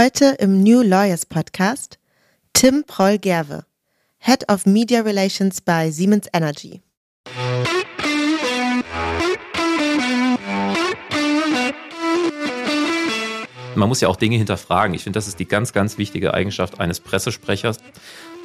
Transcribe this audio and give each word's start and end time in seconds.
Heute 0.00 0.36
im 0.38 0.62
New 0.62 0.82
Lawyers 0.82 1.26
Podcast 1.26 1.98
Tim 2.52 2.84
Proll-Gerwe, 2.86 3.64
Head 4.18 4.48
of 4.48 4.64
Media 4.64 5.00
Relations 5.00 5.60
bei 5.60 5.90
Siemens 5.90 6.28
Energy. 6.32 6.82
Man 13.74 13.88
muss 13.88 14.00
ja 14.00 14.06
auch 14.06 14.14
Dinge 14.14 14.36
hinterfragen. 14.36 14.94
Ich 14.94 15.02
finde, 15.02 15.16
das 15.16 15.26
ist 15.26 15.40
die 15.40 15.48
ganz, 15.48 15.72
ganz 15.72 15.98
wichtige 15.98 16.32
Eigenschaft 16.32 16.78
eines 16.78 17.00
Pressesprechers. 17.00 17.78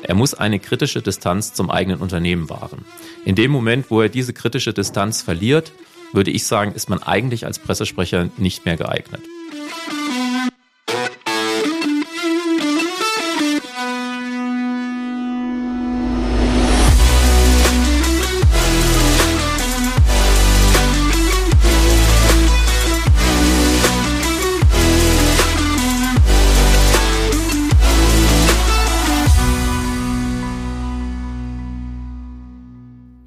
Er 0.01 0.15
muss 0.15 0.33
eine 0.33 0.57
kritische 0.57 1.03
Distanz 1.03 1.53
zum 1.53 1.69
eigenen 1.69 1.99
Unternehmen 1.99 2.49
wahren. 2.49 2.83
In 3.25 3.35
dem 3.35 3.51
Moment, 3.51 3.91
wo 3.91 4.01
er 4.01 4.09
diese 4.09 4.33
kritische 4.33 4.73
Distanz 4.73 5.21
verliert, 5.21 5.71
würde 6.13 6.31
ich 6.31 6.47
sagen, 6.47 6.73
ist 6.73 6.89
man 6.89 7.03
eigentlich 7.03 7.45
als 7.45 7.59
Pressesprecher 7.59 8.29
nicht 8.37 8.65
mehr 8.65 8.75
geeignet. 8.75 9.21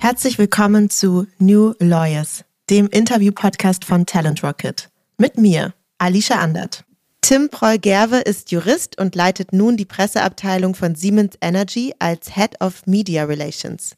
Herzlich 0.09 0.39
willkommen 0.39 0.89
zu 0.89 1.27
New 1.41 1.75
Lawyers, 1.81 2.45
dem 2.71 2.87
Interview-Podcast 2.87 3.85
von 3.85 4.07
Talent 4.07 4.45
Rocket. 4.45 4.89
Mit 5.19 5.37
mir, 5.37 5.75
Alicia 5.99 6.39
Andert. 6.39 6.85
Tim 7.23 7.49
Proll-Gerwe 7.49 8.19
ist 8.19 8.53
Jurist 8.53 9.01
und 9.01 9.17
leitet 9.17 9.53
nun 9.53 9.77
die 9.77 9.85
Presseabteilung 9.85 10.77
von 10.77 10.95
Siemens 10.95 11.37
Energy 11.41 11.93
als 11.99 12.37
Head 12.37 12.61
of 12.61 12.87
Media 12.87 13.25
Relations. 13.25 13.97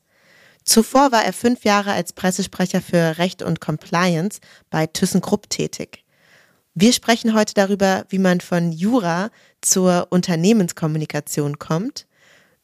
Zuvor 0.65 1.13
war 1.13 1.27
er 1.27 1.35
fünf 1.35 1.65
Jahre 1.65 1.93
als 1.93 2.15
Pressesprecher 2.15 2.81
für 2.81 3.19
Recht 3.19 3.43
und 3.43 3.61
Compliance 3.61 4.41
bei 4.71 4.87
ThyssenKrupp 4.87 5.51
tätig. 5.51 6.05
Wir 6.73 6.95
sprechen 6.95 7.35
heute 7.35 7.53
darüber, 7.53 8.07
wie 8.09 8.19
man 8.19 8.41
von 8.41 8.73
Jura 8.73 9.29
zur 9.61 10.07
Unternehmenskommunikation 10.09 11.59
kommt 11.59 12.07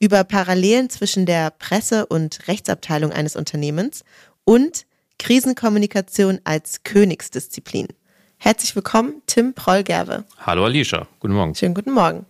über 0.05 0.23
Parallelen 0.23 0.91
zwischen 0.91 1.25
der 1.25 1.51
Presse- 1.51 2.05
und 2.05 2.47
Rechtsabteilung 2.47 3.11
eines 3.11 3.37
Unternehmens 3.37 4.05
und 4.45 4.85
Krisenkommunikation 5.19 6.41
als 6.45 6.83
Königsdisziplin. 6.85 7.89
Herzlich 8.37 8.77
willkommen, 8.77 9.23
Tim 9.27 9.55
Proll-Gerwe. 9.55 10.25
Hallo 10.45 10.67
Alicia, 10.67 11.09
guten 11.21 11.33
Morgen. 11.33 11.55
Schönen 11.55 11.73
guten 11.73 11.93
Morgen. 11.93 12.27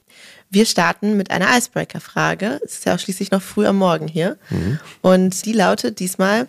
Wir 0.51 0.67
starten 0.67 1.17
mit 1.17 1.33
einer 1.33 1.49
Icebreaker-Frage. 1.59 2.61
Es 2.65 2.75
ist 2.75 2.87
ja 2.87 2.95
auch 2.95 3.01
schließlich 3.01 3.33
noch 3.33 3.43
früh 3.43 3.67
am 3.67 3.79
Morgen 3.79 4.07
hier. 4.07 4.39
Mhm. 4.51 4.79
Und 5.01 5.45
die 5.45 5.53
lautet 5.53 5.99
diesmal, 5.99 6.47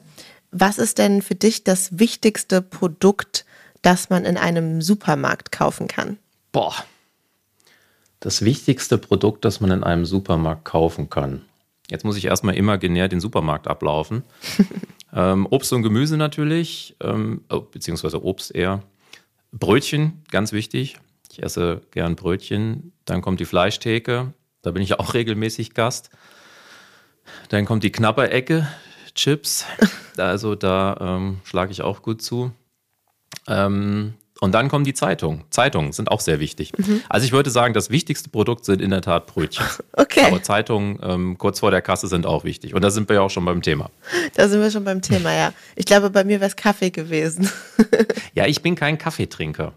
was 0.51 0.77
ist 0.77 0.99
denn 0.99 1.23
für 1.23 1.33
dich 1.33 1.63
das 1.63 1.97
wichtigste 1.97 2.61
Produkt, 2.61 3.45
das 3.81 4.11
man 4.11 4.25
in 4.25 4.37
einem 4.37 4.79
Supermarkt 4.83 5.51
kaufen 5.51 5.87
kann? 5.87 6.19
Boah, 6.51 6.75
das 8.19 8.43
wichtigste 8.43 8.97
Produkt, 8.97 9.45
das 9.45 9.61
man 9.61 9.71
in 9.71 9.83
einem 9.83 10.05
Supermarkt 10.05 10.65
kaufen 10.65 11.09
kann. 11.09 11.41
Jetzt 11.89 12.05
muss 12.05 12.17
ich 12.17 12.25
erstmal 12.25 12.55
imaginär 12.55 13.07
den 13.07 13.19
Supermarkt 13.19 13.67
ablaufen. 13.67 14.23
ähm, 15.13 15.47
Obst 15.49 15.71
und 15.73 15.83
Gemüse 15.83 16.17
natürlich, 16.17 16.95
ähm, 17.01 17.41
oh, 17.49 17.61
beziehungsweise 17.61 18.23
Obst 18.23 18.53
eher. 18.53 18.81
Brötchen, 19.51 20.23
ganz 20.31 20.51
wichtig. 20.51 20.97
Ich 21.31 21.43
esse 21.43 21.81
gern 21.91 22.15
Brötchen. 22.15 22.91
Dann 23.05 23.21
kommt 23.21 23.39
die 23.39 23.45
Fleischtheke. 23.45 24.33
Da 24.61 24.71
bin 24.71 24.81
ich 24.81 24.99
auch 24.99 25.13
regelmäßig 25.13 25.73
Gast. 25.73 26.09
Dann 27.49 27.65
kommt 27.65 27.83
die 27.83 27.91
Knapperecke, 27.91 28.67
Chips. 29.13 29.65
Also 30.17 30.55
da 30.55 30.95
ähm, 31.01 31.41
schlage 31.43 31.73
ich 31.73 31.81
auch 31.81 32.01
gut 32.01 32.21
zu. 32.21 32.53
Ähm, 33.49 34.13
und 34.41 34.51
dann 34.51 34.67
kommen 34.67 34.83
die 34.83 34.93
Zeitungen. 34.93 35.43
Zeitungen 35.49 35.93
sind 35.93 36.11
auch 36.11 36.19
sehr 36.19 36.39
wichtig. 36.39 36.73
Mhm. 36.77 37.01
Also 37.07 37.25
ich 37.25 37.31
würde 37.31 37.49
sagen, 37.49 37.73
das 37.73 37.89
wichtigste 37.89 38.29
Produkt 38.29 38.65
sind 38.65 38.81
in 38.81 38.89
der 38.89 39.01
Tat 39.01 39.27
Brötchen. 39.27 39.65
Okay. 39.97 40.25
Aber 40.25 40.43
Zeitungen 40.43 40.99
ähm, 41.03 41.37
kurz 41.37 41.59
vor 41.59 41.71
der 41.71 41.81
Kasse 41.81 42.07
sind 42.07 42.25
auch 42.25 42.43
wichtig. 42.43 42.73
Und 42.73 42.83
da 42.83 42.89
sind 42.89 43.07
wir 43.09 43.15
ja 43.15 43.21
auch 43.21 43.29
schon 43.29 43.45
beim 43.45 43.61
Thema. 43.61 43.89
Da 44.35 44.49
sind 44.49 44.61
wir 44.61 44.69
schon 44.69 44.83
beim 44.83 45.01
Thema, 45.01 45.33
ja. 45.33 45.53
Ich 45.75 45.85
glaube, 45.85 46.09
bei 46.09 46.23
mir 46.23 46.41
wäre 46.41 46.49
es 46.49 46.55
Kaffee 46.55 46.91
gewesen. 46.91 47.49
ja, 48.33 48.45
ich 48.45 48.61
bin 48.61 48.75
kein 48.75 48.97
Kaffeetrinker. 48.97 49.73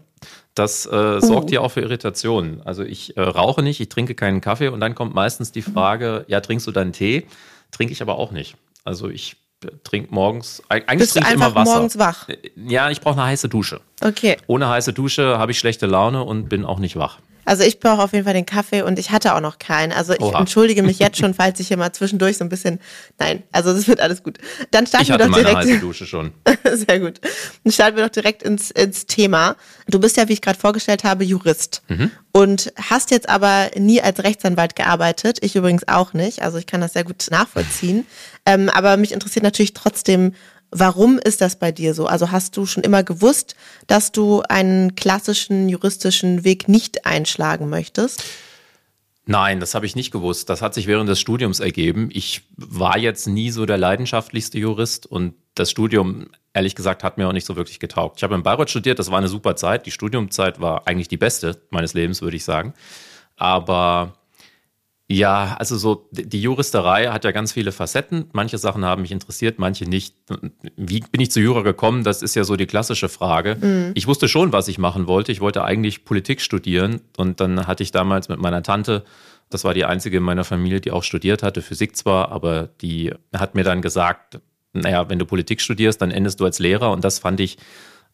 Das 0.55 0.85
äh, 0.85 1.21
sorgt 1.21 1.51
uh. 1.51 1.53
ja 1.53 1.59
auch 1.61 1.71
für 1.71 1.81
Irritationen. 1.81 2.61
Also 2.63 2.83
ich 2.83 3.15
äh, 3.15 3.21
rauche 3.21 3.63
nicht, 3.63 3.79
ich 3.79 3.89
trinke 3.89 4.13
keinen 4.13 4.41
Kaffee 4.41 4.67
und 4.67 4.81
dann 4.81 4.93
kommt 4.93 5.15
meistens 5.15 5.51
die 5.51 5.61
Frage, 5.61 6.25
ja, 6.27 6.41
trinkst 6.41 6.67
du 6.67 6.71
dann 6.71 6.91
Tee? 6.91 7.25
Trinke 7.71 7.93
ich 7.93 8.01
aber 8.01 8.17
auch 8.17 8.31
nicht. 8.31 8.55
Also 8.83 9.09
ich 9.09 9.37
trinke 9.83 10.13
morgens, 10.13 10.63
eigentlich 10.69 10.99
Bist 10.99 11.13
trinke 11.13 11.29
ich 11.29 11.35
immer 11.35 11.53
Wasser. 11.55 11.73
morgens 11.73 11.97
wach? 11.97 12.27
Ja, 12.55 12.89
ich 12.89 13.01
brauche 13.01 13.19
eine 13.19 13.25
heiße 13.29 13.49
Dusche. 13.49 13.81
Okay. 14.01 14.37
Ohne 14.47 14.69
heiße 14.69 14.93
Dusche 14.93 15.37
habe 15.37 15.51
ich 15.51 15.59
schlechte 15.59 15.85
Laune 15.85 16.23
und 16.23 16.49
bin 16.49 16.65
auch 16.65 16.79
nicht 16.79 16.95
wach. 16.95 17.19
Also 17.45 17.63
ich 17.63 17.79
brauche 17.79 18.01
auf 18.01 18.13
jeden 18.13 18.25
Fall 18.25 18.33
den 18.33 18.45
Kaffee 18.45 18.81
und 18.81 18.99
ich 18.99 19.11
hatte 19.11 19.33
auch 19.33 19.41
noch 19.41 19.59
keinen. 19.59 19.91
Also 19.91 20.13
ich 20.13 20.21
Oha. 20.21 20.39
entschuldige 20.39 20.83
mich 20.83 20.99
jetzt 20.99 21.17
schon, 21.17 21.33
falls 21.33 21.59
ich 21.59 21.67
hier 21.67 21.77
mal 21.77 21.91
zwischendurch 21.91 22.37
so 22.37 22.45
ein 22.45 22.49
bisschen. 22.49 22.79
Nein, 23.17 23.43
also 23.51 23.73
das 23.73 23.87
wird 23.87 24.01
alles 24.01 24.23
gut. 24.23 24.37
Dann 24.71 24.85
starten 24.85 25.03
ich 25.03 25.09
wir 25.09 25.17
doch 25.17 25.33
direkt. 25.33 25.53
Meine 25.53 25.69
heiße 25.69 25.79
Dusche 25.79 26.05
schon. 26.05 26.31
Sehr 26.73 26.99
gut. 26.99 27.19
Dann 27.63 27.73
starten 27.73 27.97
wir 27.97 28.03
doch 28.03 28.11
direkt 28.11 28.43
ins, 28.43 28.71
ins 28.71 29.05
Thema. 29.05 29.55
Du 29.87 29.99
bist 29.99 30.17
ja, 30.17 30.27
wie 30.29 30.33
ich 30.33 30.41
gerade 30.41 30.59
vorgestellt 30.59 31.03
habe, 31.03 31.23
Jurist 31.23 31.81
mhm. 31.87 32.11
und 32.31 32.71
hast 32.89 33.11
jetzt 33.11 33.29
aber 33.29 33.71
nie 33.75 34.01
als 34.01 34.23
Rechtsanwalt 34.23 34.75
gearbeitet. 34.75 35.39
Ich 35.41 35.55
übrigens 35.55 35.87
auch 35.87 36.13
nicht. 36.13 36.41
Also 36.41 36.57
ich 36.57 36.67
kann 36.67 36.81
das 36.81 36.93
sehr 36.93 37.03
gut 37.03 37.25
nachvollziehen. 37.31 38.05
Ähm, 38.45 38.69
aber 38.69 38.97
mich 38.97 39.11
interessiert 39.11 39.43
natürlich 39.43 39.73
trotzdem, 39.73 40.33
Warum 40.71 41.17
ist 41.17 41.41
das 41.41 41.57
bei 41.57 41.71
dir 41.71 41.93
so? 41.93 42.05
Also 42.05 42.31
hast 42.31 42.55
du 42.55 42.65
schon 42.65 42.83
immer 42.83 43.03
gewusst, 43.03 43.55
dass 43.87 44.11
du 44.11 44.43
einen 44.49 44.95
klassischen 44.95 45.67
juristischen 45.67 46.43
Weg 46.43 46.67
nicht 46.67 47.05
einschlagen 47.05 47.69
möchtest? 47.69 48.23
Nein, 49.25 49.59
das 49.59 49.75
habe 49.75 49.85
ich 49.85 49.95
nicht 49.95 50.11
gewusst. 50.11 50.49
Das 50.49 50.61
hat 50.61 50.73
sich 50.73 50.87
während 50.87 51.07
des 51.07 51.19
Studiums 51.19 51.59
ergeben. 51.59 52.09
Ich 52.11 52.41
war 52.57 52.97
jetzt 52.97 53.27
nie 53.27 53.51
so 53.51 53.65
der 53.65 53.77
leidenschaftlichste 53.77 54.57
Jurist 54.57 55.05
und 55.05 55.35
das 55.53 55.69
Studium, 55.69 56.29
ehrlich 56.53 56.73
gesagt, 56.73 57.03
hat 57.03 57.17
mir 57.17 57.27
auch 57.27 57.33
nicht 57.33 57.45
so 57.45 57.55
wirklich 57.55 57.79
getaugt. 57.79 58.17
Ich 58.17 58.23
habe 58.23 58.33
in 58.35 58.43
Bayreuth 58.43 58.69
studiert, 58.69 58.97
das 58.97 59.11
war 59.11 59.17
eine 59.17 59.27
super 59.27 59.55
Zeit. 59.55 59.85
Die 59.85 59.91
Studiumzeit 59.91 60.59
war 60.59 60.87
eigentlich 60.87 61.09
die 61.09 61.17
beste 61.17 61.61
meines 61.69 61.93
Lebens, 61.93 62.21
würde 62.21 62.37
ich 62.37 62.43
sagen. 62.43 62.73
Aber 63.35 64.18
ja, 65.11 65.55
also 65.57 65.75
so 65.75 66.07
die 66.11 66.39
Juristerei 66.39 67.07
hat 67.07 67.23
ja 67.23 67.31
ganz 67.31 67.51
viele 67.51 67.71
Facetten. 67.71 68.25
Manche 68.31 68.59
Sachen 68.59 68.85
haben 68.85 69.01
mich 69.01 69.11
interessiert, 69.11 69.57
manche 69.57 69.85
nicht. 69.85 70.15
Wie 70.77 70.99
bin 70.99 71.19
ich 71.19 71.31
zu 71.31 71.39
Jura 71.39 71.61
gekommen? 71.61 72.03
Das 72.03 72.21
ist 72.21 72.35
ja 72.35 72.43
so 72.43 72.55
die 72.55 72.67
klassische 72.67 73.09
Frage. 73.09 73.57
Mhm. 73.59 73.91
Ich 73.95 74.05
wusste 74.05 74.27
schon, 74.27 74.53
was 74.53 74.67
ich 74.67 74.77
machen 74.77 75.07
wollte. 75.07 75.31
Ich 75.31 75.41
wollte 75.41 75.63
eigentlich 75.63 76.05
Politik 76.05 76.41
studieren 76.41 77.01
und 77.17 77.39
dann 77.39 77.65
hatte 77.65 77.81
ich 77.81 77.91
damals 77.91 78.29
mit 78.29 78.39
meiner 78.39 78.61
Tante, 78.61 79.03
das 79.49 79.63
war 79.63 79.73
die 79.73 79.83
einzige 79.83 80.17
in 80.17 80.23
meiner 80.23 80.43
Familie, 80.43 80.79
die 80.79 80.91
auch 80.91 81.03
studiert 81.03 81.41
hatte, 81.41 81.63
Physik 81.63 81.97
zwar, 81.97 82.31
aber 82.31 82.69
die 82.81 83.11
hat 83.33 83.55
mir 83.55 83.63
dann 83.63 83.81
gesagt, 83.81 84.39
naja, 84.73 85.09
wenn 85.09 85.17
du 85.17 85.25
Politik 85.25 85.59
studierst, 85.59 86.03
dann 86.03 86.11
endest 86.11 86.39
du 86.39 86.45
als 86.45 86.59
Lehrer 86.59 86.91
und 86.91 87.03
das 87.03 87.17
fand 87.17 87.39
ich 87.39 87.57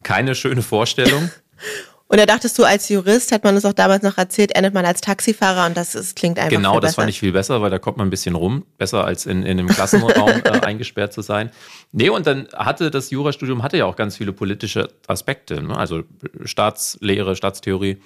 keine 0.03 0.33
schöne 0.33 0.61
Vorstellung. 0.61 1.29
Und 2.07 2.19
da 2.19 2.27
dachtest 2.27 2.57
du, 2.59 2.63
als 2.63 2.87
Jurist, 2.89 3.31
hat 3.31 3.43
man 3.43 3.55
es 3.55 3.65
auch 3.65 3.73
damals 3.73 4.03
noch 4.03 4.17
erzählt, 4.17 4.55
endet 4.55 4.75
man 4.75 4.85
als 4.85 5.01
Taxifahrer 5.01 5.65
und 5.65 5.75
das 5.75 5.95
ist, 5.95 6.15
klingt 6.15 6.37
einfach 6.37 6.51
Genau, 6.51 6.79
das 6.79 6.91
besser. 6.91 7.01
fand 7.01 7.09
ich 7.09 7.19
viel 7.19 7.31
besser, 7.31 7.63
weil 7.63 7.71
da 7.71 7.79
kommt 7.79 7.97
man 7.97 8.07
ein 8.07 8.11
bisschen 8.11 8.35
rum. 8.35 8.63
Besser 8.77 9.05
als 9.05 9.25
in, 9.25 9.41
in 9.41 9.57
einem 9.57 9.67
Klassenraum 9.67 10.29
äh, 10.43 10.59
eingesperrt 10.61 11.13
zu 11.13 11.21
sein. 11.21 11.49
Nee, 11.91 12.09
und 12.09 12.27
dann 12.27 12.47
hatte 12.53 12.91
das 12.91 13.09
Jurastudium 13.09 13.63
hatte 13.63 13.77
ja 13.77 13.85
auch 13.85 13.95
ganz 13.95 14.17
viele 14.17 14.33
politische 14.33 14.89
Aspekte, 15.07 15.63
ne? 15.63 15.75
also 15.75 16.03
Staatslehre, 16.43 17.35
Staatstheorie. 17.35 17.97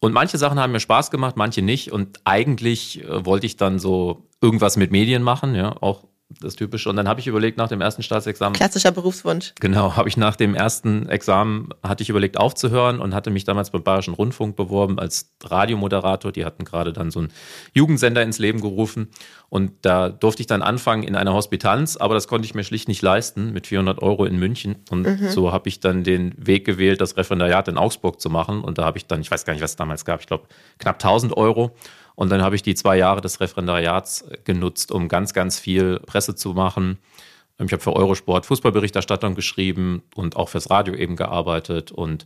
Und 0.00 0.14
manche 0.14 0.38
Sachen 0.38 0.58
haben 0.58 0.72
mir 0.72 0.80
Spaß 0.80 1.10
gemacht, 1.10 1.36
manche 1.36 1.60
nicht. 1.60 1.92
Und 1.92 2.20
eigentlich 2.24 3.04
äh, 3.04 3.24
wollte 3.26 3.44
ich 3.44 3.58
dann 3.58 3.78
so 3.78 4.26
irgendwas 4.40 4.78
mit 4.78 4.90
Medien 4.90 5.22
machen, 5.22 5.54
ja, 5.54 5.76
auch 5.80 6.04
das 6.40 6.56
Typische. 6.56 6.88
Und 6.88 6.96
dann 6.96 7.08
habe 7.08 7.20
ich 7.20 7.26
überlegt, 7.26 7.58
nach 7.58 7.68
dem 7.68 7.80
ersten 7.80 8.02
Staatsexamen. 8.02 8.54
Klassischer 8.54 8.92
Berufswunsch. 8.92 9.52
Genau, 9.60 9.96
habe 9.96 10.08
ich 10.08 10.16
nach 10.16 10.36
dem 10.36 10.54
ersten 10.54 11.08
Examen, 11.08 11.70
hatte 11.82 12.02
ich 12.02 12.10
überlegt 12.10 12.38
aufzuhören 12.38 13.00
und 13.00 13.14
hatte 13.14 13.30
mich 13.30 13.44
damals 13.44 13.70
beim 13.70 13.82
Bayerischen 13.82 14.14
Rundfunk 14.14 14.56
beworben 14.56 14.98
als 14.98 15.32
Radiomoderator. 15.44 16.32
Die 16.32 16.44
hatten 16.44 16.64
gerade 16.64 16.92
dann 16.92 17.10
so 17.10 17.20
einen 17.20 17.32
Jugendsender 17.74 18.22
ins 18.22 18.38
Leben 18.38 18.60
gerufen. 18.60 19.08
Und 19.48 19.72
da 19.82 20.08
durfte 20.08 20.40
ich 20.40 20.46
dann 20.46 20.62
anfangen 20.62 21.02
in 21.02 21.14
einer 21.14 21.34
Hospitanz, 21.34 21.98
aber 21.98 22.14
das 22.14 22.26
konnte 22.26 22.46
ich 22.46 22.54
mir 22.54 22.64
schlicht 22.64 22.88
nicht 22.88 23.02
leisten 23.02 23.52
mit 23.52 23.66
400 23.66 24.00
Euro 24.00 24.24
in 24.24 24.38
München. 24.38 24.76
Und 24.90 25.02
mhm. 25.02 25.28
so 25.28 25.52
habe 25.52 25.68
ich 25.68 25.80
dann 25.80 26.04
den 26.04 26.34
Weg 26.38 26.64
gewählt, 26.64 27.00
das 27.00 27.16
Referendariat 27.16 27.68
in 27.68 27.76
Augsburg 27.76 28.20
zu 28.20 28.30
machen. 28.30 28.64
Und 28.64 28.78
da 28.78 28.84
habe 28.84 28.96
ich 28.96 29.06
dann, 29.06 29.20
ich 29.20 29.30
weiß 29.30 29.44
gar 29.44 29.52
nicht, 29.52 29.62
was 29.62 29.72
es 29.72 29.76
damals 29.76 30.04
gab, 30.04 30.20
ich 30.20 30.26
glaube 30.26 30.44
knapp 30.78 30.96
1000 30.96 31.36
Euro 31.36 31.76
und 32.22 32.28
dann 32.28 32.40
habe 32.40 32.54
ich 32.54 32.62
die 32.62 32.76
zwei 32.76 32.96
Jahre 32.96 33.20
des 33.20 33.40
Referendariats 33.40 34.24
genutzt, 34.44 34.92
um 34.92 35.08
ganz, 35.08 35.32
ganz 35.32 35.58
viel 35.58 35.98
Presse 36.06 36.36
zu 36.36 36.50
machen. 36.50 36.98
Ich 37.58 37.72
habe 37.72 37.82
für 37.82 37.96
Eurosport 37.96 38.46
Fußballberichterstattung 38.46 39.34
geschrieben 39.34 40.04
und 40.14 40.36
auch 40.36 40.48
fürs 40.48 40.70
Radio 40.70 40.94
eben 40.94 41.16
gearbeitet. 41.16 41.90
Und 41.90 42.22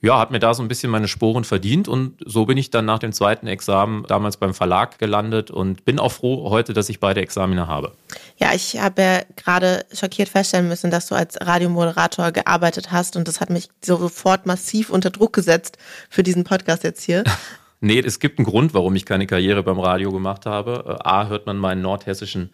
ja, 0.00 0.16
hat 0.20 0.30
mir 0.30 0.38
da 0.38 0.54
so 0.54 0.62
ein 0.62 0.68
bisschen 0.68 0.92
meine 0.92 1.08
Sporen 1.08 1.42
verdient 1.42 1.88
und 1.88 2.22
so 2.24 2.46
bin 2.46 2.56
ich 2.56 2.70
dann 2.70 2.84
nach 2.84 3.00
dem 3.00 3.12
zweiten 3.12 3.48
Examen 3.48 4.04
damals 4.06 4.36
beim 4.36 4.54
Verlag 4.54 5.00
gelandet 5.00 5.50
und 5.50 5.84
bin 5.84 5.98
auch 5.98 6.12
froh 6.12 6.48
heute, 6.48 6.72
dass 6.72 6.88
ich 6.88 7.00
beide 7.00 7.20
Examine 7.20 7.66
habe. 7.66 7.96
Ja, 8.36 8.52
ich 8.54 8.78
habe 8.78 9.02
ja 9.02 9.22
gerade 9.34 9.84
schockiert 9.92 10.28
feststellen 10.28 10.68
müssen, 10.68 10.92
dass 10.92 11.08
du 11.08 11.16
als 11.16 11.36
Radiomoderator 11.40 12.30
gearbeitet 12.30 12.92
hast 12.92 13.16
und 13.16 13.26
das 13.26 13.40
hat 13.40 13.50
mich 13.50 13.70
sofort 13.84 14.46
massiv 14.46 14.90
unter 14.90 15.10
Druck 15.10 15.32
gesetzt 15.32 15.78
für 16.08 16.22
diesen 16.22 16.44
Podcast 16.44 16.84
jetzt 16.84 17.02
hier. 17.02 17.24
nee, 17.82 18.00
es 18.00 18.18
gibt 18.18 18.38
einen 18.38 18.46
Grund, 18.46 18.74
warum 18.74 18.94
ich 18.96 19.04
keine 19.04 19.26
Karriere 19.26 19.62
beim 19.62 19.78
Radio 19.78 20.10
gemacht 20.10 20.46
habe. 20.46 21.04
A, 21.04 21.28
hört 21.28 21.46
man 21.46 21.58
meinen 21.58 21.82
nordhessischen 21.82 22.50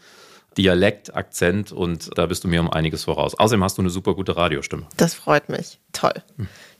Dialekt, 0.56 1.14
Akzent 1.14 1.70
und 1.70 2.10
da 2.18 2.26
bist 2.26 2.42
du 2.42 2.48
mir 2.48 2.60
um 2.60 2.70
einiges 2.70 3.04
voraus. 3.04 3.38
Außerdem 3.38 3.62
hast 3.62 3.78
du 3.78 3.82
eine 3.82 3.90
super 3.90 4.14
gute 4.14 4.36
Radiostimme. 4.36 4.86
Das 4.96 5.14
freut 5.14 5.48
mich. 5.48 5.78
Toll. 5.92 6.14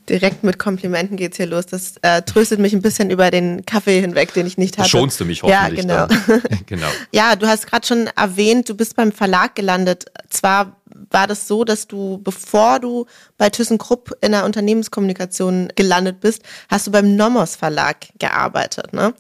Direkt 0.09 0.45
mit 0.45 0.59
Komplimenten 0.59 1.17
geht's 1.17 1.37
hier 1.37 1.47
los. 1.47 1.67
Das 1.67 1.95
äh, 2.03 2.23
tröstet 2.23 2.59
mich 2.61 2.73
ein 2.73 2.83
bisschen 2.83 3.11
über 3.11 3.31
den 3.31 3.65
Kaffee 3.67 4.01
hinweg, 4.01 4.33
den 4.35 4.47
ich 4.47 4.59
nicht 4.59 4.79
hatte. 4.79 4.89
Schonst 4.89 5.21
du 5.21 5.25
mich 5.25 5.43
hoffentlich. 5.43 5.85
Ja, 5.85 6.07
genau. 6.07 6.39
genau. 6.67 6.87
Ja, 7.13 7.37
du 7.37 7.47
hast 7.47 7.67
gerade 7.67 7.87
schon 7.87 8.09
erwähnt, 8.17 8.69
du 8.69 8.75
bist 8.75 8.97
beim 8.97 9.13
Verlag 9.13 9.55
gelandet. 9.55 10.07
Zwar 10.31 10.77
war 11.11 11.27
das 11.27 11.47
so, 11.49 11.65
dass 11.65 11.87
du, 11.87 12.19
bevor 12.23 12.81
du 12.81 13.07
bei 13.37 13.51
ThyssenKrupp 13.51 14.17
in 14.21 14.33
der 14.33 14.45
Unternehmenskommunikation 14.45 15.73
gelandet 15.75 16.21
bist, 16.21 16.43
hast 16.69 16.87
du 16.87 16.91
beim 16.91 17.17
Nomos 17.17 17.57
Verlag 17.57 17.97
gearbeitet, 18.19 18.93
ne? 18.93 19.15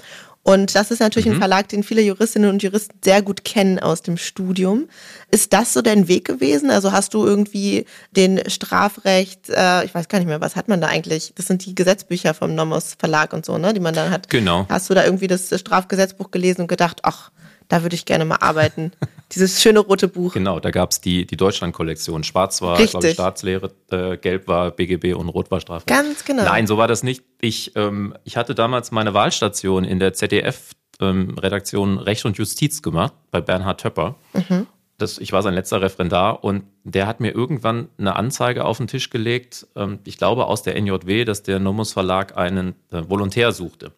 Und 0.48 0.74
das 0.74 0.90
ist 0.90 1.00
natürlich 1.00 1.26
mhm. 1.26 1.32
ein 1.32 1.38
Verlag, 1.40 1.68
den 1.68 1.82
viele 1.82 2.00
Juristinnen 2.00 2.48
und 2.48 2.62
Juristen 2.62 2.96
sehr 3.04 3.20
gut 3.20 3.44
kennen 3.44 3.78
aus 3.78 4.00
dem 4.00 4.16
Studium. 4.16 4.88
Ist 5.30 5.52
das 5.52 5.74
so 5.74 5.82
dein 5.82 6.08
Weg 6.08 6.24
gewesen? 6.24 6.70
Also 6.70 6.90
hast 6.90 7.12
du 7.12 7.26
irgendwie 7.26 7.84
den 8.12 8.40
Strafrecht, 8.48 9.50
äh, 9.50 9.84
ich 9.84 9.94
weiß 9.94 10.08
gar 10.08 10.20
nicht 10.20 10.26
mehr, 10.28 10.40
was 10.40 10.56
hat 10.56 10.66
man 10.68 10.80
da 10.80 10.86
eigentlich? 10.86 11.34
Das 11.34 11.48
sind 11.48 11.66
die 11.66 11.74
Gesetzbücher 11.74 12.32
vom 12.32 12.54
Nomos 12.54 12.96
Verlag 12.98 13.34
und 13.34 13.44
so, 13.44 13.58
ne, 13.58 13.74
die 13.74 13.80
man 13.80 13.92
dann 13.92 14.10
hat. 14.10 14.30
Genau. 14.30 14.64
Hast 14.70 14.88
du 14.88 14.94
da 14.94 15.04
irgendwie 15.04 15.26
das 15.26 15.52
Strafgesetzbuch 15.54 16.30
gelesen 16.30 16.62
und 16.62 16.68
gedacht, 16.68 17.00
ach, 17.02 17.30
da 17.68 17.82
würde 17.82 17.94
ich 17.94 18.04
gerne 18.04 18.24
mal 18.24 18.36
arbeiten. 18.36 18.92
Dieses 19.32 19.60
schöne 19.60 19.80
rote 19.80 20.08
Buch. 20.08 20.32
Genau, 20.32 20.58
da 20.58 20.70
gab 20.70 20.90
es 20.90 21.02
die, 21.02 21.26
die 21.26 21.36
Deutschland-Kollektion. 21.36 22.24
Schwarz 22.24 22.62
war, 22.62 22.82
glaube 22.82 23.06
ich, 23.06 23.12
Staatslehre, 23.12 23.70
äh, 23.90 24.16
Gelb 24.16 24.48
war 24.48 24.70
BGB 24.70 25.14
und 25.14 25.28
Rot 25.28 25.50
war 25.50 25.60
Strafrecht. 25.60 25.86
Ganz 25.86 26.24
genau. 26.24 26.44
Nein, 26.44 26.66
so 26.66 26.78
war 26.78 26.88
das 26.88 27.02
nicht. 27.02 27.22
Ich, 27.40 27.76
ähm, 27.76 28.14
ich 28.24 28.38
hatte 28.38 28.54
damals 28.54 28.90
meine 28.90 29.12
Wahlstation 29.12 29.84
in 29.84 29.98
der 29.98 30.14
ZDF-Redaktion 30.14 31.90
ähm, 31.90 31.98
Recht 31.98 32.24
und 32.24 32.38
Justiz 32.38 32.80
gemacht, 32.80 33.12
bei 33.30 33.42
Bernhard 33.42 33.82
Töpper. 33.82 34.14
Mhm. 34.32 34.66
Das, 34.96 35.18
ich 35.18 35.32
war 35.32 35.42
sein 35.42 35.54
letzter 35.54 35.80
Referendar 35.80 36.42
und 36.42 36.64
der 36.82 37.06
hat 37.06 37.20
mir 37.20 37.32
irgendwann 37.32 37.88
eine 37.98 38.16
Anzeige 38.16 38.64
auf 38.64 38.78
den 38.78 38.88
Tisch 38.88 39.10
gelegt, 39.10 39.66
ähm, 39.76 40.00
ich 40.04 40.16
glaube 40.16 40.46
aus 40.46 40.62
der 40.62 40.74
NJW, 40.80 41.24
dass 41.24 41.44
der 41.44 41.60
Nomus 41.60 41.92
Verlag 41.92 42.36
einen 42.36 42.74
äh, 42.90 43.02
Volontär 43.08 43.52
suchte 43.52 43.92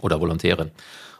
oder 0.00 0.20
Volontärin. 0.20 0.70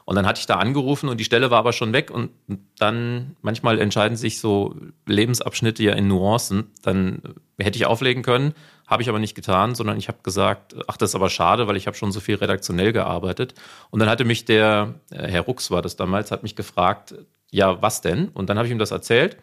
Und 0.05 0.15
dann 0.15 0.25
hatte 0.25 0.39
ich 0.39 0.45
da 0.45 0.55
angerufen 0.55 1.09
und 1.09 1.19
die 1.19 1.23
Stelle 1.23 1.51
war 1.51 1.59
aber 1.59 1.73
schon 1.73 1.93
weg 1.93 2.11
und 2.11 2.31
dann 2.77 3.35
manchmal 3.41 3.79
entscheiden 3.79 4.17
sich 4.17 4.39
so 4.39 4.75
Lebensabschnitte 5.05 5.83
ja 5.83 5.93
in 5.93 6.07
Nuancen. 6.07 6.71
Dann 6.81 7.21
hätte 7.59 7.77
ich 7.77 7.85
auflegen 7.85 8.23
können, 8.23 8.53
habe 8.87 9.03
ich 9.03 9.09
aber 9.09 9.19
nicht 9.19 9.35
getan, 9.35 9.75
sondern 9.75 9.97
ich 9.97 10.07
habe 10.07 10.19
gesagt, 10.23 10.75
ach, 10.87 10.97
das 10.97 11.11
ist 11.11 11.15
aber 11.15 11.29
schade, 11.29 11.67
weil 11.67 11.77
ich 11.77 11.87
habe 11.87 11.95
schon 11.95 12.11
so 12.11 12.19
viel 12.19 12.35
redaktionell 12.35 12.93
gearbeitet. 12.93 13.53
Und 13.89 13.99
dann 13.99 14.09
hatte 14.09 14.25
mich 14.25 14.45
der, 14.45 14.95
äh, 15.11 15.27
Herr 15.27 15.41
Rux 15.41 15.71
war 15.71 15.81
das 15.81 15.95
damals, 15.95 16.31
hat 16.31 16.43
mich 16.43 16.55
gefragt, 16.55 17.15
ja, 17.51 17.81
was 17.81 18.01
denn? 18.01 18.29
Und 18.29 18.49
dann 18.49 18.57
habe 18.57 18.67
ich 18.67 18.71
ihm 18.71 18.79
das 18.79 18.91
erzählt. 18.91 19.37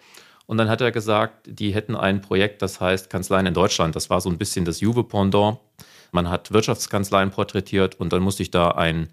Und 0.47 0.57
dann 0.57 0.71
hat 0.71 0.81
er 0.81 0.91
gesagt, 0.91 1.47
die 1.47 1.75
hätten 1.75 1.95
ein 1.95 2.23
Projekt, 2.23 2.63
das 2.63 2.81
heißt 2.81 3.11
Kanzleien 3.11 3.47
in 3.47 3.55
Deutschland. 3.55 3.95
Das 3.95 4.09
war 4.09 4.21
so 4.21 4.31
ein 4.31 4.39
bisschen 4.39 4.65
das 4.65 4.81
Juve-Pendant. 4.81 5.59
Man 6.11 6.31
hat 6.31 6.53
Wirtschaftskanzleien 6.53 7.31
porträtiert 7.31 8.01
und 8.01 8.15
dann 8.15 8.23
musste 8.23 8.43
ich 8.43 8.51
da 8.51 8.71
ein 8.71 9.11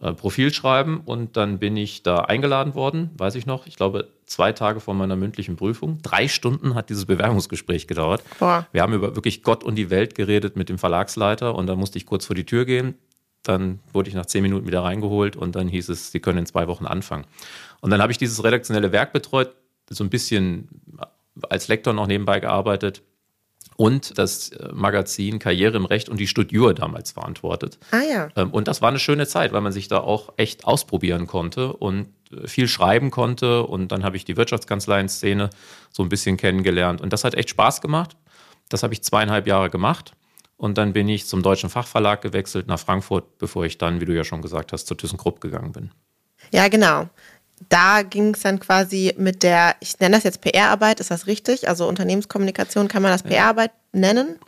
äh, 0.00 0.12
Profil 0.12 0.52
schreiben 0.52 1.00
und 1.04 1.36
dann 1.36 1.58
bin 1.58 1.76
ich 1.76 2.04
da 2.04 2.20
eingeladen 2.20 2.74
worden, 2.74 3.10
weiß 3.16 3.34
ich 3.34 3.46
noch. 3.46 3.66
Ich 3.66 3.76
glaube, 3.76 4.08
zwei 4.26 4.52
Tage 4.52 4.78
vor 4.78 4.94
meiner 4.94 5.16
mündlichen 5.16 5.56
Prüfung. 5.56 5.98
Drei 6.02 6.28
Stunden 6.28 6.76
hat 6.76 6.88
dieses 6.88 7.06
Bewerbungsgespräch 7.06 7.88
gedauert. 7.88 8.22
Boah. 8.38 8.66
Wir 8.70 8.82
haben 8.82 8.92
über 8.92 9.16
wirklich 9.16 9.42
Gott 9.42 9.64
und 9.64 9.74
die 9.74 9.90
Welt 9.90 10.14
geredet 10.14 10.56
mit 10.56 10.68
dem 10.68 10.78
Verlagsleiter 10.78 11.54
und 11.56 11.66
dann 11.66 11.78
musste 11.78 11.98
ich 11.98 12.06
kurz 12.06 12.26
vor 12.26 12.36
die 12.36 12.46
Tür 12.46 12.64
gehen. 12.64 12.94
Dann 13.42 13.80
wurde 13.92 14.08
ich 14.08 14.14
nach 14.14 14.26
zehn 14.26 14.42
Minuten 14.42 14.66
wieder 14.68 14.84
reingeholt 14.84 15.34
und 15.34 15.56
dann 15.56 15.66
hieß 15.66 15.88
es, 15.88 16.12
Sie 16.12 16.20
können 16.20 16.38
in 16.38 16.46
zwei 16.46 16.68
Wochen 16.68 16.86
anfangen. 16.86 17.24
Und 17.80 17.90
dann 17.90 18.00
habe 18.00 18.12
ich 18.12 18.18
dieses 18.18 18.44
redaktionelle 18.44 18.92
Werk 18.92 19.12
betreut, 19.12 19.52
so 19.90 20.04
ein 20.04 20.10
bisschen 20.10 20.68
als 21.48 21.66
Lektor 21.66 21.92
noch 21.92 22.06
nebenbei 22.06 22.38
gearbeitet 22.38 23.02
und 23.78 24.18
das 24.18 24.50
äh, 24.50 24.70
Magazin 24.72 25.38
Karriere 25.38 25.76
im 25.76 25.84
Recht 25.84 26.08
und 26.08 26.18
die 26.18 26.26
Studiur 26.26 26.74
damals 26.74 27.12
verantwortet. 27.12 27.78
Ah 27.92 28.00
ja. 28.00 28.28
Ähm, 28.34 28.50
und 28.50 28.66
das 28.66 28.82
war 28.82 28.88
eine 28.88 28.98
schöne 28.98 29.26
Zeit, 29.28 29.52
weil 29.52 29.60
man 29.60 29.70
sich 29.70 29.86
da 29.86 30.00
auch 30.00 30.32
echt 30.36 30.64
ausprobieren 30.64 31.28
konnte 31.28 31.72
und 31.72 32.08
äh, 32.32 32.48
viel 32.48 32.66
schreiben 32.66 33.12
konnte. 33.12 33.62
Und 33.62 33.92
dann 33.92 34.02
habe 34.02 34.16
ich 34.16 34.24
die 34.24 34.36
Wirtschaftskanzleien-Szene 34.36 35.50
so 35.92 36.02
ein 36.02 36.08
bisschen 36.08 36.36
kennengelernt. 36.36 37.00
Und 37.00 37.12
das 37.12 37.22
hat 37.22 37.36
echt 37.36 37.50
Spaß 37.50 37.80
gemacht. 37.80 38.16
Das 38.68 38.82
habe 38.82 38.94
ich 38.94 39.02
zweieinhalb 39.02 39.46
Jahre 39.46 39.70
gemacht. 39.70 40.12
Und 40.56 40.76
dann 40.76 40.92
bin 40.92 41.08
ich 41.08 41.26
zum 41.26 41.44
Deutschen 41.44 41.70
Fachverlag 41.70 42.20
gewechselt 42.20 42.66
nach 42.66 42.80
Frankfurt, 42.80 43.38
bevor 43.38 43.64
ich 43.64 43.78
dann, 43.78 44.00
wie 44.00 44.06
du 44.06 44.12
ja 44.12 44.24
schon 44.24 44.42
gesagt 44.42 44.72
hast, 44.72 44.88
zu 44.88 44.96
ThyssenKrupp 44.96 45.40
gegangen 45.40 45.70
bin. 45.70 45.92
Ja, 46.50 46.66
genau 46.66 47.08
da 47.68 48.02
ging 48.02 48.34
es 48.34 48.40
dann 48.40 48.60
quasi 48.60 49.14
mit 49.16 49.42
der, 49.42 49.76
ich 49.80 49.98
nenne 50.00 50.16
das 50.16 50.24
jetzt 50.24 50.40
PR-Arbeit, 50.40 51.00
ist 51.00 51.10
das 51.10 51.26
richtig? 51.26 51.68
Also 51.68 51.88
Unternehmenskommunikation, 51.88 52.88
kann 52.88 53.02
man 53.02 53.12
das 53.12 53.22
PR-Arbeit 53.22 53.72
nennen? 53.92 54.38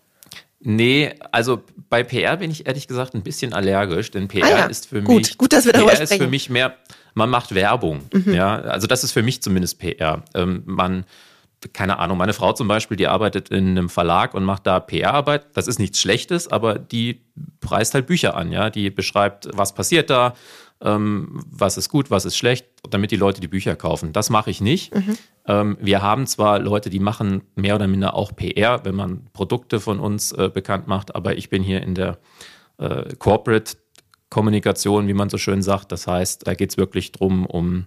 Nee, 0.60 1.14
also 1.32 1.62
bei 1.88 2.02
PR 2.02 2.36
bin 2.36 2.50
ich 2.50 2.66
ehrlich 2.66 2.86
gesagt 2.86 3.14
ein 3.14 3.22
bisschen 3.22 3.54
allergisch, 3.54 4.10
denn 4.10 4.28
PR 4.28 4.44
ah 4.44 4.50
ja, 4.50 4.66
ist 4.66 4.88
für 4.88 5.02
gut, 5.02 5.16
mich 5.16 5.38
gut, 5.38 5.52
dass 5.52 5.64
wir 5.64 5.72
darüber 5.72 5.92
PR 5.92 6.02
ist 6.02 6.14
für 6.14 6.26
mich 6.26 6.50
mehr, 6.50 6.76
man 7.14 7.30
macht 7.30 7.54
Werbung. 7.54 8.02
Mhm. 8.12 8.34
Ja, 8.34 8.60
also 8.60 8.86
das 8.86 9.02
ist 9.02 9.12
für 9.12 9.22
mich 9.22 9.42
zumindest 9.42 9.78
PR. 9.78 10.22
Ähm, 10.34 10.62
man 10.66 11.04
keine 11.72 11.98
Ahnung, 11.98 12.16
meine 12.16 12.32
Frau 12.32 12.52
zum 12.52 12.68
Beispiel, 12.68 12.96
die 12.96 13.06
arbeitet 13.06 13.50
in 13.50 13.68
einem 13.70 13.88
Verlag 13.90 14.34
und 14.34 14.44
macht 14.44 14.66
da 14.66 14.80
PR-Arbeit. 14.80 15.46
Das 15.54 15.66
ist 15.66 15.78
nichts 15.78 16.00
Schlechtes, 16.00 16.48
aber 16.48 16.78
die 16.78 17.20
preist 17.60 17.92
halt 17.94 18.06
Bücher 18.06 18.34
an, 18.34 18.50
ja. 18.50 18.70
Die 18.70 18.90
beschreibt, 18.90 19.48
was 19.52 19.74
passiert 19.74 20.08
da, 20.08 20.34
ähm, 20.82 21.42
was 21.50 21.76
ist 21.76 21.88
gut, 21.88 22.10
was 22.10 22.24
ist 22.24 22.36
schlecht, 22.36 22.66
damit 22.88 23.10
die 23.10 23.16
Leute 23.16 23.40
die 23.40 23.48
Bücher 23.48 23.76
kaufen. 23.76 24.12
Das 24.12 24.30
mache 24.30 24.50
ich 24.50 24.60
nicht. 24.60 24.94
Mhm. 24.94 25.18
Ähm, 25.46 25.78
wir 25.80 26.02
haben 26.02 26.26
zwar 26.26 26.58
Leute, 26.58 26.90
die 26.90 27.00
machen 27.00 27.42
mehr 27.54 27.74
oder 27.74 27.86
minder 27.86 28.14
auch 28.14 28.34
PR, 28.34 28.84
wenn 28.84 28.94
man 28.94 29.26
Produkte 29.32 29.80
von 29.80 30.00
uns 30.00 30.32
äh, 30.32 30.50
bekannt 30.52 30.86
macht, 30.86 31.14
aber 31.14 31.36
ich 31.36 31.50
bin 31.50 31.62
hier 31.62 31.82
in 31.82 31.94
der 31.94 32.18
äh, 32.78 33.14
Corporate 33.16 33.76
Kommunikation, 34.30 35.08
wie 35.08 35.14
man 35.14 35.28
so 35.28 35.38
schön 35.38 35.60
sagt. 35.60 35.92
Das 35.92 36.06
heißt, 36.06 36.46
da 36.46 36.54
geht 36.54 36.70
es 36.70 36.76
wirklich 36.76 37.12
drum 37.12 37.46
um 37.46 37.86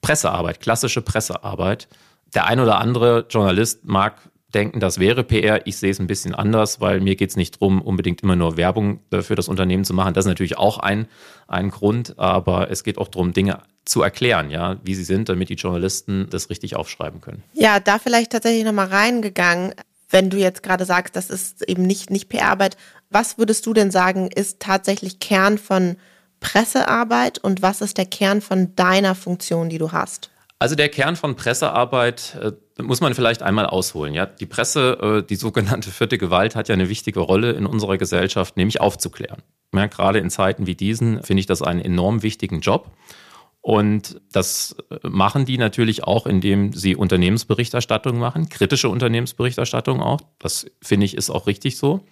Pressearbeit, 0.00 0.60
klassische 0.60 1.02
Pressearbeit. 1.02 1.88
Der 2.34 2.46
ein 2.46 2.60
oder 2.60 2.78
andere 2.78 3.26
Journalist 3.28 3.84
mag 3.84 4.16
denken, 4.54 4.80
das 4.80 4.98
wäre 4.98 5.24
PR. 5.24 5.66
Ich 5.66 5.76
sehe 5.76 5.90
es 5.90 5.98
ein 5.98 6.06
bisschen 6.06 6.34
anders, 6.34 6.80
weil 6.80 7.00
mir 7.00 7.16
geht 7.16 7.30
es 7.30 7.36
nicht 7.36 7.56
darum, 7.56 7.82
unbedingt 7.82 8.22
immer 8.22 8.36
nur 8.36 8.56
Werbung 8.56 9.00
für 9.10 9.34
das 9.34 9.48
Unternehmen 9.48 9.84
zu 9.84 9.94
machen. 9.94 10.14
Das 10.14 10.24
ist 10.24 10.28
natürlich 10.28 10.58
auch 10.58 10.78
ein, 10.78 11.06
ein 11.48 11.70
Grund, 11.70 12.18
aber 12.18 12.70
es 12.70 12.84
geht 12.84 12.98
auch 12.98 13.08
darum, 13.08 13.32
Dinge 13.32 13.58
zu 13.84 14.02
erklären, 14.02 14.50
ja, 14.50 14.76
wie 14.84 14.94
sie 14.94 15.04
sind, 15.04 15.28
damit 15.28 15.48
die 15.48 15.54
Journalisten 15.54 16.28
das 16.30 16.50
richtig 16.50 16.76
aufschreiben 16.76 17.20
können. 17.20 17.42
Ja, 17.52 17.80
da 17.80 17.98
vielleicht 17.98 18.32
tatsächlich 18.32 18.64
nochmal 18.64 18.86
reingegangen, 18.86 19.74
wenn 20.08 20.30
du 20.30 20.36
jetzt 20.36 20.62
gerade 20.62 20.84
sagst, 20.84 21.16
das 21.16 21.30
ist 21.30 21.68
eben 21.68 21.82
nicht, 21.82 22.10
nicht 22.10 22.28
PR-Arbeit. 22.28 22.76
Was 23.10 23.38
würdest 23.38 23.66
du 23.66 23.72
denn 23.72 23.90
sagen, 23.90 24.28
ist 24.28 24.60
tatsächlich 24.60 25.18
Kern 25.18 25.58
von 25.58 25.96
Pressearbeit 26.40 27.38
und 27.38 27.62
was 27.62 27.80
ist 27.80 27.98
der 27.98 28.06
Kern 28.06 28.40
von 28.40 28.74
deiner 28.76 29.14
Funktion, 29.14 29.68
die 29.68 29.78
du 29.78 29.92
hast? 29.92 30.30
Also 30.62 30.76
der 30.76 30.88
Kern 30.88 31.16
von 31.16 31.34
Pressearbeit 31.34 32.38
äh, 32.40 32.52
muss 32.80 33.00
man 33.00 33.14
vielleicht 33.14 33.42
einmal 33.42 33.66
ausholen. 33.66 34.14
Ja, 34.14 34.26
die 34.26 34.46
Presse, 34.46 34.96
äh, 35.02 35.26
die 35.26 35.34
sogenannte 35.34 35.90
vierte 35.90 36.18
Gewalt, 36.18 36.54
hat 36.54 36.68
ja 36.68 36.74
eine 36.74 36.88
wichtige 36.88 37.18
Rolle 37.18 37.50
in 37.50 37.66
unserer 37.66 37.98
Gesellschaft, 37.98 38.56
nämlich 38.56 38.80
aufzuklären. 38.80 39.42
Ja, 39.74 39.86
gerade 39.86 40.20
in 40.20 40.30
Zeiten 40.30 40.68
wie 40.68 40.76
diesen 40.76 41.20
finde 41.24 41.40
ich 41.40 41.46
das 41.46 41.62
einen 41.62 41.80
enorm 41.80 42.22
wichtigen 42.22 42.60
Job. 42.60 42.92
Und 43.60 44.20
das 44.30 44.76
äh, 44.88 45.00
machen 45.02 45.46
die 45.46 45.58
natürlich 45.58 46.04
auch, 46.04 46.26
indem 46.26 46.72
sie 46.72 46.94
Unternehmensberichterstattung 46.94 48.20
machen, 48.20 48.48
kritische 48.48 48.88
Unternehmensberichterstattung 48.88 50.00
auch. 50.00 50.20
Das 50.38 50.66
finde 50.80 51.06
ich 51.06 51.16
ist 51.16 51.30
auch 51.30 51.48
richtig 51.48 51.76
so. 51.76 52.04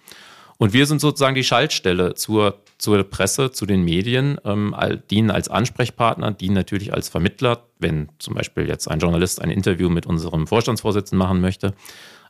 Und 0.61 0.73
wir 0.73 0.85
sind 0.85 1.01
sozusagen 1.01 1.33
die 1.33 1.43
Schaltstelle 1.43 2.13
zur, 2.13 2.59
zur 2.77 3.03
Presse, 3.03 3.51
zu 3.51 3.65
den 3.65 3.83
Medien, 3.83 4.37
ähm, 4.45 4.75
dienen 5.09 5.31
als 5.31 5.47
Ansprechpartner, 5.47 6.33
dienen 6.33 6.53
natürlich 6.53 6.93
als 6.93 7.09
Vermittler, 7.09 7.63
wenn 7.79 8.09
zum 8.19 8.35
Beispiel 8.35 8.67
jetzt 8.67 8.87
ein 8.87 8.99
Journalist 8.99 9.41
ein 9.41 9.49
Interview 9.49 9.89
mit 9.89 10.05
unserem 10.05 10.45
Vorstandsvorsitzenden 10.45 11.17
machen 11.17 11.41
möchte. 11.41 11.73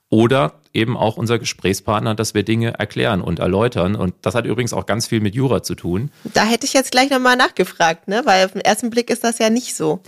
Oder 0.09 0.61
eben 0.73 0.95
auch 0.95 1.17
unser 1.17 1.39
Gesprächspartner, 1.39 2.15
dass 2.15 2.33
wir 2.33 2.43
Dinge 2.43 2.79
erklären 2.79 3.19
und 3.19 3.39
erläutern. 3.39 3.97
Und 3.97 4.13
das 4.21 4.33
hat 4.33 4.45
übrigens 4.45 4.71
auch 4.71 4.85
ganz 4.85 5.07
viel 5.07 5.19
mit 5.19 5.35
Jura 5.35 5.61
zu 5.61 5.75
tun. 5.75 6.09
Da 6.33 6.45
hätte 6.45 6.65
ich 6.65 6.71
jetzt 6.71 6.91
gleich 6.91 7.09
nochmal 7.09 7.35
nachgefragt, 7.35 8.07
ne? 8.07 8.21
weil 8.23 8.45
auf 8.45 8.53
den 8.53 8.61
ersten 8.61 8.91
Blick 8.91 9.09
ist 9.09 9.25
das 9.25 9.39
ja 9.39 9.49
nicht 9.49 9.75
so. 9.75 9.99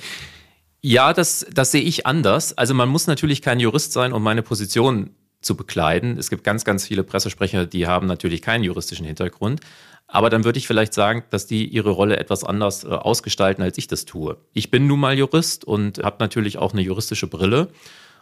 Ja, 0.79 1.11
das, 1.11 1.45
das 1.53 1.71
sehe 1.71 1.81
ich 1.81 2.05
anders. 2.05 2.57
Also 2.57 2.73
man 2.73 2.87
muss 2.87 3.05
natürlich 3.05 3.41
kein 3.41 3.59
Jurist 3.59 3.91
sein, 3.91 4.13
um 4.13 4.23
meine 4.23 4.43
Position 4.43 5.09
zu 5.43 5.55
bekleiden. 5.55 6.17
Es 6.17 6.29
gibt 6.29 6.43
ganz, 6.43 6.65
ganz 6.65 6.87
viele 6.87 7.03
Pressesprecher, 7.03 7.65
die 7.65 7.87
haben 7.87 8.07
natürlich 8.07 8.41
keinen 8.41 8.63
juristischen 8.63 9.05
Hintergrund. 9.05 9.61
Aber 10.07 10.29
dann 10.29 10.43
würde 10.43 10.59
ich 10.59 10.67
vielleicht 10.67 10.93
sagen, 10.93 11.23
dass 11.31 11.47
die 11.47 11.65
ihre 11.65 11.89
Rolle 11.89 12.17
etwas 12.17 12.43
anders 12.43 12.83
äh, 12.83 12.87
ausgestalten, 12.87 13.63
als 13.63 13.77
ich 13.77 13.87
das 13.87 14.05
tue. 14.05 14.37
Ich 14.53 14.69
bin 14.69 14.85
nun 14.85 14.99
mal 14.99 15.17
Jurist 15.17 15.65
und 15.65 16.03
habe 16.03 16.17
natürlich 16.19 16.57
auch 16.57 16.73
eine 16.73 16.81
juristische 16.81 17.27
Brille. 17.27 17.69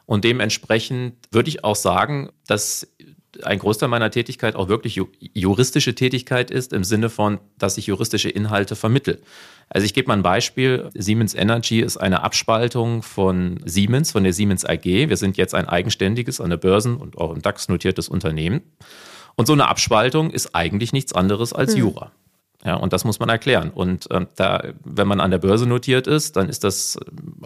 Und 0.05 0.23
dementsprechend 0.23 1.15
würde 1.31 1.49
ich 1.49 1.63
auch 1.63 1.75
sagen, 1.75 2.31
dass 2.47 2.87
ein 3.43 3.59
Großteil 3.59 3.89
meiner 3.89 4.11
Tätigkeit 4.11 4.55
auch 4.55 4.67
wirklich 4.67 4.99
juristische 5.33 5.95
Tätigkeit 5.95 6.51
ist, 6.51 6.73
im 6.73 6.83
Sinne 6.83 7.09
von, 7.09 7.39
dass 7.57 7.77
ich 7.77 7.87
juristische 7.87 8.29
Inhalte 8.29 8.75
vermittle. 8.75 9.19
Also 9.73 9.85
ich 9.85 9.93
gebe 9.93 10.09
mal 10.09 10.15
ein 10.15 10.21
Beispiel. 10.21 10.89
Siemens 10.93 11.33
Energy 11.33 11.79
ist 11.79 11.95
eine 11.95 12.23
Abspaltung 12.23 13.03
von 13.03 13.61
Siemens, 13.65 14.11
von 14.11 14.23
der 14.23 14.33
Siemens 14.33 14.65
AG. 14.65 14.83
Wir 14.83 15.15
sind 15.15 15.37
jetzt 15.37 15.55
ein 15.55 15.67
eigenständiges, 15.67 16.41
an 16.41 16.49
der 16.49 16.57
Börsen 16.57 16.97
und 16.97 17.17
auch 17.17 17.33
im 17.33 17.41
DAX 17.41 17.69
notiertes 17.69 18.09
Unternehmen. 18.09 18.61
Und 19.35 19.45
so 19.45 19.53
eine 19.53 19.69
Abspaltung 19.69 20.29
ist 20.29 20.53
eigentlich 20.55 20.91
nichts 20.91 21.13
anderes 21.13 21.53
als 21.53 21.71
hm. 21.71 21.79
Jura. 21.79 22.11
Ja, 22.65 22.75
und 22.75 22.91
das 22.91 23.05
muss 23.05 23.19
man 23.19 23.29
erklären. 23.29 23.71
Und 23.71 24.07
ähm, 24.11 24.27
da, 24.35 24.61
wenn 24.83 25.07
man 25.07 25.21
an 25.21 25.31
der 25.31 25.39
Börse 25.39 25.65
notiert 25.65 26.05
ist, 26.05 26.35
dann 26.35 26.49
ist 26.49 26.65
das 26.65 26.97
äh, 26.97 26.99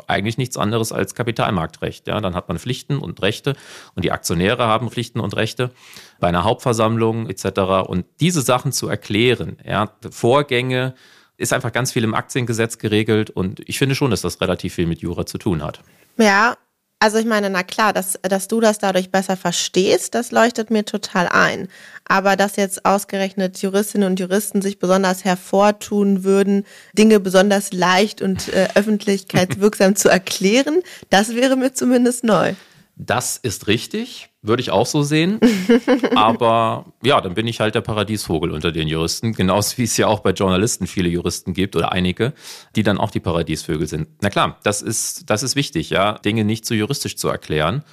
eigentlich 0.08 0.38
nichts 0.38 0.58
anderes 0.58 0.92
als 0.92 1.14
Kapitalmarktrecht. 1.14 2.08
Ja, 2.08 2.20
dann 2.20 2.34
hat 2.34 2.48
man 2.50 2.58
Pflichten 2.58 2.98
und 2.98 3.22
Rechte 3.22 3.56
und 3.94 4.04
die 4.04 4.12
Aktionäre 4.12 4.66
haben 4.66 4.90
Pflichten 4.90 5.20
und 5.20 5.36
Rechte 5.36 5.72
bei 6.20 6.28
einer 6.28 6.44
Hauptversammlung 6.44 7.30
etc. 7.30 7.88
Und 7.88 8.06
diese 8.20 8.42
Sachen 8.42 8.74
zu 8.74 8.90
erklären, 8.90 9.58
ja, 9.64 9.92
Vorgänge, 10.10 10.96
ist 11.38 11.54
einfach 11.54 11.72
ganz 11.72 11.92
viel 11.92 12.04
im 12.04 12.14
Aktiengesetz 12.14 12.78
geregelt 12.78 13.30
und 13.30 13.62
ich 13.68 13.78
finde 13.78 13.96
schon, 13.96 14.12
dass 14.12 14.22
das 14.22 14.40
relativ 14.42 14.76
viel 14.76 14.88
mit 14.88 15.00
Jura 15.00 15.26
zu 15.26 15.38
tun 15.38 15.64
hat. 15.64 15.82
Ja, 16.18 16.56
also 17.00 17.18
ich 17.18 17.26
meine, 17.26 17.50
na 17.50 17.62
klar, 17.64 17.94
dass, 17.94 18.18
dass 18.22 18.48
du 18.48 18.62
das 18.62 18.80
dadurch 18.80 19.12
besser 19.12 19.36
verstehst, 19.36 20.16
das 20.16 20.32
leuchtet 20.32 20.72
mir 20.72 20.86
total 20.86 21.28
ein. 21.28 21.68
Aber 22.06 22.36
dass 22.36 22.56
jetzt 22.56 22.86
ausgerechnet 22.86 23.58
Juristinnen 23.62 24.10
und 24.10 24.20
Juristen 24.20 24.62
sich 24.62 24.80
besonders 24.80 25.26
hervortun 25.26 26.24
würden, 26.24 26.66
Dinge 26.94 27.20
besonders 27.20 27.74
leicht 27.74 28.22
und 28.22 28.48
äh, 28.50 28.70
öffentlichkeitswirksam 28.76 29.96
zu 29.96 30.10
erklären, 30.10 30.82
das 31.10 31.36
wäre 31.36 31.58
mir 31.58 31.74
zumindest 31.74 32.24
neu. 32.24 32.54
Das 32.98 33.36
ist 33.36 33.68
richtig, 33.68 34.30
würde 34.42 34.62
ich 34.62 34.72
auch 34.72 34.86
so 34.86 35.04
sehen. 35.04 35.40
Aber 36.16 36.86
ja, 37.04 37.20
dann 37.20 37.34
bin 37.34 37.46
ich 37.46 37.60
halt 37.60 37.76
der 37.76 37.82
Paradiesvogel 37.82 38.52
unter 38.52 38.72
den 38.72 38.88
Juristen. 38.88 39.34
Genauso 39.34 39.78
wie 39.78 39.84
es 39.84 39.98
ja 39.98 40.08
auch 40.08 40.22
bei 40.22 40.32
Journalisten 40.32 40.88
viele 40.88 41.10
Juristen 41.10 41.54
gibt 41.54 41.76
oder 41.76 41.92
einige, 41.92 42.34
die 42.76 42.84
dann 42.84 42.98
auch 42.98 43.12
die 43.12 43.20
Paradiesvögel 43.20 43.88
sind. 43.88 44.08
Na 44.22 44.30
klar, 44.30 44.60
das 44.64 44.82
ist, 44.82 45.30
das 45.30 45.44
ist 45.44 45.58
wichtig, 45.58 45.90
ja, 45.90 46.14
Dinge 46.20 46.46
nicht 46.46 46.66
zu 46.66 46.74
so 46.74 46.78
juristisch 46.80 47.18
zu 47.18 47.28
erklären. 47.28 47.84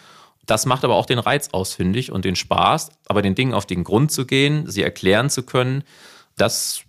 Das 0.47 0.67
macht 0.67 0.85
aber 0.85 0.95
auch 0.95 1.07
den 1.07 1.19
Reiz 1.19 1.49
aus, 1.53 1.75
finde 1.75 1.99
ich, 1.99 2.13
und 2.13 2.25
den 2.25 2.37
Spaß. 2.37 2.91
Aber 3.07 3.23
den 3.23 3.35
Dingen 3.35 3.55
auf 3.55 3.67
den 3.67 3.83
Grund 3.83 4.13
zu 4.13 4.25
gehen, 4.25 4.71
sie 4.71 4.83
erklären 4.83 5.31
zu 5.31 5.43
können, 5.43 5.83
das 6.37 6.83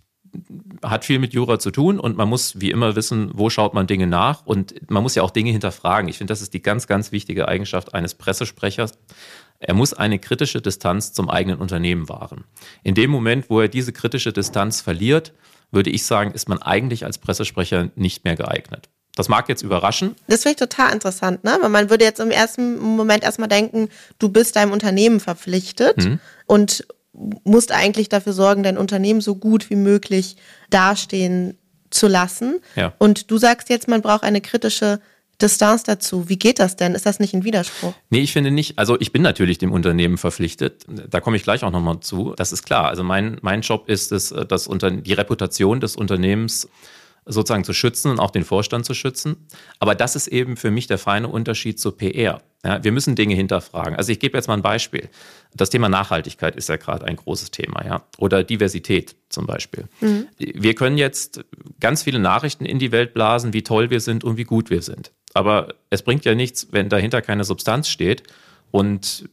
hat 0.82 1.04
viel 1.04 1.18
mit 1.18 1.32
Jura 1.32 1.58
zu 1.58 1.70
tun 1.70 1.98
und 1.98 2.16
man 2.16 2.28
muss 2.28 2.60
wie 2.60 2.70
immer 2.70 2.96
wissen, 2.96 3.30
wo 3.34 3.50
schaut 3.50 3.74
man 3.74 3.86
Dinge 3.86 4.06
nach 4.06 4.44
und 4.46 4.74
man 4.90 5.02
muss 5.02 5.14
ja 5.14 5.22
auch 5.22 5.30
Dinge 5.30 5.50
hinterfragen. 5.50 6.08
Ich 6.08 6.18
finde, 6.18 6.32
das 6.32 6.42
ist 6.42 6.54
die 6.54 6.62
ganz, 6.62 6.86
ganz 6.86 7.12
wichtige 7.12 7.48
Eigenschaft 7.48 7.94
eines 7.94 8.14
Pressesprechers. 8.14 8.92
Er 9.58 9.74
muss 9.74 9.94
eine 9.94 10.18
kritische 10.18 10.60
Distanz 10.60 11.12
zum 11.12 11.30
eigenen 11.30 11.58
Unternehmen 11.58 12.08
wahren. 12.08 12.44
In 12.82 12.94
dem 12.94 13.10
Moment, 13.10 13.48
wo 13.48 13.60
er 13.60 13.68
diese 13.68 13.92
kritische 13.92 14.32
Distanz 14.32 14.80
verliert, 14.80 15.32
würde 15.70 15.90
ich 15.90 16.04
sagen, 16.04 16.32
ist 16.32 16.48
man 16.48 16.60
eigentlich 16.60 17.04
als 17.04 17.18
Pressesprecher 17.18 17.90
nicht 17.96 18.24
mehr 18.24 18.36
geeignet. 18.36 18.88
Das 19.16 19.28
mag 19.28 19.48
jetzt 19.48 19.62
überraschen. 19.62 20.16
Das 20.26 20.42
finde 20.42 20.54
ich 20.54 20.68
total 20.68 20.92
interessant, 20.92 21.44
ne? 21.44 21.56
Weil 21.60 21.68
man 21.68 21.88
würde 21.88 22.04
jetzt 22.04 22.18
im 22.18 22.30
ersten 22.30 22.78
Moment 22.78 23.22
erstmal 23.22 23.48
denken, 23.48 23.88
du 24.18 24.28
bist 24.28 24.56
deinem 24.56 24.72
Unternehmen 24.72 25.20
verpflichtet 25.20 26.02
hm. 26.02 26.20
und 26.46 26.84
musst 27.44 27.72
eigentlich 27.72 28.08
dafür 28.08 28.32
sorgen, 28.32 28.62
dein 28.62 28.78
Unternehmen 28.78 29.20
so 29.20 29.36
gut 29.36 29.70
wie 29.70 29.76
möglich 29.76 30.36
dastehen 30.70 31.56
zu 31.90 32.08
lassen. 32.08 32.60
Ja. 32.76 32.92
Und 32.98 33.30
du 33.30 33.38
sagst 33.38 33.68
jetzt, 33.68 33.88
man 33.88 34.02
braucht 34.02 34.24
eine 34.24 34.40
kritische 34.40 35.00
Distanz 35.40 35.82
dazu. 35.82 36.28
Wie 36.28 36.38
geht 36.38 36.58
das 36.58 36.76
denn? 36.76 36.94
Ist 36.94 37.06
das 37.06 37.18
nicht 37.18 37.34
ein 37.34 37.44
Widerspruch? 37.44 37.92
Nee, 38.10 38.20
ich 38.20 38.32
finde 38.32 38.50
nicht. 38.50 38.78
Also 38.78 38.98
ich 39.00 39.12
bin 39.12 39.22
natürlich 39.22 39.58
dem 39.58 39.72
Unternehmen 39.72 40.16
verpflichtet. 40.16 40.84
Da 40.86 41.20
komme 41.20 41.36
ich 41.36 41.42
gleich 41.42 41.64
auch 41.64 41.70
nochmal 41.70 42.00
zu. 42.00 42.34
Das 42.36 42.52
ist 42.52 42.64
klar. 42.64 42.88
Also 42.88 43.02
mein, 43.02 43.38
mein 43.42 43.62
Job 43.62 43.88
ist 43.88 44.12
es, 44.12 44.34
das 44.48 44.66
unter, 44.66 44.90
die 44.90 45.12
Reputation 45.12 45.80
des 45.80 45.96
Unternehmens 45.96 46.68
sozusagen 47.26 47.64
zu 47.64 47.72
schützen 47.72 48.10
und 48.10 48.20
auch 48.20 48.30
den 48.30 48.44
Vorstand 48.44 48.84
zu 48.84 48.94
schützen. 48.94 49.48
Aber 49.78 49.94
das 49.94 50.14
ist 50.14 50.28
eben 50.28 50.56
für 50.56 50.70
mich 50.70 50.86
der 50.86 50.98
feine 50.98 51.28
Unterschied 51.28 51.80
zu 51.80 51.92
PR. 51.92 52.42
Ja, 52.64 52.82
wir 52.82 52.92
müssen 52.92 53.14
Dinge 53.14 53.34
hinterfragen. 53.34 53.94
Also 53.94 54.10
ich 54.10 54.18
gebe 54.18 54.38
jetzt 54.38 54.48
mal 54.48 54.54
ein 54.54 54.62
Beispiel. 54.62 55.10
Das 55.54 55.68
Thema 55.68 55.88
Nachhaltigkeit 55.90 56.56
ist 56.56 56.68
ja 56.68 56.76
gerade 56.76 57.04
ein 57.04 57.16
großes 57.16 57.50
Thema, 57.50 57.84
ja. 57.84 58.06
Oder 58.16 58.42
Diversität 58.42 59.16
zum 59.28 59.46
Beispiel. 59.46 59.84
Mhm. 60.00 60.28
Wir 60.38 60.74
können 60.74 60.96
jetzt 60.96 61.44
ganz 61.78 62.02
viele 62.02 62.18
Nachrichten 62.18 62.64
in 62.64 62.78
die 62.78 62.90
Welt 62.90 63.12
blasen, 63.12 63.52
wie 63.52 63.62
toll 63.62 63.90
wir 63.90 64.00
sind 64.00 64.24
und 64.24 64.38
wie 64.38 64.44
gut 64.44 64.70
wir 64.70 64.80
sind. 64.80 65.12
Aber 65.34 65.74
es 65.90 66.02
bringt 66.02 66.24
ja 66.24 66.34
nichts, 66.34 66.68
wenn 66.70 66.88
dahinter 66.88 67.20
keine 67.20 67.44
Substanz 67.44 67.88
steht. 67.88 68.22
Und 68.70 69.28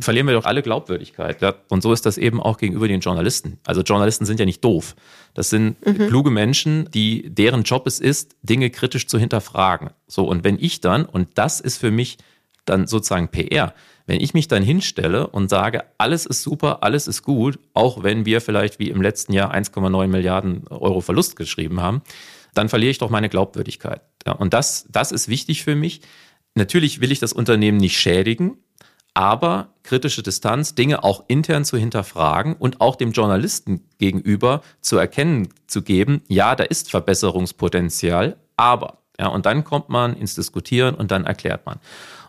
verlieren 0.00 0.26
wir 0.26 0.34
doch 0.34 0.46
alle 0.46 0.62
Glaubwürdigkeit. 0.62 1.42
Ja? 1.42 1.54
Und 1.68 1.82
so 1.82 1.92
ist 1.92 2.06
das 2.06 2.18
eben 2.18 2.40
auch 2.40 2.58
gegenüber 2.58 2.88
den 2.88 3.00
Journalisten. 3.00 3.58
Also 3.64 3.82
Journalisten 3.82 4.24
sind 4.24 4.40
ja 4.40 4.46
nicht 4.46 4.64
doof. 4.64 4.94
Das 5.34 5.50
sind 5.50 5.84
mhm. 5.84 6.08
kluge 6.08 6.30
Menschen, 6.30 6.88
die 6.92 7.28
deren 7.28 7.62
Job 7.62 7.86
es 7.86 8.00
ist, 8.00 8.36
Dinge 8.42 8.70
kritisch 8.70 9.06
zu 9.06 9.18
hinterfragen. 9.18 9.90
So 10.06 10.24
und 10.26 10.44
wenn 10.44 10.58
ich 10.58 10.80
dann 10.80 11.04
und 11.04 11.28
das 11.34 11.60
ist 11.60 11.78
für 11.78 11.90
mich 11.90 12.18
dann 12.64 12.86
sozusagen 12.86 13.28
PR, 13.28 13.74
wenn 14.06 14.20
ich 14.20 14.34
mich 14.34 14.48
dann 14.48 14.62
hinstelle 14.62 15.28
und 15.28 15.48
sage, 15.50 15.84
alles 15.98 16.26
ist 16.26 16.42
super, 16.42 16.82
alles 16.82 17.06
ist 17.06 17.22
gut, 17.22 17.58
auch 17.74 18.02
wenn 18.02 18.26
wir 18.26 18.40
vielleicht 18.40 18.78
wie 18.78 18.90
im 18.90 19.02
letzten 19.02 19.32
Jahr 19.32 19.54
1,9 19.54 20.06
Milliarden 20.08 20.66
Euro 20.68 21.00
Verlust 21.00 21.36
geschrieben 21.36 21.80
haben, 21.80 22.02
dann 22.54 22.68
verliere 22.68 22.90
ich 22.90 22.98
doch 22.98 23.10
meine 23.10 23.28
Glaubwürdigkeit. 23.28 24.02
Und 24.38 24.52
das, 24.52 24.86
das 24.90 25.12
ist 25.12 25.28
wichtig 25.28 25.62
für 25.62 25.76
mich. 25.76 26.00
Natürlich 26.54 27.00
will 27.00 27.12
ich 27.12 27.20
das 27.20 27.32
Unternehmen 27.32 27.78
nicht 27.78 27.98
schädigen, 27.98 28.58
aber 29.14 29.74
kritische 29.82 30.22
Distanz, 30.22 30.74
Dinge 30.74 31.04
auch 31.04 31.24
intern 31.28 31.64
zu 31.64 31.76
hinterfragen 31.76 32.54
und 32.54 32.80
auch 32.80 32.96
dem 32.96 33.12
Journalisten 33.12 33.88
gegenüber 33.98 34.62
zu 34.80 34.96
erkennen 34.96 35.48
zu 35.66 35.82
geben, 35.82 36.22
ja, 36.28 36.54
da 36.54 36.64
ist 36.64 36.90
Verbesserungspotenzial, 36.90 38.36
aber. 38.56 38.98
Ja, 39.18 39.28
und 39.28 39.44
dann 39.44 39.64
kommt 39.64 39.90
man 39.90 40.16
ins 40.16 40.34
Diskutieren 40.34 40.94
und 40.94 41.10
dann 41.10 41.26
erklärt 41.26 41.66
man. 41.66 41.78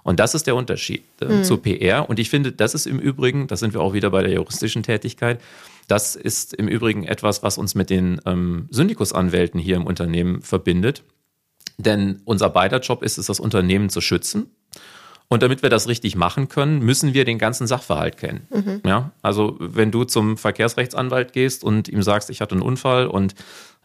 Und 0.03 0.19
das 0.19 0.35
ist 0.35 0.47
der 0.47 0.55
Unterschied 0.55 1.03
äh, 1.21 1.25
mhm. 1.25 1.43
zu 1.43 1.57
PR. 1.57 2.09
Und 2.09 2.19
ich 2.19 2.29
finde, 2.29 2.51
das 2.51 2.73
ist 2.73 2.87
im 2.87 2.99
Übrigen, 2.99 3.47
da 3.47 3.55
sind 3.55 3.73
wir 3.73 3.81
auch 3.81 3.93
wieder 3.93 4.09
bei 4.09 4.23
der 4.23 4.33
juristischen 4.33 4.83
Tätigkeit, 4.83 5.39
das 5.87 6.15
ist 6.15 6.53
im 6.53 6.67
Übrigen 6.67 7.03
etwas, 7.03 7.43
was 7.43 7.57
uns 7.57 7.75
mit 7.75 7.89
den 7.89 8.21
ähm, 8.25 8.67
Syndikusanwälten 8.71 9.59
hier 9.59 9.75
im 9.75 9.85
Unternehmen 9.85 10.41
verbindet. 10.41 11.03
Denn 11.77 12.21
unser 12.25 12.49
beider 12.49 12.79
Job 12.79 13.03
ist 13.03 13.17
es, 13.17 13.25
das 13.25 13.39
Unternehmen 13.39 13.89
zu 13.89 14.01
schützen 14.01 14.47
und 15.31 15.41
damit 15.41 15.63
wir 15.63 15.69
das 15.69 15.87
richtig 15.87 16.17
machen 16.17 16.49
können, 16.49 16.79
müssen 16.79 17.13
wir 17.13 17.23
den 17.23 17.39
ganzen 17.39 17.65
Sachverhalt 17.65 18.17
kennen. 18.17 18.47
Mhm. 18.49 18.81
Ja, 18.85 19.11
also 19.21 19.55
wenn 19.61 19.89
du 19.89 20.03
zum 20.03 20.35
Verkehrsrechtsanwalt 20.35 21.31
gehst 21.31 21.63
und 21.63 21.87
ihm 21.87 22.03
sagst, 22.03 22.29
ich 22.29 22.41
hatte 22.41 22.51
einen 22.51 22.61
Unfall 22.61 23.07
und 23.07 23.33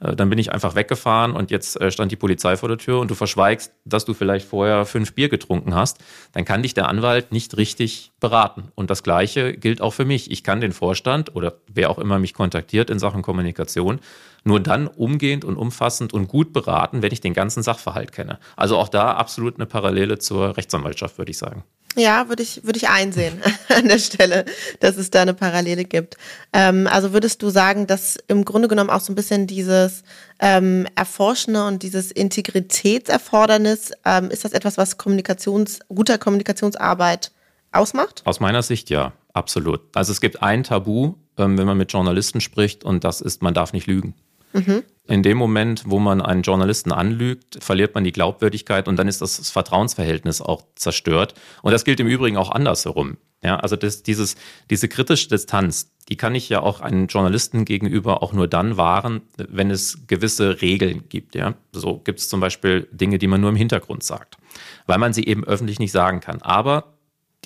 äh, 0.01 0.17
dann 0.17 0.29
bin 0.29 0.41
ich 0.41 0.53
einfach 0.53 0.75
weggefahren 0.75 1.35
und 1.35 1.53
jetzt 1.53 1.81
äh, 1.81 1.93
stand 1.93 2.11
die 2.11 2.17
Polizei 2.17 2.57
vor 2.57 2.69
der 2.69 2.79
Tür 2.79 2.99
und 2.99 3.13
du 3.13 3.15
verschweigst, 3.15 3.73
dass 3.85 4.05
du 4.05 4.13
vielleicht 4.13 4.49
vorher 4.49 4.85
fünf 4.87 5.15
Bier 5.15 5.29
getrunken 5.29 5.73
hast, 5.73 5.99
dann 6.33 6.45
kann 6.45 6.65
dich 6.65 6.75
der 6.75 6.89
Anwalt 6.89 7.31
nicht 7.31 7.57
richtig 7.57 8.11
beraten. 8.19 8.73
Und 8.75 8.91
das 8.91 9.05
Gleiche 9.05 9.53
gilt 9.53 9.81
auch 9.81 9.93
für 9.93 10.05
mich. 10.05 10.33
Ich 10.33 10.43
kann 10.43 10.61
den 10.61 10.73
Vorstand 10.73 11.37
oder 11.37 11.55
wer 11.73 11.91
auch 11.91 12.01
immer 12.01 12.19
mich 12.19 12.35
kontaktiert 12.35 12.91
in 12.91 12.99
Sachen 12.99 13.23
Kommunikation 13.23 14.01
nur 14.47 14.61
dann 14.61 14.87
umgehend 14.87 15.45
und 15.45 15.57
umfassend 15.57 16.13
und 16.13 16.29
gut 16.29 16.53
beraten, 16.53 17.03
wenn 17.03 17.13
ich 17.13 17.21
den 17.21 17.35
ganzen 17.35 17.63
Sachverhalt 17.63 18.13
kenne. 18.13 18.39
Also 18.57 18.77
auch 18.77 18.89
da 18.89 19.13
absolut 19.13 19.57
eine 19.57 19.67
Parallele 19.67 20.19
zur 20.19 20.57
Rechtsanwaltschaft, 20.57 21.19
würde 21.19 21.31
ich 21.31 21.39
sagen. 21.39 21.65
Ja, 21.99 22.29
würde 22.29 22.43
ich, 22.43 22.63
würde 22.63 22.77
ich 22.77 22.89
einsehen 22.89 23.41
an 23.69 23.89
der 23.89 23.99
Stelle, 23.99 24.45
dass 24.81 24.99
es 24.99 25.11
da 25.11 25.23
eine 25.23 25.33
Parallele 25.33 25.85
gibt. 25.85 26.17
Ähm, 26.53 26.87
also 26.87 27.15
würdest 27.15 27.43
du 27.43 27.49
sagen, 27.49 27.87
dass 27.87 28.19
im 28.29 28.45
Grunde 28.45 28.69
genommen 28.69 28.91
auch 28.91 29.01
so 29.01 29.13
ein 29.13 29.17
bisschen 29.17 29.47
dieses 29.47 30.03
ähm, 30.39 30.87
Erforschende 30.95 31.65
und 31.65 31.83
dieses 31.83 32.13
Integritätserfordernis, 32.13 33.93
ähm, 34.05 34.31
ist 34.31 34.45
das 34.45 34.53
etwas, 34.53 34.77
was 34.77 34.99
Kommunikations, 34.99 35.81
guter 35.89 36.19
Kommunikationsarbeit 36.19 37.33
ausmacht? 37.73 38.23
Aus 38.27 38.41
meiner 38.41 38.63
Sicht 38.63 38.91
ja, 38.91 39.15
absolut. 39.33 39.81
Also 39.95 40.13
es 40.13 40.21
gibt 40.21 40.43
ein 40.43 40.65
Tabu, 40.65 41.15
ähm, 41.39 41.57
wenn 41.57 41.67
man 41.67 41.79
mit 41.79 41.93
Journalisten 41.93 42.43
spricht, 42.43 42.85
und 42.85 43.05
das 43.05 43.23
ist, 43.23 43.41
man 43.43 43.55
darf 43.55 43.73
nicht 43.73 43.87
lügen. 43.87 44.15
Mhm. 44.57 44.83
In 45.09 45.23
dem 45.23 45.39
Moment, 45.39 45.85
wo 45.87 46.01
man 46.01 46.21
einen 46.21 46.43
Journalisten 46.43 46.91
anlügt, 46.91 47.63
verliert 47.63 47.95
man 47.95 48.03
die 48.03 48.13
Glaubwürdigkeit 48.13 48.89
und 48.89 48.97
dann 48.97 49.07
ist 49.07 49.23
das 49.23 49.51
Vertrauensverhältnis 49.51 50.41
auch 50.41 50.65
zerstört. 50.75 51.35
Und 51.63 51.73
das 51.73 51.85
gilt 51.85 52.01
im 52.01 52.09
Übrigen 52.09 52.37
auch 52.37 52.51
andersherum. 52.51 53.17
Ja, 53.43 53.57
also 53.57 53.77
das, 53.77 54.03
dieses, 54.03 54.35
diese 54.71 54.89
kritische 54.89 55.29
Distanz, 55.29 55.93
die 56.09 56.17
kann 56.17 56.35
ich 56.35 56.49
ja 56.49 56.61
auch 56.61 56.81
einem 56.81 57.07
Journalisten 57.07 57.65
gegenüber 57.65 58.23
auch 58.23 58.33
nur 58.33 58.49
dann 58.49 58.77
wahren, 58.77 59.21
wenn 59.37 59.71
es 59.71 60.07
gewisse 60.09 60.61
Regeln 60.63 61.05
gibt. 61.09 61.37
Ja, 61.37 61.55
so 61.71 61.99
gibt 61.99 62.19
es 62.19 62.29
zum 62.29 62.41
Beispiel 62.41 62.89
Dinge, 62.91 63.19
die 63.19 63.29
man 63.29 63.41
nur 63.41 63.51
im 63.51 63.57
Hintergrund 63.57 64.03
sagt, 64.03 64.39
weil 64.87 64.99
man 64.99 65.13
sie 65.13 65.25
eben 65.25 65.45
öffentlich 65.45 65.79
nicht 65.79 65.93
sagen 65.93 66.21
kann. 66.21 66.43
Aber 66.43 66.96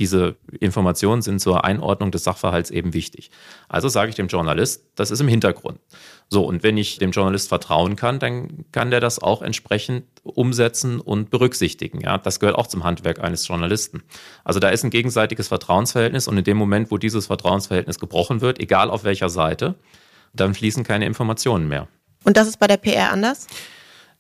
diese 0.01 0.37
Informationen 0.61 1.21
sind 1.21 1.41
zur 1.41 1.65
Einordnung 1.65 2.11
des 2.11 2.25
Sachverhalts 2.25 2.71
eben 2.71 2.95
wichtig. 2.95 3.31
Also 3.69 3.89
sage 3.89 4.09
ich 4.09 4.15
dem 4.15 4.29
Journalist, 4.29 4.87
das 4.95 5.11
ist 5.11 5.21
im 5.21 5.29
Hintergrund. 5.29 5.79
So, 6.31 6.43
und 6.47 6.63
wenn 6.63 6.79
ich 6.79 6.97
dem 6.97 7.11
Journalist 7.11 7.49
vertrauen 7.49 7.97
kann, 7.97 8.19
dann 8.19 8.65
kann 8.73 8.91
der 8.91 9.01
das 9.01 9.19
auch 9.19 9.43
entsprechend 9.43 10.05
umsetzen 10.23 11.01
und 11.01 11.29
berücksichtigen. 11.29 12.01
Ja, 12.01 12.17
das 12.17 12.41
gehört 12.41 12.57
auch 12.57 12.67
zum 12.67 12.83
Handwerk 12.83 13.21
eines 13.21 13.47
Journalisten. 13.47 14.03
Also 14.43 14.59
da 14.59 14.71
ist 14.71 14.85
ein 14.85 14.91
gegenseitiges 14.91 15.49
Vertrauensverhältnis 15.49 16.29
und 16.29 16.39
in 16.39 16.45
dem 16.45 16.57
Moment, 16.57 16.91
wo 16.91 16.97
dieses 16.97 17.27
Vertrauensverhältnis 17.27 17.99
gebrochen 17.99 18.41
wird, 18.41 18.59
egal 18.59 18.89
auf 18.89 19.05
welcher 19.05 19.29
Seite, 19.29 19.75
dann 20.33 20.55
fließen 20.55 20.83
keine 20.83 21.05
Informationen 21.05 21.69
mehr. 21.69 21.89
Und 22.25 22.39
das 22.39 22.49
ist 22.49 22.59
bei 22.59 22.67
der 22.67 22.79
PR 22.79 23.13
anders? 23.13 23.49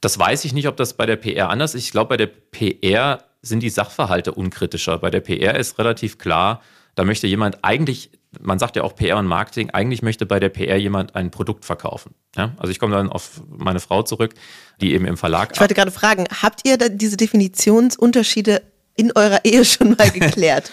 Das 0.03 0.19
weiß 0.19 0.45
ich 0.45 0.53
nicht, 0.53 0.69
ob 0.69 0.77
das 0.77 0.93
bei 0.93 1.07
der 1.07 1.17
PR 1.17 1.49
anders 1.49 1.75
ist. 1.75 1.85
Ich 1.85 1.91
glaube, 1.91 2.11
bei 2.11 2.17
der 2.19 2.27
PR 2.27 3.25
sind 3.43 3.63
die 3.63 3.71
Sachverhalte 3.71 4.33
unkritischer. 4.33 4.99
Bei 4.99 5.11
der 5.11 5.21
PR 5.21 5.59
ist 5.59 5.79
relativ 5.79 6.19
klar, 6.19 6.61
da 6.95 7.05
möchte 7.05 7.27
jemand 7.27 7.65
eigentlich, 7.65 8.11
man 8.41 8.59
sagt 8.59 8.77
ja 8.77 8.83
auch 8.83 8.95
PR 8.95 9.17
und 9.19 9.27
Marketing, 9.27 9.71
eigentlich 9.71 10.03
möchte 10.03 10.27
bei 10.27 10.41
der 10.41 10.49
PR 10.49 10.77
jemand 10.77 11.15
ein 11.15 11.31
Produkt 11.31 11.65
verkaufen. 11.65 12.15
Ja? 12.37 12.53
Also 12.59 12.71
ich 12.71 12.79
komme 12.79 12.95
dann 12.95 13.09
auf 13.09 13.43
meine 13.49 13.81
Frau 13.81 14.03
zurück, 14.03 14.35
die 14.81 14.93
eben 14.93 15.07
im 15.07 15.17
Verlag. 15.17 15.53
Ich 15.55 15.61
wollte 15.61 15.75
gerade 15.75 15.91
fragen, 15.91 16.27
habt 16.43 16.67
ihr 16.67 16.77
diese 16.77 17.17
Definitionsunterschiede 17.17 18.63
in 19.01 19.13
eurer 19.15 19.45
Ehe 19.45 19.65
schon 19.65 19.97
mal 19.97 20.11
geklärt? 20.15 20.71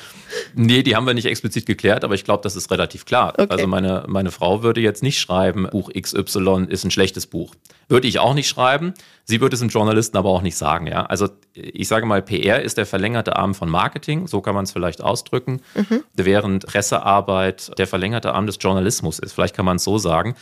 nee, 0.54 0.84
die 0.84 0.96
haben 0.96 1.08
wir 1.08 1.14
nicht 1.14 1.26
explizit 1.26 1.66
geklärt, 1.66 2.04
aber 2.04 2.14
ich 2.14 2.24
glaube, 2.24 2.44
das 2.44 2.56
ist 2.56 2.70
relativ 2.72 3.06
klar. 3.06 3.34
Okay. 3.38 3.48
Also 3.50 3.68
meine, 3.68 4.04
meine 4.08 4.32
Frau 4.32 4.64
würde 4.64 4.82
jetzt 4.82 5.02
nicht 5.02 5.20
schreiben, 5.20 5.68
Buch 5.72 5.90
XY 5.90 6.66
ist 6.68 6.84
ein 6.84 6.92
schlechtes 6.92 7.28
Buch. 7.28 7.56
Würde 7.88 8.08
ich 8.08 8.20
auch 8.20 8.34
nicht 8.34 8.50
schreiben. 8.50 8.94
Sie 9.24 9.40
würde 9.40 9.56
es 9.56 9.62
einem 9.62 9.70
Journalisten 9.70 10.18
aber 10.18 10.30
auch 10.30 10.42
nicht 10.42 10.58
sagen. 10.58 10.88
Ja? 10.88 11.06
Also 11.06 11.30
ich 11.54 11.88
sage 11.88 12.06
mal, 12.06 12.22
PR 12.22 12.62
ist 12.62 12.78
der 12.78 12.86
verlängerte 12.86 13.38
Arm 13.38 13.56
von 13.56 13.70
Marketing, 13.70 14.28
so 14.28 14.42
kann 14.42 14.56
man 14.56 14.66
es 14.66 14.72
vielleicht 14.72 15.02
ausdrücken, 15.02 15.62
mhm. 15.76 16.04
während 16.14 16.66
Pressearbeit 16.66 17.72
der 17.78 17.88
verlängerte 17.88 18.34
Arm 18.34 18.46
des 18.46 18.58
Journalismus 18.60 19.20
ist. 19.20 19.34
Vielleicht 19.34 19.56
kann 19.56 19.66
man 19.66 19.78
es 19.78 19.84
so 19.86 19.98
sagen. 19.98 20.36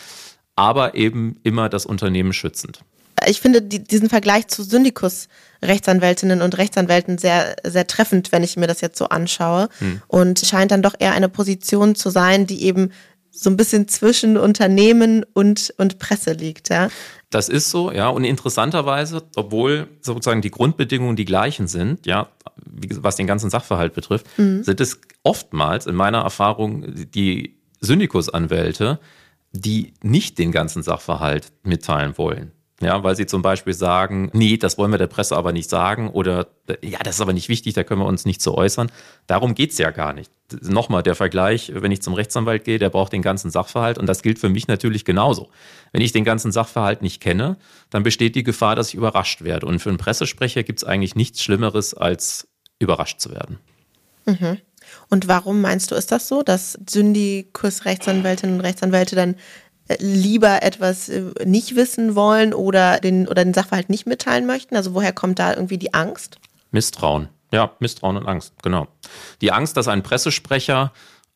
Aber 0.56 0.96
eben 0.96 1.38
immer 1.44 1.70
das 1.70 1.86
Unternehmen 1.86 2.34
schützend 2.34 2.82
ich 3.27 3.41
finde 3.41 3.62
die, 3.62 3.84
diesen 3.84 4.10
Vergleich 4.10 4.48
zu 4.48 4.63
Syndikus-Rechtsanwältinnen 4.63 6.41
und 6.41 6.57
Rechtsanwälten 6.57 7.17
sehr, 7.17 7.55
sehr 7.63 7.88
treffend, 7.88 8.31
wenn 8.31 8.43
ich 8.43 8.57
mir 8.57 8.67
das 8.67 8.81
jetzt 8.81 8.98
so 8.98 9.05
anschaue. 9.05 9.69
Hm. 9.79 10.01
Und 10.07 10.39
scheint 10.39 10.72
dann 10.72 10.81
doch 10.81 10.95
eher 10.98 11.13
eine 11.13 11.29
Position 11.29 11.95
zu 11.95 12.10
sein, 12.10 12.48
die 12.48 12.63
eben 12.63 12.91
so 13.31 13.50
ein 13.50 13.57
bisschen 13.57 13.88
zwischen 13.88 14.38
Unternehmen 14.38 15.25
und, 15.34 15.74
und 15.77 16.00
Presse 16.00 16.34
liegt, 16.34 16.69
ja. 16.69 16.89
Das 17.29 17.50
ist 17.50 17.69
so, 17.69 17.91
ja. 17.91 18.07
Und 18.07 18.24
interessanterweise, 18.24 19.24
obwohl 19.36 19.88
sozusagen 20.01 20.41
die 20.41 20.51
Grundbedingungen 20.51 21.17
die 21.17 21.25
gleichen 21.25 21.67
sind, 21.67 22.05
ja, 22.05 22.29
was 22.55 23.17
den 23.17 23.27
ganzen 23.27 23.50
Sachverhalt 23.50 23.93
betrifft, 23.93 24.25
mhm. 24.38 24.63
sind 24.63 24.79
es 24.79 25.01
oftmals 25.24 25.86
in 25.86 25.95
meiner 25.95 26.19
Erfahrung 26.19 26.86
die 27.13 27.57
Syndikusanwälte, 27.81 29.00
die 29.51 29.93
nicht 30.01 30.38
den 30.38 30.51
ganzen 30.51 30.81
Sachverhalt 30.81 31.51
mitteilen 31.63 32.17
wollen. 32.17 32.51
Ja, 32.82 33.03
weil 33.03 33.15
sie 33.15 33.25
zum 33.25 33.41
Beispiel 33.41 33.74
sagen, 33.74 34.29
nee, 34.34 34.58
das 34.58 34.77
wollen 34.77 34.91
wir 34.91 34.98
der 34.98 35.08
Presse 35.08 35.38
aber 35.38 35.53
nicht 35.53 35.70
sagen 35.70 36.10
oder 36.10 36.48
ja, 36.84 37.00
das 37.00 37.15
ist 37.15 37.22
aber 37.22 37.32
nicht 37.32 37.48
wichtig, 37.48 37.74
da 37.74 37.86
können 37.86 38.01
wir 38.01 38.05
uns 38.05 38.25
nicht 38.25 38.41
zu 38.41 38.53
äußern. 38.53 38.91
Darum 39.27 39.55
geht's 39.55 39.77
ja 39.77 39.91
gar 39.91 40.12
nicht. 40.12 40.29
Nochmal 40.62 41.01
der 41.01 41.15
Vergleich, 41.15 41.72
wenn 41.74 41.94
ich 41.94 42.01
zum 42.01 42.13
Rechtsanwalt 42.15 42.65
gehe, 42.65 42.77
der 42.77 42.89
braucht 42.89 43.13
den 43.13 43.22
ganzen 43.22 43.50
Sachverhalt 43.50 43.98
und 43.98 44.08
das 44.08 44.22
gilt 44.22 44.39
für 44.39 44.50
mich 44.50 44.67
natürlich 44.67 45.05
genauso. 45.05 45.50
Wenn 45.94 46.01
ich 46.01 46.12
den 46.12 46.25
ganzen 46.25 46.51
Sachverhalt 46.51 47.01
nicht 47.01 47.22
kenne, 47.22 47.55
dann 47.91 48.03
besteht 48.03 48.36
die 48.36 48.44
Gefahr, 48.44 48.75
dass 48.75 48.89
ich 48.89 48.96
überrascht 48.96 49.41
werde. 49.41 49.67
Und 49.67 49.79
für 49.79 49.89
einen 49.89 49.98
Pressesprecher 49.98 50.63
gibt's 50.63 50.84
eigentlich 50.84 51.15
nichts 51.15 51.41
Schlimmeres, 51.41 51.94
als 51.94 52.50
überrascht 52.79 53.22
zu 53.22 53.32
werden. 53.32 53.60
Mhm. 54.25 54.58
Und 55.10 55.27
warum 55.27 55.62
meinst 55.62 55.91
du, 55.91 55.96
ist 55.96 56.12
das 56.12 56.27
so, 56.27 56.44
dass 56.44 56.77
Syndikus-Rechtsanwältinnen 56.89 58.58
und 58.58 58.62
Rechtsanwälte 58.62 59.15
dann 59.15 59.36
lieber 60.00 60.63
etwas 60.63 61.10
äh, 61.10 61.24
nicht 61.46 61.75
wissen 61.75 62.15
wollen 62.15 62.54
oder 62.54 63.00
den, 63.00 63.27
oder 63.27 63.44
den 63.44 63.54
Sachverhalt 63.54 63.89
nicht 63.89 64.08
mitteilen 64.08 64.46
möchten? 64.46 64.75
Also 64.75 64.94
woher 64.94 65.13
kommt 65.13 65.39
da 65.39 65.54
irgendwie 65.54 65.77
die 65.77 65.94
Angst? 65.94 66.38
Misstrauen. 66.72 67.30
Ja, 67.52 67.71
Misstrauen 67.80 68.17
und 68.17 68.28
Angst, 68.28 68.54
genau. 68.63 68.88
Die 69.41 69.52
Angst, 69.52 69.78
dass 69.78 69.88
ein 69.88 70.04
Pressesprecher 70.04 70.91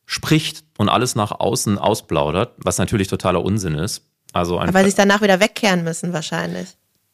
spricht 0.05 0.63
und 0.77 0.89
alles 0.89 1.15
nach 1.15 1.31
außen 1.31 1.77
ausplaudert, 1.77 2.53
was 2.57 2.77
natürlich 2.77 3.07
totaler 3.07 3.43
Unsinn 3.43 3.75
ist. 3.75 4.03
Also 4.33 4.57
ein 4.57 4.73
weil 4.73 4.83
sie 4.83 4.89
es 4.89 4.95
danach 4.95 5.21
wieder 5.21 5.39
wegkehren 5.39 5.83
müssen 5.83 6.13
wahrscheinlich. 6.13 6.67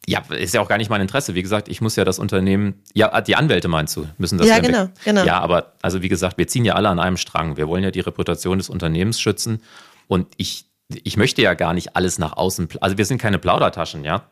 Ja, 0.07 0.21
ist 0.29 0.53
ja 0.53 0.61
auch 0.61 0.67
gar 0.67 0.77
nicht 0.77 0.89
mein 0.89 1.01
Interesse. 1.01 1.33
Wie 1.33 1.41
gesagt, 1.41 1.67
ich 1.67 1.81
muss 1.81 1.95
ja 1.95 2.05
das 2.05 2.19
Unternehmen, 2.19 2.83
ja, 2.93 3.21
die 3.21 3.35
Anwälte 3.35 3.67
meinst 3.67 3.95
du, 3.95 4.07
müssen 4.17 4.37
das 4.37 4.47
ja 4.47 4.59
genau, 4.59 4.83
weg. 4.83 4.89
genau. 5.03 5.23
Ja, 5.25 5.39
aber 5.39 5.73
also 5.81 6.01
wie 6.01 6.09
gesagt, 6.09 6.37
wir 6.37 6.47
ziehen 6.47 6.63
ja 6.63 6.75
alle 6.75 6.89
an 6.89 6.99
einem 6.99 7.17
Strang. 7.17 7.57
Wir 7.57 7.67
wollen 7.67 7.83
ja 7.83 7.91
die 7.91 8.01
Reputation 8.01 8.59
des 8.59 8.69
Unternehmens 8.69 9.19
schützen 9.19 9.61
und 10.07 10.27
ich 10.37 10.65
ich 10.87 11.17
möchte 11.17 11.41
ja 11.41 11.55
gar 11.55 11.73
nicht 11.73 11.95
alles 11.95 12.19
nach 12.19 12.33
außen, 12.33 12.69
also 12.79 12.97
wir 12.97 13.05
sind 13.05 13.17
keine 13.19 13.39
Plaudertaschen, 13.39 14.05
ja. 14.05 14.23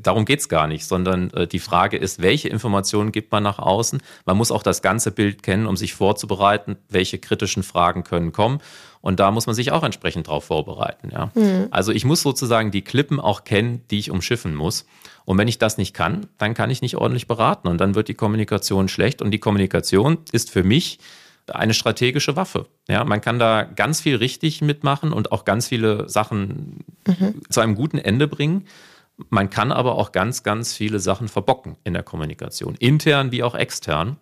Darum 0.00 0.26
geht's 0.26 0.48
gar 0.48 0.66
nicht, 0.66 0.84
sondern 0.84 1.30
äh, 1.30 1.46
die 1.46 1.58
Frage 1.58 1.96
ist, 1.96 2.20
welche 2.20 2.48
Informationen 2.48 3.12
gibt 3.12 3.32
man 3.32 3.42
nach 3.42 3.58
außen? 3.58 4.02
Man 4.26 4.36
muss 4.36 4.50
auch 4.50 4.62
das 4.62 4.82
ganze 4.82 5.10
Bild 5.10 5.42
kennen, 5.42 5.66
um 5.66 5.76
sich 5.76 5.94
vorzubereiten, 5.94 6.76
welche 6.90 7.18
kritischen 7.18 7.62
Fragen 7.62 8.04
können 8.04 8.32
kommen. 8.32 8.60
Und 9.00 9.18
da 9.20 9.30
muss 9.30 9.46
man 9.46 9.54
sich 9.54 9.72
auch 9.72 9.82
entsprechend 9.82 10.28
darauf 10.28 10.44
vorbereiten, 10.44 11.10
ja. 11.10 11.30
Mhm. 11.34 11.68
Also 11.70 11.92
ich 11.92 12.04
muss 12.04 12.20
sozusagen 12.20 12.70
die 12.70 12.82
Klippen 12.82 13.18
auch 13.18 13.44
kennen, 13.44 13.82
die 13.90 13.98
ich 13.98 14.10
umschiffen 14.10 14.54
muss. 14.54 14.84
Und 15.24 15.38
wenn 15.38 15.48
ich 15.48 15.58
das 15.58 15.78
nicht 15.78 15.94
kann, 15.94 16.26
dann 16.36 16.52
kann 16.52 16.68
ich 16.68 16.82
nicht 16.82 16.96
ordentlich 16.96 17.26
beraten 17.26 17.68
und 17.68 17.80
dann 17.80 17.94
wird 17.94 18.08
die 18.08 18.14
Kommunikation 18.14 18.88
schlecht. 18.88 19.22
Und 19.22 19.30
die 19.30 19.38
Kommunikation 19.38 20.18
ist 20.30 20.50
für 20.50 20.62
mich 20.62 20.98
eine 21.50 21.74
strategische 21.74 22.36
Waffe. 22.36 22.66
Ja, 22.88 23.04
man 23.04 23.20
kann 23.20 23.38
da 23.38 23.64
ganz 23.64 24.00
viel 24.00 24.16
richtig 24.16 24.62
mitmachen 24.62 25.12
und 25.12 25.32
auch 25.32 25.44
ganz 25.44 25.68
viele 25.68 26.08
Sachen 26.08 26.84
mhm. 27.06 27.42
zu 27.48 27.60
einem 27.60 27.74
guten 27.74 27.98
Ende 27.98 28.28
bringen. 28.28 28.66
Man 29.28 29.50
kann 29.50 29.72
aber 29.72 29.96
auch 29.96 30.12
ganz, 30.12 30.42
ganz 30.42 30.74
viele 30.74 30.98
Sachen 30.98 31.28
verbocken 31.28 31.76
in 31.84 31.92
der 31.92 32.02
Kommunikation, 32.02 32.74
intern 32.76 33.32
wie 33.32 33.42
auch 33.42 33.54
extern. 33.54 34.16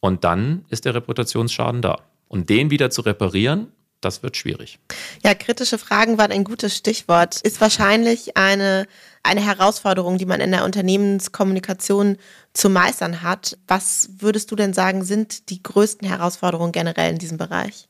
Und 0.00 0.24
dann 0.24 0.64
ist 0.68 0.84
der 0.84 0.94
Reputationsschaden 0.94 1.82
da. 1.82 1.98
Und 2.28 2.48
den 2.48 2.70
wieder 2.70 2.90
zu 2.90 3.02
reparieren, 3.02 3.68
das 4.00 4.22
wird 4.22 4.36
schwierig. 4.36 4.78
Ja, 5.22 5.34
kritische 5.34 5.78
Fragen 5.78 6.18
waren 6.18 6.32
ein 6.32 6.44
gutes 6.44 6.76
Stichwort. 6.76 7.40
Ist 7.40 7.60
wahrscheinlich 7.60 8.36
eine, 8.36 8.86
eine 9.22 9.44
Herausforderung, 9.44 10.18
die 10.18 10.26
man 10.26 10.40
in 10.40 10.50
der 10.52 10.64
Unternehmenskommunikation 10.64 12.16
zu 12.52 12.70
meistern 12.70 13.22
hat. 13.22 13.58
Was 13.66 14.10
würdest 14.18 14.50
du 14.50 14.56
denn 14.56 14.72
sagen, 14.72 15.04
sind 15.04 15.50
die 15.50 15.62
größten 15.62 16.08
Herausforderungen 16.08 16.72
generell 16.72 17.10
in 17.10 17.18
diesem 17.18 17.38
Bereich? 17.38 17.88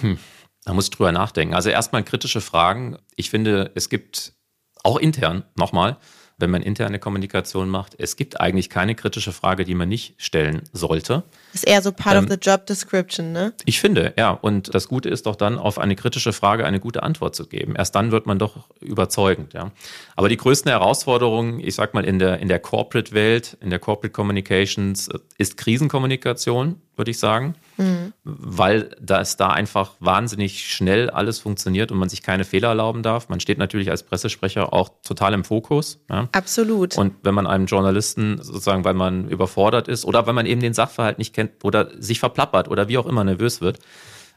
Hm, 0.00 0.18
da 0.64 0.74
muss 0.74 0.86
ich 0.86 0.90
drüber 0.90 1.12
nachdenken. 1.12 1.54
Also 1.54 1.70
erstmal 1.70 2.02
kritische 2.04 2.40
Fragen. 2.40 2.98
Ich 3.16 3.30
finde, 3.30 3.70
es 3.74 3.88
gibt 3.88 4.34
auch 4.82 4.96
intern 4.96 5.44
nochmal 5.54 5.98
wenn 6.42 6.50
man 6.50 6.60
interne 6.60 6.98
Kommunikation 6.98 7.70
macht. 7.70 7.94
Es 7.98 8.16
gibt 8.16 8.40
eigentlich 8.40 8.68
keine 8.68 8.94
kritische 8.94 9.32
Frage, 9.32 9.64
die 9.64 9.74
man 9.74 9.88
nicht 9.88 10.14
stellen 10.18 10.62
sollte. 10.72 11.22
Ist 11.54 11.66
eher 11.66 11.80
so 11.80 11.92
part 11.92 12.16
ähm, 12.16 12.24
of 12.24 12.30
the 12.30 12.36
job 12.36 12.66
description, 12.66 13.32
ne? 13.32 13.54
Ich 13.64 13.80
finde, 13.80 14.12
ja. 14.18 14.32
Und 14.32 14.74
das 14.74 14.88
Gute 14.88 15.08
ist 15.08 15.26
doch 15.26 15.36
dann, 15.36 15.56
auf 15.56 15.78
eine 15.78 15.96
kritische 15.96 16.32
Frage 16.32 16.66
eine 16.66 16.80
gute 16.80 17.02
Antwort 17.02 17.34
zu 17.34 17.46
geben. 17.46 17.74
Erst 17.76 17.94
dann 17.94 18.10
wird 18.10 18.26
man 18.26 18.38
doch 18.38 18.68
überzeugend, 18.80 19.54
ja. 19.54 19.70
Aber 20.16 20.28
die 20.28 20.36
größten 20.36 20.70
Herausforderungen, 20.70 21.60
ich 21.60 21.76
sag 21.76 21.94
mal, 21.94 22.04
in 22.04 22.18
der, 22.18 22.40
in 22.40 22.48
der 22.48 22.58
Corporate-Welt, 22.58 23.56
in 23.60 23.70
der 23.70 23.78
Corporate 23.78 24.12
Communications, 24.12 25.08
äh, 25.08 25.18
ist 25.38 25.56
Krisenkommunikation 25.56 26.76
würde 26.96 27.10
ich 27.10 27.18
sagen, 27.18 27.54
mhm. 27.78 28.12
weil 28.22 28.94
das 29.00 29.36
da 29.36 29.48
einfach 29.48 29.92
wahnsinnig 30.00 30.70
schnell 30.70 31.08
alles 31.10 31.38
funktioniert 31.38 31.90
und 31.90 31.98
man 31.98 32.08
sich 32.08 32.22
keine 32.22 32.44
Fehler 32.44 32.68
erlauben 32.68 33.02
darf. 33.02 33.28
Man 33.28 33.40
steht 33.40 33.58
natürlich 33.58 33.90
als 33.90 34.02
Pressesprecher 34.02 34.72
auch 34.72 34.90
total 35.02 35.32
im 35.32 35.44
Fokus. 35.44 36.00
Ja? 36.10 36.28
Absolut. 36.32 36.98
Und 36.98 37.14
wenn 37.22 37.34
man 37.34 37.46
einem 37.46 37.66
Journalisten 37.66 38.42
sozusagen, 38.42 38.84
weil 38.84 38.94
man 38.94 39.28
überfordert 39.28 39.88
ist 39.88 40.04
oder 40.04 40.26
weil 40.26 40.34
man 40.34 40.46
eben 40.46 40.60
den 40.60 40.74
Sachverhalt 40.74 41.18
nicht 41.18 41.34
kennt 41.34 41.64
oder 41.64 41.90
sich 41.98 42.20
verplappert 42.20 42.68
oder 42.68 42.88
wie 42.88 42.98
auch 42.98 43.06
immer 43.06 43.24
nervös 43.24 43.60
wird, 43.60 43.78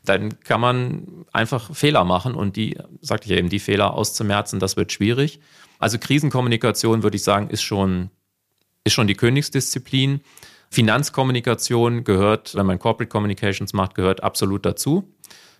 dann 0.06 0.40
kann 0.42 0.62
man 0.62 1.26
einfach 1.34 1.76
Fehler 1.76 2.04
machen 2.04 2.36
und 2.36 2.56
die, 2.56 2.78
sagte 3.02 3.26
ich 3.26 3.32
ja 3.32 3.38
eben, 3.38 3.50
die 3.50 3.60
Fehler 3.60 3.94
auszumerzen, 3.94 4.60
das 4.60 4.78
wird 4.78 4.92
schwierig. 4.92 5.40
Also 5.80 5.98
Krisenkommunikation, 5.98 7.04
würde 7.04 7.18
ich 7.18 7.24
sagen, 7.24 7.50
ist 7.50 7.64
schon, 7.64 8.12
ist 8.84 8.94
schon 8.94 9.08
die 9.08 9.16
Königsdisziplin. 9.16 10.22
Finanzkommunikation 10.70 12.04
gehört, 12.04 12.56
wenn 12.56 12.66
man 12.66 12.80
Corporate 12.80 13.10
Communications 13.10 13.74
macht, 13.74 13.96
gehört 13.96 14.24
absolut 14.24 14.66
dazu. 14.66 15.12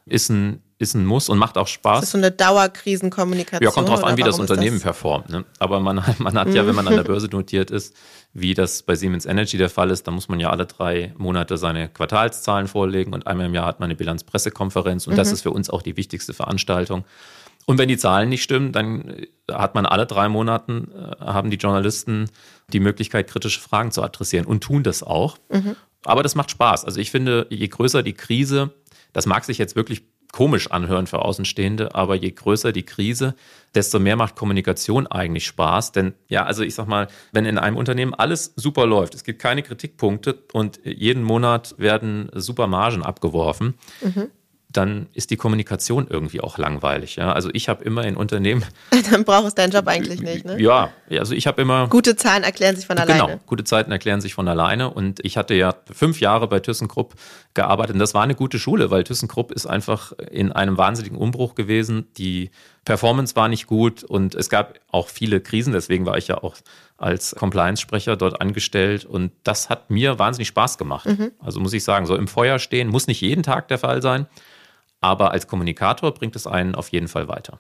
Ist 0.06 0.30
ein, 0.30 0.62
ist 0.78 0.94
ein 0.94 1.06
Muss 1.06 1.30
und 1.30 1.40
macht 1.40 1.58
auch 1.58 1.68
Spaß. 1.68 2.02
Das 2.02 2.04
ist 2.06 2.12
so 2.12 2.18
eine 2.18 2.32
Dauerkrisenkommunikation. 2.32 3.64
Ja, 3.64 3.72
kommt 3.72 3.90
drauf 3.90 4.04
an, 4.04 4.18
wie 4.18 4.24
das 4.24 4.40
Unternehmen 4.40 4.76
das? 4.76 4.84
performt. 4.84 5.30
Ne? 5.30 5.46
Aber 5.58 5.80
man, 5.80 6.04
man 6.20 6.38
hat 6.38 6.54
ja, 6.54 6.68
wenn 6.68 6.76
man 6.76 6.88
an 6.88 6.96
der 6.96 7.04
Börse 7.06 7.28
notiert 7.28 7.72
ist, 7.72 7.96
wie 8.34 8.54
das 8.54 8.84
bei 8.84 8.96
Siemens 8.96 9.26
Energy 9.26 9.58
der 9.58 9.70
Fall 9.70 9.90
ist, 9.90 10.06
da 10.08 10.12
muss 10.12 10.28
man 10.28 10.40
ja 10.40 10.50
alle 10.50 10.66
drei 10.66 11.14
Monate 11.18 11.58
seine 11.58 11.90
Quartalszahlen 11.90 12.68
vorlegen 12.68 13.14
und 13.14 13.26
einmal 13.26 13.48
im 13.48 13.54
Jahr 13.54 13.66
hat 13.66 13.80
man 13.80 13.88
eine 13.88 13.96
Bilanzpressekonferenz 13.96 15.08
und 15.08 15.14
mhm. 15.14 15.18
das 15.18 15.32
ist 15.32 15.42
für 15.42 15.52
uns 15.52 15.70
auch 15.70 15.82
die 15.82 15.98
wichtigste 15.98 16.34
Veranstaltung. 16.34 17.06
Und 17.66 17.80
wenn 17.80 17.88
die 17.88 17.98
Zahlen 17.98 18.30
nicht 18.30 18.44
stimmen, 18.44 18.72
dann 18.72 19.26
hat 19.52 19.74
man 19.74 19.86
alle 19.86 20.06
drei 20.06 20.30
Monaten, 20.30 20.92
äh, 20.92 21.24
haben 21.24 21.50
die 21.50 21.58
Journalisten 21.58 22.30
die 22.74 22.80
Möglichkeit, 22.80 23.30
kritische 23.30 23.60
Fragen 23.60 23.92
zu 23.92 24.02
adressieren 24.02 24.46
und 24.46 24.64
tun 24.64 24.84
das 24.84 25.04
auch. 25.04 25.38
Mhm. 25.52 25.76
Aber 26.04 26.24
das 26.24 26.36
macht 26.36 26.52
Spaß. 26.52 26.86
Also 26.86 27.00
ich 27.00 27.12
finde, 27.12 27.48
je 27.50 27.68
größer 27.68 28.04
die 28.04 28.14
Krise, 28.14 28.74
das 29.14 29.26
mag 29.26 29.44
sich 29.44 29.58
jetzt 29.58 29.76
wirklich 29.76 30.04
komisch 30.32 30.70
anhören 30.70 31.08
für 31.08 31.20
Außenstehende, 31.20 31.96
aber 31.96 32.16
je 32.16 32.30
größer 32.32 32.74
die 32.74 32.84
Krise, 32.84 33.36
desto 33.74 34.00
mehr 34.00 34.18
macht 34.18 34.36
Kommunikation 34.36 35.08
eigentlich 35.08 35.46
Spaß. 35.46 35.94
Denn 35.94 36.14
ja, 36.28 36.46
also 36.46 36.62
ich 36.62 36.76
sag 36.76 36.88
mal, 36.88 37.08
wenn 37.32 37.46
in 37.46 37.58
einem 37.58 37.78
Unternehmen 37.78 38.14
alles 38.14 38.52
super 38.58 38.86
läuft, 38.86 39.16
es 39.16 39.24
gibt 39.24 39.42
keine 39.42 39.64
Kritikpunkte 39.64 40.44
und 40.52 40.82
jeden 40.84 41.24
Monat 41.24 41.76
werden 41.78 42.30
super 42.34 42.68
Margen 42.68 43.02
abgeworfen, 43.02 43.76
mhm 44.02 44.30
dann 44.76 45.08
ist 45.14 45.32
die 45.32 45.38
Kommunikation 45.38 46.08
irgendwie 46.10 46.42
auch 46.42 46.58
langweilig. 46.58 47.16
Ja? 47.16 47.32
Also 47.32 47.50
ich 47.54 47.70
habe 47.70 47.84
immer 47.84 48.04
in 48.06 48.18
Unternehmen. 48.18 48.66
dann 49.12 49.24
brauchst 49.24 49.58
du 49.58 49.62
deinen 49.62 49.72
Job 49.72 49.88
eigentlich 49.88 50.22
nicht, 50.22 50.46
ne? 50.46 50.62
Ja, 50.62 50.92
also 51.10 51.34
ich 51.34 51.48
habe 51.48 51.62
immer. 51.62 51.88
Gute 51.88 52.16
Zahlen 52.16 52.44
erklären 52.44 52.76
sich 52.76 52.86
von 52.86 52.98
alleine. 52.98 53.20
Genau, 53.20 53.40
gute 53.46 53.64
Zeiten 53.64 53.92
erklären 53.92 54.22
sich 54.22 54.34
von 54.34 54.48
alleine. 54.48 54.90
Und 54.92 55.24
ich 55.24 55.38
hatte 55.38 55.54
ja 55.54 55.76
fünf 55.92 56.20
Jahre 56.20 56.48
bei 56.48 56.60
ThyssenKrupp 56.60 57.16
gearbeitet. 57.54 57.94
Und 57.94 58.00
das 58.00 58.14
war 58.14 58.24
eine 58.24 58.36
gute 58.36 58.60
Schule, 58.60 58.92
weil 58.92 59.04
ThyssenKrupp 59.04 59.52
ist 59.52 59.66
einfach 59.66 60.12
in 60.32 60.52
einem 60.52 60.78
wahnsinnigen 60.78 61.18
Umbruch 61.18 61.56
gewesen. 61.56 62.08
Die 62.18 62.52
Performance 62.84 63.36
war 63.36 63.48
nicht 63.48 63.68
gut 63.68 64.04
und 64.04 64.36
es 64.36 64.50
gab 64.50 64.80
auch 64.92 65.08
viele 65.08 65.42
Krisen. 65.42 65.74
Deswegen 65.74 66.06
war 66.06 66.18
ich 66.18 66.28
ja 66.28 66.44
auch 66.44 66.56
als 66.98 67.36
Compliance-Sprecher 67.36 68.16
dort 68.18 68.42
angestellt. 68.42 69.06
Und 69.06 69.32
das 69.44 69.70
hat 69.70 69.90
mir 69.90 70.20
wahnsinnig 70.20 70.50
Spaß 70.50 70.78
gemacht. 70.78 71.06
Mhm. 71.06 71.32
Also 71.40 71.60
muss 71.60 71.74
ich 71.74 71.84
sagen, 71.84 72.06
so 72.06 72.16
im 72.16 72.28
Feuer 72.28 72.60
stehen 72.60 72.90
muss 72.90 73.08
nicht 73.08 73.22
jeden 73.22 73.44
Tag 73.44 73.70
der 73.70 73.78
Fall 73.78 74.02
sein 74.02 74.28
aber 75.02 75.32
als 75.32 75.48
Kommunikator 75.48 76.14
bringt 76.14 76.36
es 76.36 76.48
einen 76.48 76.76
auf 76.76 76.90
jeden 76.90 77.08
Fall 77.08 77.28
weiter. 77.28 77.60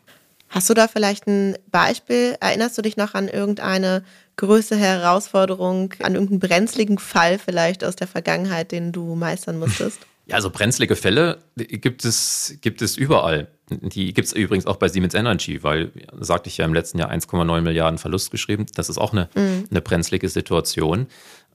Hast 0.50 0.69
du 0.69 0.74
da 0.74 0.88
vielleicht 0.88 1.28
ein 1.28 1.58
Beispiel? 1.69 2.38
Erinnerst 2.39 2.78
du 2.78 2.82
dich 2.82 2.98
noch 2.98 3.13
an 3.13 3.28
irgendeine 3.28 4.04
größere 4.38 4.80
Herausforderung, 4.80 5.93
an 6.02 6.13
irgendeinen 6.13 6.39
brenzligen 6.39 6.98
Fall 6.98 7.39
vielleicht 7.39 7.84
aus 7.84 7.95
der 7.95 8.08
Vergangenheit, 8.08 8.71
den 8.71 8.91
du 8.91 9.15
meistern 9.15 9.60
musstest? 9.60 10.00
Ja, 10.28 10.38
also 10.38 10.50
brenzlige 10.50 10.95
Fälle 10.95 11.38
gibt 11.56 12.04
es, 12.04 12.58
gibt 12.62 12.82
es 12.82 12.98
überall. 12.98 13.48
Die 13.69 14.12
gibt 14.12 14.28
es 14.28 14.34
übrigens 14.34 14.65
auch 14.65 14.78
bei 14.78 14.88
Siemens 14.88 15.13
Energy, 15.13 15.62
weil, 15.62 15.91
sagte 16.19 16.50
ich 16.50 16.58
ja 16.58 16.65
im 16.65 16.74
letzten 16.74 16.98
Jahr 16.98 17.12
1,9 17.12 17.62
Milliarden 17.62 18.00
Verlust 18.00 18.32
geschrieben. 18.32 18.65
Das 18.74 18.89
ist 18.89 18.98
auch 18.98 19.12
eine, 19.13 19.30
mhm. 19.36 19.67
eine 19.69 19.82
brenzlige 19.82 20.28
Situation. 20.28 21.06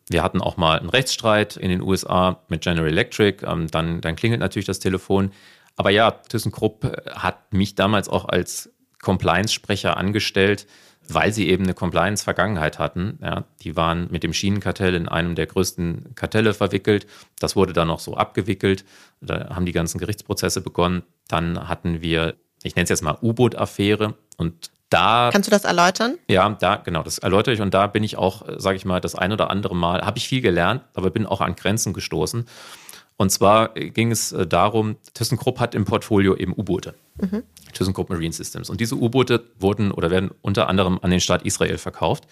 Wir 0.09 0.23
hatten 0.23 0.40
auch 0.40 0.57
mal 0.57 0.79
einen 0.79 0.88
Rechtsstreit 0.88 1.57
in 1.57 1.71
den 1.71 1.83
USA 1.83 2.40
mit 2.49 2.62
General 2.62 2.87
Electric. 2.87 3.45
Ähm, 3.45 3.69
dann, 3.69 4.01
dann 4.01 4.14
klingelt 4.14 4.40
natürlich 4.40 4.66
das 4.66 4.79
Telefon. 4.79 5.33
Aber 5.81 5.88
ja, 5.88 6.11
ThyssenKrupp 6.11 6.85
äh, 6.85 7.11
hat 7.12 7.55
mich 7.55 7.75
damals 7.75 8.11
auch 8.11 8.29
als 8.29 8.71
Compliance-Sprecher 9.01 9.97
angestellt, 9.97 10.66
weil 11.09 11.33
sie 11.33 11.49
eben 11.49 11.64
eine 11.64 11.73
Compliance-Vergangenheit 11.73 12.79
hatten. 12.79 13.19
Ja, 13.23 13.45
die 13.62 13.77
waren 13.77 14.07
mit 14.11 14.23
dem 14.23 14.35
Schienenkartell 14.35 14.95
in 14.95 15.09
einem 15.09 15.37
der 15.37 15.47
größten 15.47 16.14
Kartelle 16.16 16.53
verwickelt. 16.53 17.07
Das 17.38 17.57
wurde 17.57 17.73
dann 17.73 17.88
noch 17.88 18.01
so 18.01 18.14
abgewickelt. 18.14 18.85
Da 19.23 19.55
haben 19.55 19.64
die 19.64 19.73
ganzen 19.73 19.97
Gerichtsprozesse 19.97 20.61
begonnen. 20.61 21.03
Dann 21.29 21.66
hatten 21.66 22.03
wir, 22.03 22.35
ich 22.62 22.77
nenne 22.77 22.85
es 22.85 22.90
jetzt 22.90 23.03
mal 23.03 23.16
U-Boot-Affäre. 23.23 24.16
Und 24.37 24.71
da. 24.90 25.31
Kannst 25.33 25.49
du 25.49 25.51
das 25.51 25.64
erläutern? 25.64 26.19
Ja, 26.29 26.47
da, 26.51 26.77
genau, 26.77 27.03
das 27.03 27.16
erläutere 27.16 27.55
ich. 27.55 27.62
Und 27.62 27.73
da 27.73 27.87
bin 27.87 28.05
ich 28.05 28.19
auch, 28.19 28.47
äh, 28.47 28.61
sage 28.61 28.77
ich 28.77 28.85
mal, 28.85 29.01
das 29.01 29.14
ein 29.14 29.33
oder 29.33 29.49
andere 29.49 29.75
Mal, 29.75 30.03
habe 30.03 30.19
ich 30.19 30.29
viel 30.29 30.43
gelernt, 30.43 30.83
aber 30.93 31.09
bin 31.09 31.25
auch 31.25 31.40
an 31.40 31.57
Grenzen 31.57 31.95
gestoßen. 31.95 32.45
Und 33.21 33.29
zwar 33.29 33.75
ging 33.75 34.13
es 34.13 34.33
äh, 34.33 34.47
darum, 34.47 34.97
ThyssenKrupp 35.13 35.61
hat 35.61 35.75
im 35.75 35.85
Portfolio 35.85 36.35
eben 36.37 36.55
U-Boote. 36.57 36.95
Mhm. 37.21 37.43
ThyssenKrupp 37.75 38.09
Marine 38.09 38.33
Systems. 38.33 38.71
Und 38.71 38.81
diese 38.81 38.95
U-Boote 38.95 39.45
wurden 39.59 39.93
oder 39.93 40.11
werden 40.11 40.31
unter 40.41 40.71
anderem 40.71 40.99
an 41.03 41.11
den 41.11 41.21
Staat 41.21 41.43
Israel 41.43 41.77
verkauft. 41.77 42.27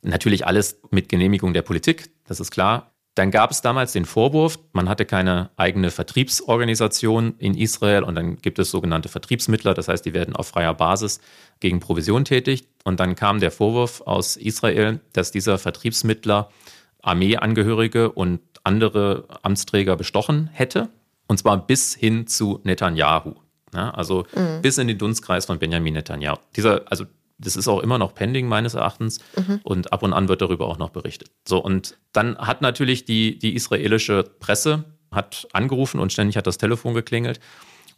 Natürlich 0.00 0.46
alles 0.46 0.78
mit 0.92 1.08
Genehmigung 1.08 1.54
der 1.54 1.62
Politik, 1.62 2.10
das 2.28 2.38
ist 2.38 2.52
klar. 2.52 2.92
Dann 3.16 3.32
gab 3.32 3.50
es 3.50 3.62
damals 3.62 3.90
den 3.90 4.04
Vorwurf, 4.04 4.60
man 4.72 4.88
hatte 4.88 5.06
keine 5.06 5.50
eigene 5.56 5.90
Vertriebsorganisation 5.90 7.34
in 7.38 7.56
Israel 7.56 8.04
und 8.04 8.14
dann 8.14 8.36
gibt 8.36 8.60
es 8.60 8.70
sogenannte 8.70 9.08
Vertriebsmittler, 9.08 9.74
das 9.74 9.88
heißt, 9.88 10.06
die 10.06 10.14
werden 10.14 10.36
auf 10.36 10.46
freier 10.46 10.74
Basis 10.74 11.20
gegen 11.58 11.80
Provision 11.80 12.24
tätig. 12.24 12.68
Und 12.84 13.00
dann 13.00 13.16
kam 13.16 13.40
der 13.40 13.50
Vorwurf 13.50 14.02
aus 14.02 14.36
Israel, 14.36 15.00
dass 15.14 15.32
dieser 15.32 15.58
Vertriebsmittler 15.58 16.48
Armeeangehörige 17.02 18.12
und 18.12 18.40
andere 18.64 19.24
Amtsträger 19.42 19.96
bestochen 19.96 20.48
hätte. 20.52 20.88
Und 21.26 21.38
zwar 21.38 21.66
bis 21.66 21.94
hin 21.94 22.26
zu 22.26 22.60
Netanyahu. 22.64 23.34
Ja, 23.74 23.90
also 23.90 24.26
mhm. 24.34 24.60
bis 24.60 24.76
in 24.78 24.88
den 24.88 24.98
Dunstkreis 24.98 25.46
von 25.46 25.58
Benjamin 25.58 25.94
Netanyahu. 25.94 26.38
Dieser, 26.56 26.82
also 26.86 27.06
das 27.38 27.56
ist 27.56 27.68
auch 27.68 27.80
immer 27.80 27.98
noch 27.98 28.14
pending 28.14 28.46
meines 28.46 28.74
Erachtens 28.74 29.18
mhm. 29.36 29.60
und 29.62 29.92
ab 29.92 30.02
und 30.02 30.12
an 30.12 30.28
wird 30.28 30.42
darüber 30.42 30.66
auch 30.66 30.78
noch 30.78 30.90
berichtet. 30.90 31.30
So 31.46 31.58
und 31.58 31.96
dann 32.12 32.36
hat 32.38 32.60
natürlich 32.60 33.04
die, 33.04 33.38
die 33.38 33.54
israelische 33.54 34.24
Presse 34.40 34.84
hat 35.10 35.48
angerufen 35.52 36.00
und 36.00 36.12
ständig 36.12 36.36
hat 36.36 36.46
das 36.46 36.58
Telefon 36.58 36.94
geklingelt. 36.94 37.40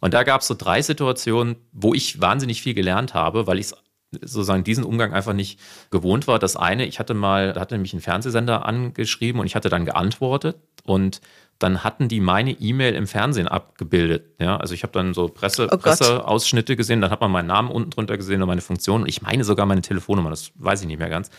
Und 0.01 0.13
da 0.13 0.23
gab 0.23 0.41
es 0.41 0.47
so 0.47 0.55
drei 0.57 0.81
Situationen, 0.81 1.55
wo 1.71 1.93
ich 1.93 2.19
wahnsinnig 2.21 2.61
viel 2.61 2.73
gelernt 2.73 3.13
habe, 3.13 3.47
weil 3.47 3.59
ich 3.59 3.67
es 3.67 3.75
sozusagen 4.21 4.63
diesen 4.63 4.83
Umgang 4.83 5.13
einfach 5.13 5.33
nicht 5.33 5.59
gewohnt 5.91 6.27
war. 6.27 6.39
Das 6.39 6.55
eine, 6.55 6.85
ich 6.85 6.99
hatte 6.99 7.13
mal, 7.13 7.53
da 7.53 7.61
hatte 7.61 7.77
mich 7.77 7.93
ein 7.93 8.01
Fernsehsender 8.01 8.65
angeschrieben 8.65 9.39
und 9.41 9.47
ich 9.47 9.55
hatte 9.55 9.69
dann 9.69 9.85
geantwortet 9.85 10.57
und 10.83 11.21
dann 11.59 11.83
hatten 11.83 12.07
die 12.09 12.19
meine 12.19 12.51
E-Mail 12.51 12.95
im 12.95 13.07
Fernsehen 13.07 13.47
abgebildet. 13.47 14.35
Ja, 14.39 14.57
also 14.57 14.73
ich 14.73 14.83
habe 14.83 14.93
dann 14.93 15.13
so 15.13 15.27
Presse, 15.27 15.69
oh 15.71 15.77
Presseausschnitte 15.77 16.75
gesehen, 16.75 17.01
dann 17.01 17.11
hat 17.11 17.21
man 17.21 17.31
meinen 17.31 17.47
Namen 17.47 17.71
unten 17.71 17.91
drunter 17.91 18.17
gesehen 18.17 18.41
und 18.41 18.47
meine 18.47 18.61
Funktion 18.61 19.03
und 19.03 19.07
ich 19.07 19.21
meine 19.21 19.43
sogar 19.43 19.65
meine 19.65 19.81
Telefonnummer, 19.81 20.29
das 20.29 20.51
weiß 20.55 20.81
ich 20.81 20.87
nicht 20.87 20.99
mehr 20.99 21.09
ganz. 21.09 21.29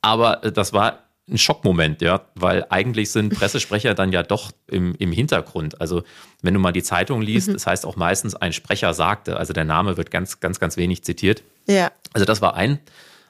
Aber 0.00 0.42
äh, 0.44 0.52
das 0.52 0.72
war 0.72 1.00
ein 1.28 1.38
Schockmoment, 1.38 2.02
ja, 2.02 2.22
weil 2.34 2.66
eigentlich 2.70 3.12
sind 3.12 3.34
Pressesprecher 3.38 3.94
dann 3.94 4.12
ja 4.12 4.22
doch 4.22 4.52
im, 4.66 4.94
im 4.98 5.12
Hintergrund. 5.12 5.80
Also 5.80 6.02
wenn 6.42 6.54
du 6.54 6.60
mal 6.60 6.72
die 6.72 6.82
Zeitung 6.82 7.20
liest, 7.20 7.48
mhm. 7.48 7.54
das 7.54 7.66
heißt 7.66 7.86
auch 7.86 7.96
meistens 7.96 8.34
ein 8.34 8.52
Sprecher 8.52 8.94
sagte, 8.94 9.36
also 9.36 9.52
der 9.52 9.64
Name 9.64 9.96
wird 9.96 10.10
ganz, 10.10 10.40
ganz, 10.40 10.60
ganz 10.60 10.76
wenig 10.76 11.04
zitiert. 11.04 11.42
Ja. 11.66 11.92
Also 12.12 12.24
das 12.24 12.42
war 12.42 12.54
ein, 12.54 12.80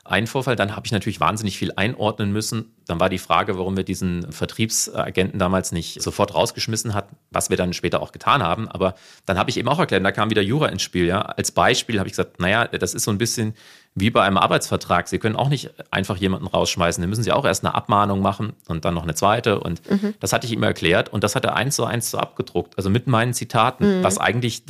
ein 0.04 0.26
Vorfall. 0.26 0.56
Dann 0.56 0.74
habe 0.74 0.84
ich 0.86 0.92
natürlich 0.92 1.20
wahnsinnig 1.20 1.56
viel 1.56 1.72
einordnen 1.76 2.32
müssen. 2.32 2.74
Dann 2.86 2.98
war 2.98 3.08
die 3.08 3.18
Frage, 3.18 3.56
warum 3.56 3.76
wir 3.76 3.84
diesen 3.84 4.32
Vertriebsagenten 4.32 5.38
damals 5.38 5.70
nicht 5.70 6.02
sofort 6.02 6.34
rausgeschmissen 6.34 6.92
hatten, 6.92 7.16
was 7.30 7.50
wir 7.50 7.56
dann 7.56 7.72
später 7.72 8.02
auch 8.02 8.10
getan 8.10 8.42
haben. 8.42 8.68
Aber 8.68 8.94
dann 9.26 9.38
habe 9.38 9.50
ich 9.50 9.56
eben 9.56 9.68
auch 9.68 9.78
erklärt, 9.78 10.04
da 10.04 10.10
kam 10.10 10.30
wieder 10.30 10.42
Jura 10.42 10.66
ins 10.66 10.82
Spiel. 10.82 11.06
Ja. 11.06 11.22
Als 11.22 11.52
Beispiel 11.52 11.98
habe 11.98 12.08
ich 12.08 12.12
gesagt, 12.12 12.40
naja, 12.40 12.66
das 12.66 12.94
ist 12.94 13.04
so 13.04 13.12
ein 13.12 13.18
bisschen 13.18 13.54
wie 13.94 14.10
bei 14.10 14.22
einem 14.22 14.38
Arbeitsvertrag. 14.38 15.06
Sie 15.06 15.18
können 15.18 15.36
auch 15.36 15.48
nicht 15.48 15.70
einfach 15.90 16.16
jemanden 16.16 16.46
rausschmeißen. 16.46 17.00
Da 17.00 17.06
müssen 17.06 17.22
Sie 17.22 17.30
auch 17.30 17.44
erst 17.44 17.64
eine 17.64 17.74
Abmahnung 17.74 18.20
machen 18.20 18.54
und 18.66 18.84
dann 18.84 18.94
noch 18.94 19.02
eine 19.02 19.14
zweite. 19.14 19.60
Und 19.60 19.88
mhm. 19.88 20.14
das 20.18 20.32
hatte 20.32 20.46
ich 20.46 20.52
ihm 20.52 20.62
erklärt 20.62 21.10
und 21.10 21.22
das 21.22 21.36
hat 21.36 21.44
er 21.44 21.54
eins 21.54 21.76
zu 21.76 21.84
eins 21.84 22.10
so 22.10 22.18
abgedruckt. 22.18 22.76
Also 22.76 22.90
mit 22.90 23.06
meinen 23.06 23.34
Zitaten, 23.34 23.98
mhm. 23.98 24.02
was 24.02 24.18
eigentlich, 24.18 24.64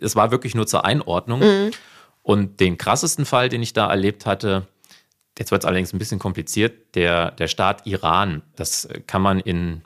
es 0.00 0.16
war 0.16 0.30
wirklich 0.30 0.54
nur 0.54 0.66
zur 0.66 0.84
Einordnung. 0.84 1.40
Mhm. 1.40 1.70
Und 2.24 2.58
den 2.58 2.78
krassesten 2.78 3.26
Fall, 3.26 3.50
den 3.50 3.62
ich 3.62 3.74
da 3.74 3.88
erlebt 3.88 4.24
hatte, 4.24 4.66
jetzt 5.38 5.50
wird 5.50 5.62
es 5.62 5.66
allerdings 5.66 5.92
ein 5.92 5.98
bisschen 5.98 6.18
kompliziert, 6.18 6.96
der, 6.96 7.30
der 7.32 7.48
Staat 7.48 7.86
Iran, 7.86 8.42
das 8.56 8.88
kann 9.06 9.20
man 9.20 9.40
in, 9.40 9.82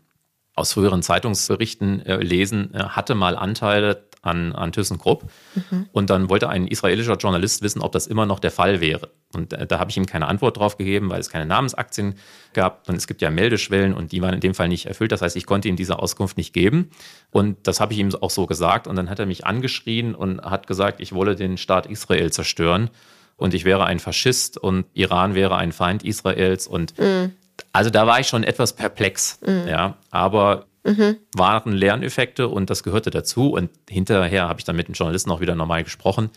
aus 0.55 0.73
früheren 0.73 1.03
Zeitungsberichten 1.03 2.07
äh, 2.07 2.17
lesen, 2.19 2.73
äh, 2.75 2.85
hatte 2.85 3.17
mal 3.17 3.37
Anteile 3.37 4.08
an, 4.23 4.53
an 4.53 4.73
ThyssenKrupp. 4.73 5.25
Mhm. 5.55 5.87
Und 5.93 6.11
dann 6.11 6.29
wollte 6.29 6.49
ein 6.49 6.67
israelischer 6.67 7.17
Journalist 7.17 7.63
wissen, 7.63 7.81
ob 7.81 7.93
das 7.93 8.07
immer 8.07 8.27
noch 8.27 8.41
der 8.41 8.51
Fall 8.51 8.81
wäre. 8.81 9.11
Und 9.35 9.53
äh, 9.53 9.67
da 9.67 9.79
habe 9.79 9.91
ich 9.91 9.97
ihm 9.97 10.07
keine 10.07 10.27
Antwort 10.29 10.57
drauf 10.57 10.77
gegeben, 10.77 11.11
weil 11.11 11.21
es 11.21 11.31
keine 11.31 11.47
Namensaktien 11.47 12.15
gab. 12.55 12.89
Und 12.89 12.97
es 12.97 13.07
gibt 13.07 13.23
ja 13.23 13.31
Meldeschwellen 13.31 13.95
und 13.95 14.13
die 14.13 14.23
waren 14.23 14.35
in 14.35 14.41
dem 14.41 14.55
Fall 14.55 14.69
nicht 14.69 14.87
erfüllt. 14.87 15.13
Das 15.13 15.23
heißt, 15.23 15.37
ich 15.37 15.47
konnte 15.47 15.69
ihm 15.69 15.77
diese 15.77 15.99
Auskunft 15.99 16.37
nicht 16.37 16.53
geben. 16.53 16.91
Und 17.31 17.67
das 17.67 17.81
habe 17.81 17.93
ich 17.93 17.99
ihm 17.99 18.15
auch 18.15 18.31
so 18.31 18.47
gesagt. 18.47 18.87
Und 18.87 18.97
dann 18.97 19.11
hat 19.11 19.19
er 19.19 19.27
mich 19.27 19.47
angeschrien 19.47 20.15
und 20.15 20.43
hat 20.43 20.67
gesagt, 20.67 21.01
ich 21.01 21.13
wolle 21.13 21.37
den 21.37 21.59
Staat 21.59 21.87
Israel 21.87 22.33
zerstören. 22.33 22.91
Und 23.37 23.55
ich 23.55 23.65
wäre 23.65 23.85
ein 23.85 24.01
Faschist 24.01 24.59
und 24.59 24.87
Iran 24.95 25.35
wäre 25.35 25.57
ein 25.57 25.73
Feind 25.73 26.05
Israels. 26.05 26.67
Und 26.67 26.99
mhm. 26.99 27.33
also 27.73 27.91
da 27.91 28.07
war 28.07 28.19
ich 28.19 28.27
schon 28.27 28.43
etwas 28.43 28.75
perplex. 28.75 29.39
Mhm. 29.47 29.69
Ja, 29.69 29.97
aber 30.11 30.67
mhm. 30.89 31.17
waren 31.35 31.73
Lerneffekte 31.73 32.49
und 32.49 32.71
das 32.71 32.83
gehörte 32.83 33.11
dazu. 33.11 33.51
Und 33.53 33.71
hinterher 33.89 34.49
habe 34.49 34.61
ich 34.61 34.65
dann 34.65 34.77
mit 34.77 34.89
dem 34.89 34.95
Journalisten 34.95 35.31
auch 35.31 35.41
wieder 35.41 35.55
normal 35.55 35.85
gesprochen. 35.85 36.31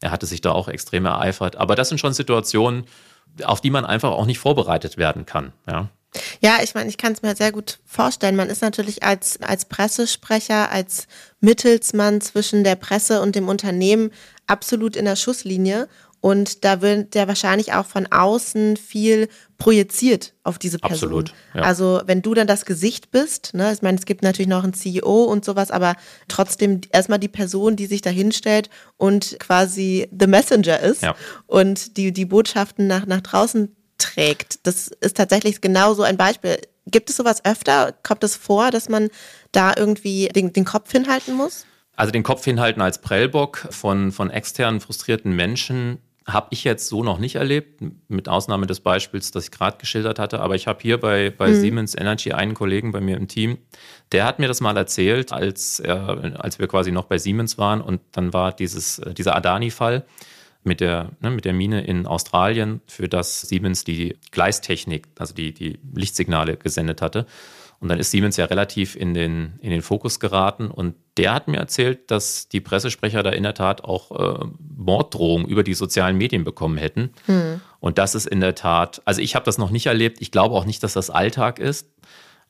Er 0.00 0.10
hatte 0.10 0.26
sich 0.26 0.40
da 0.40 0.52
auch 0.52 0.68
extrem 0.68 1.06
ereifert. 1.06 1.56
Aber 1.56 1.74
das 1.74 1.88
sind 1.88 1.98
schon 1.98 2.12
Situationen, 2.12 2.84
auf 3.44 3.60
die 3.60 3.70
man 3.70 3.84
einfach 3.84 4.10
auch 4.10 4.26
nicht 4.26 4.38
vorbereitet 4.38 4.96
werden 4.96 5.26
kann. 5.26 5.52
Ja. 5.68 5.88
Ja, 6.40 6.58
ich 6.62 6.74
meine, 6.74 6.90
ich 6.90 6.98
kann 6.98 7.12
es 7.12 7.22
mir 7.22 7.34
sehr 7.34 7.52
gut 7.52 7.78
vorstellen. 7.86 8.36
Man 8.36 8.50
ist 8.50 8.60
natürlich 8.60 9.02
als, 9.02 9.40
als 9.40 9.64
Pressesprecher, 9.64 10.70
als 10.70 11.06
Mittelsmann 11.40 12.20
zwischen 12.20 12.64
der 12.64 12.76
Presse 12.76 13.22
und 13.22 13.34
dem 13.34 13.48
Unternehmen 13.48 14.10
absolut 14.46 14.94
in 14.96 15.06
der 15.06 15.16
Schusslinie. 15.16 15.88
Und 16.22 16.64
da 16.64 16.80
wird 16.80 17.16
ja 17.16 17.26
wahrscheinlich 17.26 17.72
auch 17.72 17.84
von 17.84 18.06
außen 18.06 18.76
viel 18.76 19.28
projiziert 19.58 20.34
auf 20.44 20.56
diese 20.56 20.78
Person. 20.78 21.08
Absolut. 21.08 21.34
Ja. 21.52 21.62
Also 21.62 22.00
wenn 22.06 22.22
du 22.22 22.32
dann 22.32 22.46
das 22.46 22.64
Gesicht 22.64 23.10
bist, 23.10 23.54
ne, 23.54 23.72
ich 23.72 23.82
meine, 23.82 23.98
es 23.98 24.06
gibt 24.06 24.22
natürlich 24.22 24.48
noch 24.48 24.62
einen 24.62 24.72
CEO 24.72 25.24
und 25.24 25.44
sowas, 25.44 25.72
aber 25.72 25.96
trotzdem 26.28 26.80
erstmal 26.92 27.18
die 27.18 27.26
Person, 27.26 27.74
die 27.74 27.86
sich 27.86 28.02
da 28.02 28.10
hinstellt 28.10 28.70
und 28.96 29.36
quasi 29.40 30.08
the 30.16 30.28
messenger 30.28 30.78
ist 30.78 31.02
ja. 31.02 31.16
und 31.48 31.96
die, 31.96 32.12
die 32.12 32.24
Botschaften 32.24 32.86
nach, 32.86 33.04
nach 33.04 33.20
draußen 33.20 33.74
trägt. 33.98 34.64
Das 34.64 34.86
ist 35.00 35.16
tatsächlich 35.16 35.60
genau 35.60 35.94
so 35.94 36.04
ein 36.04 36.16
Beispiel. 36.16 36.56
Gibt 36.86 37.10
es 37.10 37.16
sowas 37.16 37.44
öfter? 37.44 37.94
Kommt 38.04 38.22
es 38.22 38.36
vor, 38.36 38.70
dass 38.70 38.88
man 38.88 39.08
da 39.50 39.74
irgendwie 39.76 40.28
den, 40.28 40.52
den 40.52 40.64
Kopf 40.64 40.92
hinhalten 40.92 41.34
muss? 41.34 41.66
Also 41.96 42.12
den 42.12 42.22
Kopf 42.22 42.44
hinhalten 42.44 42.80
als 42.80 43.00
Prellbock 43.00 43.66
von, 43.70 44.12
von 44.12 44.30
externen 44.30 44.80
frustrierten 44.80 45.34
Menschen 45.34 45.98
habe 46.26 46.48
ich 46.50 46.64
jetzt 46.64 46.88
so 46.88 47.02
noch 47.02 47.18
nicht 47.18 47.34
erlebt, 47.34 47.82
mit 48.08 48.28
Ausnahme 48.28 48.66
des 48.66 48.80
Beispiels, 48.80 49.30
das 49.30 49.44
ich 49.44 49.50
gerade 49.50 49.78
geschildert 49.78 50.18
hatte. 50.18 50.40
Aber 50.40 50.54
ich 50.54 50.66
habe 50.66 50.78
hier 50.80 50.98
bei, 50.98 51.30
bei 51.30 51.48
mhm. 51.48 51.60
Siemens 51.60 51.94
Energy 51.96 52.32
einen 52.32 52.54
Kollegen 52.54 52.92
bei 52.92 53.00
mir 53.00 53.16
im 53.16 53.28
Team, 53.28 53.58
der 54.12 54.24
hat 54.24 54.38
mir 54.38 54.48
das 54.48 54.60
mal 54.60 54.76
erzählt, 54.76 55.32
als, 55.32 55.80
er, 55.80 56.40
als 56.40 56.58
wir 56.58 56.68
quasi 56.68 56.92
noch 56.92 57.04
bei 57.04 57.18
Siemens 57.18 57.58
waren. 57.58 57.80
Und 57.80 58.00
dann 58.12 58.32
war 58.32 58.52
dieses, 58.52 59.00
dieser 59.16 59.34
Adani-Fall 59.34 60.04
mit 60.64 60.80
der, 60.80 61.10
ne, 61.20 61.30
mit 61.30 61.44
der 61.44 61.54
Mine 61.54 61.84
in 61.84 62.06
Australien, 62.06 62.80
für 62.86 63.08
das 63.08 63.40
Siemens 63.42 63.84
die 63.84 64.16
Gleistechnik, 64.30 65.08
also 65.18 65.34
die, 65.34 65.52
die 65.52 65.78
Lichtsignale 65.94 66.56
gesendet 66.56 67.02
hatte. 67.02 67.26
Und 67.80 67.88
dann 67.88 67.98
ist 67.98 68.12
Siemens 68.12 68.36
ja 68.36 68.44
relativ 68.44 68.94
in 68.94 69.12
den, 69.12 69.54
in 69.60 69.70
den 69.70 69.82
Fokus 69.82 70.20
geraten. 70.20 70.70
Und 70.70 70.94
der 71.16 71.34
hat 71.34 71.48
mir 71.48 71.58
erzählt, 71.58 72.10
dass 72.10 72.48
die 72.48 72.60
Pressesprecher 72.60 73.22
da 73.22 73.30
in 73.30 73.42
der 73.42 73.54
Tat 73.54 73.84
auch 73.84 74.10
äh, 74.12 74.46
Morddrohungen 74.76 75.46
über 75.46 75.62
die 75.62 75.74
sozialen 75.74 76.16
Medien 76.16 76.44
bekommen 76.44 76.78
hätten. 76.78 77.10
Hm. 77.26 77.60
Und 77.80 77.98
das 77.98 78.14
ist 78.14 78.26
in 78.26 78.40
der 78.40 78.54
Tat, 78.54 79.02
also 79.04 79.20
ich 79.20 79.34
habe 79.34 79.44
das 79.44 79.58
noch 79.58 79.70
nicht 79.70 79.86
erlebt. 79.86 80.18
Ich 80.20 80.30
glaube 80.30 80.54
auch 80.54 80.64
nicht, 80.64 80.82
dass 80.82 80.94
das 80.94 81.10
Alltag 81.10 81.58
ist. 81.58 81.88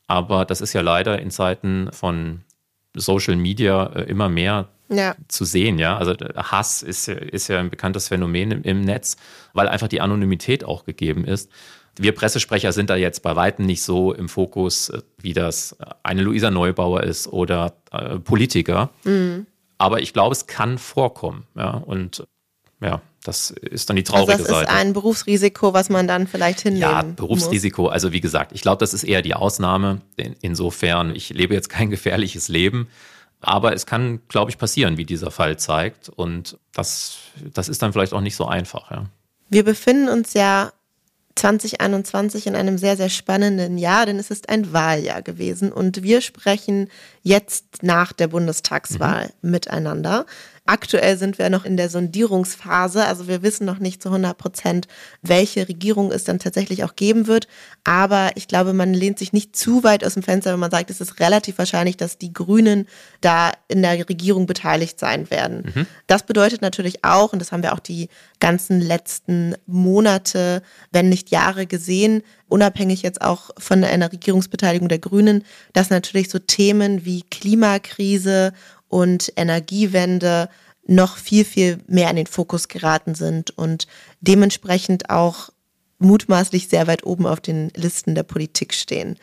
Aber 0.07 0.45
das 0.45 0.61
ist 0.61 0.73
ja 0.73 0.81
leider 0.81 1.21
in 1.21 1.31
Zeiten 1.31 1.89
von 1.93 2.43
Social 2.95 3.37
Media 3.37 3.87
äh, 3.87 4.03
immer 4.03 4.29
mehr 4.29 4.69
ja. 4.89 5.17
zu 5.29 5.45
sehen. 5.45 5.79
Ja? 5.79 5.97
Also 5.97 6.15
Hass 6.37 6.83
ist, 6.83 7.09
ist 7.09 7.49
ja 7.49 7.59
ein 7.59 7.71
bekanntes 7.71 8.09
Phänomen 8.09 8.51
im, 8.51 8.63
im 8.63 8.81
Netz, 8.83 9.17
weil 9.55 9.69
einfach 9.69 9.89
die 9.89 10.01
Anonymität 10.01 10.65
auch 10.65 10.85
gegeben 10.85 11.25
ist. 11.25 11.51
Wir 11.97 12.13
Pressesprecher 12.13 12.73
sind 12.73 12.91
da 12.91 12.97
jetzt 12.97 13.23
bei 13.23 13.37
Weitem 13.37 13.67
nicht 13.67 13.83
so 13.83 14.13
im 14.13 14.29
Fokus, 14.29 14.89
äh, 14.89 15.03
wie 15.19 15.33
das 15.33 15.77
eine 16.03 16.23
Luisa 16.23 16.51
Neubauer 16.51 17.03
ist 17.03 17.29
oder 17.29 17.75
äh, 17.91 18.19
Politiker. 18.19 18.91
Mhm. 19.05 19.47
Aber 19.79 20.01
ich 20.01 20.13
glaube, 20.13 20.33
es 20.33 20.47
kann 20.47 20.79
vorkommen. 20.79 21.45
Ja? 21.55 21.71
Und 21.71 22.25
ja, 22.81 23.03
das 23.25 23.51
ist 23.51 23.89
dann 23.89 23.97
die 23.97 24.03
traurige 24.03 24.33
also 24.33 24.45
das 24.45 24.53
Seite. 24.53 24.67
Das 24.67 24.75
ist 24.75 24.81
ein 24.81 24.93
Berufsrisiko, 24.93 25.75
was 25.75 25.89
man 25.89 26.09
dann 26.09 26.27
vielleicht 26.27 26.61
hinnehmen 26.61 26.83
Ja, 26.83 27.03
Berufsrisiko. 27.03 27.83
Muss. 27.83 27.93
Also 27.93 28.13
wie 28.13 28.21
gesagt, 28.21 28.53
ich 28.53 28.63
glaube, 28.63 28.79
das 28.79 28.95
ist 28.95 29.05
eher 29.05 29.23
die 29.23 29.35
Ausnahme. 29.35 30.01
insofern, 30.41 31.15
ich 31.15 31.31
lebe 31.31 31.55
jetzt 31.55 31.69
kein 31.69 31.91
gefährliches 31.91 32.49
Leben. 32.49 32.89
Aber 33.41 33.75
es 33.75 33.87
kann, 33.87 34.21
glaube 34.29 34.51
ich, 34.51 34.59
passieren, 34.59 34.97
wie 34.97 35.05
dieser 35.05 35.31
Fall 35.31 35.59
zeigt. 35.59 36.09
Und 36.09 36.59
das, 36.73 37.19
das 37.53 37.69
ist 37.69 37.83
dann 37.83 37.93
vielleicht 37.93 38.13
auch 38.13 38.21
nicht 38.21 38.37
so 38.37 38.47
einfach. 38.47 38.91
Ja. 38.91 39.07
Wir 39.49 39.65
befinden 39.65 40.09
uns 40.09 40.33
ja 40.35 40.73
2021 41.35 42.47
in 42.47 42.55
einem 42.55 42.79
sehr, 42.79 42.97
sehr 42.97 43.09
spannenden 43.09 43.79
Jahr, 43.79 44.07
denn 44.07 44.19
es 44.19 44.31
ist 44.31 44.49
ein 44.49 44.73
Wahljahr 44.73 45.23
gewesen 45.23 45.73
und 45.73 46.03
wir 46.03 46.21
sprechen 46.21 46.89
jetzt 47.23 47.83
nach 47.83 48.13
der 48.13 48.29
Bundestagswahl 48.29 49.31
mhm. 49.43 49.51
miteinander. 49.51 50.27
Aktuell 50.73 51.19
sind 51.19 51.39
wir 51.39 51.51
noch 51.51 51.67
in 51.67 51.77
der 51.77 51.91
Sondierungsphase, 51.91 53.05
also 53.05 53.29
wir 53.29 53.43
wissen 53.43 53.67
noch 53.67 53.79
nicht 53.79 54.03
zu 54.03 54.09
100 54.09 54.39
Prozent, 54.39 54.89
welche 55.21 55.69
Regierung 55.69 56.11
es 56.11 56.25
dann 56.25 56.39
tatsächlich 56.39 56.83
auch 56.83 56.97
geben 56.97 57.27
wird. 57.27 57.47
Aber 57.85 58.31
ich 58.37 58.49
glaube, 58.49 58.73
man 58.73 58.95
lehnt 58.95 59.19
sich 59.19 59.35
nicht 59.35 59.55
zu 59.55 59.85
weit 59.85 60.03
aus 60.03 60.15
dem 60.15 60.23
Fenster, 60.23 60.51
wenn 60.51 60.59
man 60.59 60.71
sagt, 60.71 60.89
es 60.89 61.03
ist 61.03 61.21
relativ 61.21 61.59
wahrscheinlich, 61.59 61.99
dass 61.99 62.17
die 62.17 62.33
Grünen 62.33 62.89
da 63.21 63.53
in 63.69 63.83
der 63.83 64.09
Regierung 64.09 64.47
beteiligt 64.47 64.99
sein 64.99 65.31
werden. 65.31 65.71
Mhm. 65.75 65.87
Das 66.07 66.23
bedeutet 66.23 66.63
natürlich 66.63 67.05
auch, 67.05 67.35
und 67.35 67.39
das 67.39 67.53
haben 67.53 67.63
wir 67.63 67.75
auch 67.75 67.79
die 67.79 68.09
ganzen 68.41 68.81
letzten 68.81 69.55
Monate, 69.67 70.63
wenn 70.91 71.11
nicht 71.11 71.31
Jahre 71.31 71.67
gesehen, 71.67 72.23
unabhängig 72.49 73.03
jetzt 73.03 73.21
auch 73.21 73.51
von 73.59 73.85
einer 73.85 74.11
Regierungsbeteiligung 74.11 74.89
der 74.89 75.01
Grünen, 75.01 75.45
dass 75.75 75.91
natürlich 75.91 76.31
so 76.31 76.39
Themen 76.39 77.05
wie 77.05 77.25
Klimakrise 77.25 78.55
und 78.93 79.33
Energiewende 79.37 80.51
noch 80.87 81.17
viel, 81.17 81.47
viel 81.47 81.79
mehr 81.87 82.11
in 82.11 82.17
den 82.17 82.27
Fokus 82.27 82.69
geraten 82.69 83.15
sind 83.15 83.57
und 83.57 83.87
dementsprechend 84.21 85.09
auch 85.09 85.49
mutmaßlich 85.99 86.69
sehr 86.69 86.87
weit 86.89 87.07
oben 87.07 87.27
auf 87.27 87.41
den 87.41 87.71
Listen 87.75 88.15
der 88.15 88.25
Politik 88.25 88.75
stehen. 88.75 89.17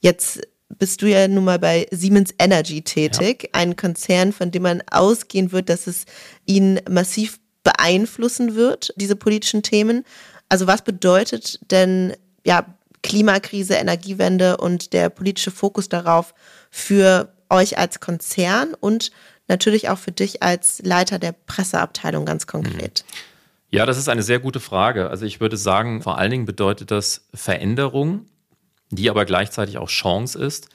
Jetzt 0.00 0.40
bist 0.78 1.02
du 1.02 1.10
ja 1.10 1.28
nun 1.28 1.44
mal 1.44 1.58
bei 1.58 1.86
Siemens 1.90 2.32
Energy 2.38 2.80
tätig, 2.80 3.42
ja. 3.42 3.48
ein 3.52 3.76
Konzern, 3.76 4.32
von 4.32 4.50
dem 4.50 4.62
man 4.62 4.82
ausgehen 4.90 5.52
wird, 5.52 5.68
dass 5.68 5.86
es 5.86 6.06
ihn 6.46 6.80
massiv 6.88 7.38
beeinflussen 7.64 8.54
wird, 8.54 8.94
diese 8.96 9.16
politischen 9.16 9.62
Themen. 9.62 10.04
Also 10.48 10.66
was 10.66 10.82
bedeutet 10.82 11.60
denn 11.70 12.14
ja 12.46 12.64
Klimakrise, 13.02 13.74
Energiewende 13.74 14.56
und 14.56 14.94
der 14.94 15.10
politische 15.10 15.50
Fokus 15.50 15.90
darauf 15.90 16.32
für 16.70 17.34
euch 17.52 17.78
als 17.78 18.00
Konzern 18.00 18.74
und 18.74 19.12
natürlich 19.46 19.88
auch 19.88 19.98
für 19.98 20.12
dich 20.12 20.42
als 20.42 20.80
Leiter 20.84 21.18
der 21.18 21.32
Presseabteilung 21.32 22.24
ganz 22.24 22.46
konkret? 22.46 23.04
Mhm. 23.06 23.16
Ja, 23.70 23.86
das 23.86 23.96
ist 23.96 24.08
eine 24.08 24.22
sehr 24.22 24.38
gute 24.38 24.60
Frage. 24.60 25.08
Also 25.08 25.24
ich 25.24 25.40
würde 25.40 25.56
sagen, 25.56 26.02
vor 26.02 26.18
allen 26.18 26.30
Dingen 26.30 26.44
bedeutet 26.44 26.90
das 26.90 27.26
Veränderung, 27.32 28.26
die 28.90 29.08
aber 29.08 29.24
gleichzeitig 29.24 29.78
auch 29.78 29.88
Chance 29.88 30.38
ist. 30.38 30.68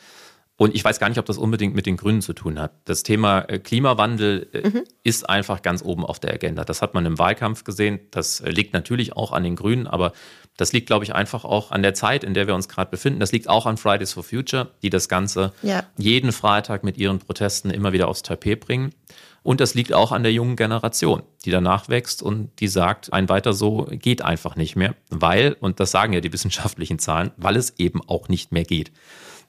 Und 0.59 0.73
ich 0.73 0.83
weiß 0.83 0.99
gar 0.99 1.07
nicht, 1.07 1.19
ob 1.19 1.25
das 1.25 1.37
unbedingt 1.37 1.75
mit 1.75 1.85
den 1.85 1.97
Grünen 1.97 2.21
zu 2.23 2.33
tun 2.33 2.59
hat. 2.59 2.71
Das 2.85 3.03
Thema 3.03 3.41
äh, 3.41 3.59
Klimawandel 3.59 4.49
äh, 4.53 4.67
mhm. 4.67 4.83
ist 5.03 5.29
einfach 5.29 5.61
ganz 5.61 5.83
oben 5.83 6.03
auf 6.03 6.19
der 6.19 6.33
Agenda. 6.33 6.65
Das 6.65 6.81
hat 6.81 6.95
man 6.95 7.05
im 7.05 7.19
Wahlkampf 7.19 7.63
gesehen. 7.63 7.99
Das 8.09 8.39
äh, 8.39 8.49
liegt 8.49 8.73
natürlich 8.73 9.15
auch 9.15 9.31
an 9.31 9.43
den 9.43 9.55
Grünen, 9.55 9.85
aber 9.85 10.13
das 10.57 10.73
liegt, 10.73 10.87
glaube 10.87 11.05
ich, 11.05 11.13
einfach 11.13 11.45
auch 11.45 11.71
an 11.71 11.83
der 11.83 11.93
Zeit, 11.93 12.23
in 12.23 12.33
der 12.33 12.47
wir 12.47 12.55
uns 12.55 12.67
gerade 12.67 12.89
befinden. 12.89 13.19
Das 13.19 13.31
liegt 13.31 13.47
auch 13.47 13.67
an 13.67 13.77
Fridays 13.77 14.13
for 14.13 14.23
Future, 14.23 14.71
die 14.81 14.89
das 14.89 15.07
Ganze 15.07 15.53
ja. 15.61 15.83
jeden 15.95 16.31
Freitag 16.31 16.83
mit 16.83 16.97
ihren 16.97 17.19
Protesten 17.19 17.69
immer 17.69 17.93
wieder 17.93 18.07
aufs 18.07 18.23
Tapet 18.23 18.59
bringen. 18.61 18.95
Und 19.43 19.61
das 19.61 19.75
liegt 19.75 19.93
auch 19.93 20.11
an 20.11 20.23
der 20.23 20.33
jungen 20.33 20.55
Generation, 20.55 21.21
die 21.45 21.51
danach 21.51 21.87
wächst 21.87 22.23
und 22.23 22.49
die 22.59 22.67
sagt, 22.67 23.13
ein 23.13 23.29
weiter 23.29 23.53
so 23.53 23.87
geht 23.91 24.23
einfach 24.23 24.55
nicht 24.55 24.75
mehr, 24.75 24.95
weil, 25.09 25.55
und 25.59 25.79
das 25.79 25.91
sagen 25.91 26.13
ja 26.13 26.19
die 26.19 26.33
wissenschaftlichen 26.33 26.97
Zahlen, 26.97 27.31
weil 27.37 27.55
es 27.55 27.75
eben 27.77 28.01
auch 28.07 28.27
nicht 28.27 28.51
mehr 28.51 28.65
geht. 28.65 28.91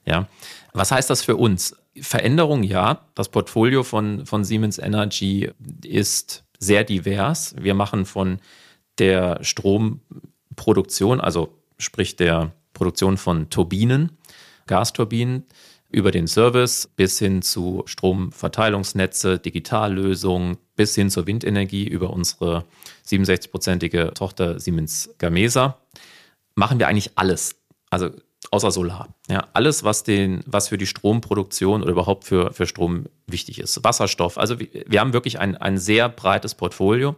Ja. 0.05 0.27
Was 0.73 0.91
heißt 0.91 1.09
das 1.09 1.23
für 1.23 1.35
uns? 1.35 1.75
Veränderung, 1.99 2.63
ja. 2.63 3.05
Das 3.15 3.29
Portfolio 3.29 3.83
von, 3.83 4.25
von 4.25 4.43
Siemens 4.43 4.77
Energy 4.77 5.49
ist 5.83 6.43
sehr 6.59 6.83
divers. 6.83 7.55
Wir 7.59 7.73
machen 7.73 8.05
von 8.05 8.39
der 8.97 9.43
Stromproduktion, 9.43 11.21
also 11.21 11.57
sprich 11.77 12.15
der 12.15 12.53
Produktion 12.73 13.17
von 13.17 13.49
Turbinen, 13.49 14.17
Gasturbinen, 14.67 15.45
über 15.91 16.11
den 16.11 16.27
Service 16.27 16.87
bis 16.95 17.17
hin 17.17 17.41
zu 17.41 17.83
Stromverteilungsnetze, 17.85 19.39
Digitallösungen, 19.39 20.57
bis 20.75 20.93
hin 20.93 21.09
zur 21.09 21.25
Windenergie 21.25 21.87
über 21.87 22.11
unsere 22.11 22.65
67-prozentige 23.07 24.13
Tochter 24.13 24.59
Siemens 24.59 25.09
Gamesa, 25.17 25.79
machen 26.53 26.77
wir 26.77 26.87
eigentlich 26.87 27.11
alles. 27.15 27.55
Also 27.89 28.11
außer 28.51 28.71
Solar. 28.71 29.09
Ja, 29.29 29.47
alles, 29.53 29.83
was, 29.83 30.03
den, 30.03 30.43
was 30.45 30.67
für 30.69 30.77
die 30.77 30.87
Stromproduktion 30.87 31.81
oder 31.81 31.91
überhaupt 31.91 32.23
für, 32.23 32.53
für 32.53 32.65
Strom 32.65 33.05
wichtig 33.27 33.59
ist. 33.59 33.83
Wasserstoff. 33.83 34.37
Also 34.37 34.59
wir, 34.59 34.99
haben 34.99 35.13
wirklich 35.13 35.39
ein, 35.39 35.55
ein 35.55 35.77
sehr 35.77 36.09
breites 36.09 36.55
Portfolio, 36.55 37.15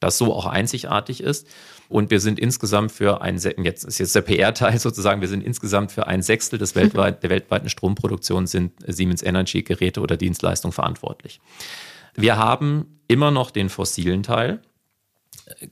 das 0.00 0.18
so 0.18 0.34
auch 0.34 0.46
einzigartig 0.46 1.22
ist. 1.22 1.46
Und 1.88 2.10
wir 2.10 2.20
sind 2.20 2.38
insgesamt 2.38 2.92
für 2.92 3.20
ein, 3.20 3.36
jetzt 3.38 3.84
ist 3.84 3.98
jetzt 3.98 4.14
der 4.14 4.22
PR-Teil 4.22 4.78
sozusagen, 4.78 5.20
wir 5.20 5.28
sind 5.28 5.42
insgesamt 5.42 5.92
für 5.92 6.06
ein 6.06 6.22
Sechstel 6.22 6.58
des 6.58 6.74
weltweit, 6.74 7.22
der 7.22 7.30
weltweiten 7.30 7.68
Stromproduktion 7.68 8.46
sind 8.46 8.72
Siemens 8.86 9.22
Energy 9.22 9.62
Geräte 9.62 10.00
oder 10.00 10.16
Dienstleistungen 10.16 10.72
verantwortlich. 10.72 11.40
Wir 12.14 12.36
haben 12.36 13.00
immer 13.08 13.30
noch 13.30 13.50
den 13.50 13.68
fossilen 13.68 14.22
Teil. 14.22 14.62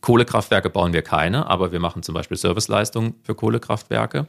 Kohlekraftwerke 0.00 0.70
bauen 0.70 0.92
wir 0.92 1.02
keine, 1.02 1.46
aber 1.46 1.72
wir 1.72 1.80
machen 1.80 2.02
zum 2.02 2.14
Beispiel 2.14 2.36
Serviceleistungen 2.36 3.14
für 3.22 3.34
Kohlekraftwerke. 3.34 4.26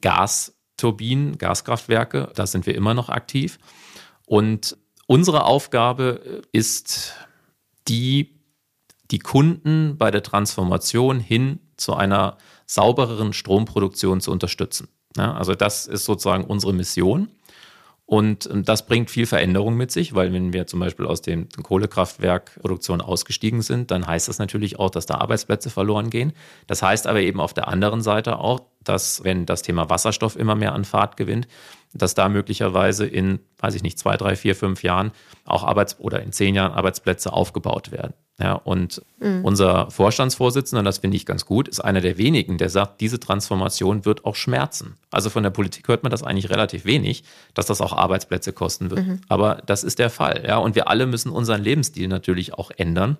Gasturbinen, 0.00 1.38
Gaskraftwerke, 1.38 2.32
da 2.34 2.46
sind 2.46 2.66
wir 2.66 2.74
immer 2.74 2.94
noch 2.94 3.08
aktiv. 3.08 3.58
Und 4.26 4.76
unsere 5.06 5.44
Aufgabe 5.44 6.42
ist 6.52 7.14
die, 7.88 8.40
die 9.10 9.18
Kunden 9.18 9.96
bei 9.98 10.10
der 10.10 10.22
Transformation 10.22 11.20
hin 11.20 11.60
zu 11.76 11.94
einer 11.94 12.38
saubereren 12.66 13.32
Stromproduktion 13.32 14.20
zu 14.20 14.32
unterstützen. 14.32 14.88
Ja, 15.16 15.34
also 15.34 15.54
das 15.54 15.86
ist 15.86 16.04
sozusagen 16.04 16.44
unsere 16.44 16.72
Mission. 16.72 17.28
Und 18.06 18.48
ähm, 18.50 18.64
das 18.64 18.86
bringt 18.86 19.10
viel 19.10 19.26
Veränderung 19.26 19.76
mit 19.76 19.90
sich, 19.90 20.14
weil 20.14 20.32
wenn 20.32 20.52
wir 20.52 20.66
zum 20.66 20.80
Beispiel 20.80 21.06
aus 21.06 21.22
den 21.22 21.48
Kohlekraftwerkproduktion 21.48 23.00
ausgestiegen 23.00 23.62
sind, 23.62 23.90
dann 23.90 24.06
heißt 24.06 24.28
das 24.28 24.38
natürlich 24.38 24.78
auch, 24.78 24.90
dass 24.90 25.06
da 25.06 25.16
Arbeitsplätze 25.16 25.70
verloren 25.70 26.08
gehen. 26.10 26.32
Das 26.68 26.82
heißt 26.82 27.08
aber 27.08 27.20
eben 27.20 27.40
auf 27.40 27.52
der 27.52 27.68
anderen 27.68 28.02
Seite 28.02 28.38
auch, 28.38 28.60
dass 28.88 29.24
wenn 29.24 29.46
das 29.46 29.62
Thema 29.62 29.90
Wasserstoff 29.90 30.36
immer 30.36 30.54
mehr 30.54 30.74
an 30.74 30.84
Fahrt 30.84 31.16
gewinnt, 31.16 31.48
dass 31.92 32.14
da 32.14 32.28
möglicherweise 32.28 33.06
in, 33.06 33.40
weiß 33.58 33.74
ich 33.74 33.82
nicht, 33.82 33.98
zwei, 33.98 34.16
drei, 34.16 34.36
vier, 34.36 34.54
fünf 34.54 34.82
Jahren 34.82 35.12
auch 35.44 35.64
Arbeits- 35.64 35.98
oder 36.00 36.22
in 36.22 36.32
zehn 36.32 36.54
Jahren 36.54 36.72
Arbeitsplätze 36.72 37.32
aufgebaut 37.32 37.90
werden. 37.92 38.14
Ja, 38.38 38.52
und 38.52 39.00
mhm. 39.18 39.44
unser 39.46 39.90
Vorstandsvorsitzender, 39.90 40.82
das 40.82 40.98
finde 40.98 41.16
ich 41.16 41.24
ganz 41.24 41.46
gut, 41.46 41.68
ist 41.68 41.80
einer 41.80 42.02
der 42.02 42.18
wenigen, 42.18 42.58
der 42.58 42.68
sagt, 42.68 43.00
diese 43.00 43.18
Transformation 43.18 44.04
wird 44.04 44.26
auch 44.26 44.34
schmerzen. 44.34 44.96
Also 45.10 45.30
von 45.30 45.42
der 45.42 45.48
Politik 45.48 45.88
hört 45.88 46.02
man 46.02 46.10
das 46.10 46.22
eigentlich 46.22 46.50
relativ 46.50 46.84
wenig, 46.84 47.24
dass 47.54 47.64
das 47.64 47.80
auch 47.80 47.94
Arbeitsplätze 47.94 48.52
kosten 48.52 48.90
wird. 48.90 49.06
Mhm. 49.06 49.20
Aber 49.28 49.62
das 49.64 49.84
ist 49.84 49.98
der 49.98 50.10
Fall. 50.10 50.44
Ja, 50.46 50.58
und 50.58 50.74
wir 50.74 50.88
alle 50.88 51.06
müssen 51.06 51.30
unseren 51.30 51.62
Lebensstil 51.62 52.08
natürlich 52.08 52.52
auch 52.52 52.70
ändern. 52.76 53.16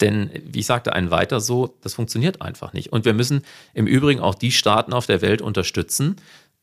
Denn, 0.00 0.30
wie 0.44 0.60
ich 0.60 0.66
sagte, 0.66 0.92
ein 0.92 1.10
weiter 1.10 1.40
so, 1.40 1.76
das 1.82 1.94
funktioniert 1.94 2.42
einfach 2.42 2.72
nicht. 2.72 2.92
Und 2.92 3.04
wir 3.04 3.14
müssen 3.14 3.42
im 3.74 3.86
Übrigen 3.86 4.20
auch 4.20 4.34
die 4.34 4.52
Staaten 4.52 4.92
auf 4.92 5.06
der 5.06 5.22
Welt 5.22 5.42
unterstützen, 5.42 6.16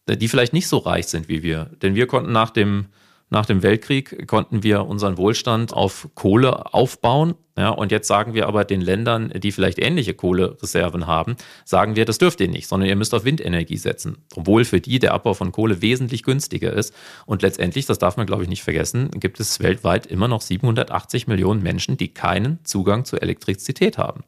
die 0.10 0.28
vielleicht 0.28 0.54
nicht 0.54 0.68
so 0.68 0.78
reich 0.78 1.08
sind 1.08 1.28
wie 1.28 1.44
wir. 1.44 1.72
Denn 1.82 1.96
wir 1.96 2.08
konnten 2.08 2.32
nach 2.32 2.50
dem 2.50 2.88
nach 3.30 3.46
dem 3.46 3.62
Weltkrieg 3.62 4.26
konnten 4.28 4.64
wir 4.64 4.86
unseren 4.86 5.18
Wohlstand 5.18 5.74
auf 5.74 6.08
Kohle 6.16 6.74
aufbauen. 6.74 7.36
Ja, 7.58 7.70
und 7.70 7.92
jetzt 7.92 8.08
sagen 8.08 8.34
wir 8.34 8.48
aber 8.48 8.64
den 8.64 8.82
Ländern, 8.82 9.34
die 9.36 9.52
vielleicht 9.52 9.80
ähnliche 9.80 10.14
Kohlereserven 10.14 11.08
haben, 11.08 11.36
sagen 11.66 11.96
wir, 11.96 12.06
das 12.06 12.20
dürft 12.20 12.40
ihr 12.40 12.48
nicht, 12.48 12.68
sondern 12.68 12.88
ihr 12.88 12.96
müsst 12.96 13.14
auf 13.14 13.26
Windenergie 13.26 13.78
setzen. 13.78 14.20
Obwohl 14.36 14.64
für 14.64 14.80
die 14.80 15.00
der 15.00 15.14
Abbau 15.14 15.34
von 15.34 15.52
Kohle 15.52 15.82
wesentlich 15.82 16.24
günstiger 16.24 16.72
ist. 16.72 16.94
Und 17.26 17.42
letztendlich, 17.42 17.86
das 17.86 17.98
darf 17.98 18.16
man 18.16 18.28
glaube 18.28 18.44
ich 18.44 18.50
nicht 18.50 18.64
vergessen, 18.64 19.10
gibt 19.12 19.40
es 19.40 19.60
weltweit 19.60 20.06
immer 20.06 20.28
noch 20.28 20.42
780 20.42 21.28
Millionen 21.28 21.64
Menschen, 21.64 21.98
die 21.98 22.14
keinen 22.14 22.64
Zugang 22.64 23.06
zur 23.06 23.22
Elektrizität 23.22 23.98
haben. 23.98 24.24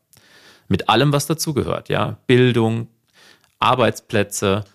Mit 0.67 0.89
allem, 0.89 1.13
was 1.13 1.25
dazugehört, 1.25 1.87
ja. 1.87 2.17
Bildung, 2.27 2.87
Arbeitsplätze, 3.59 4.65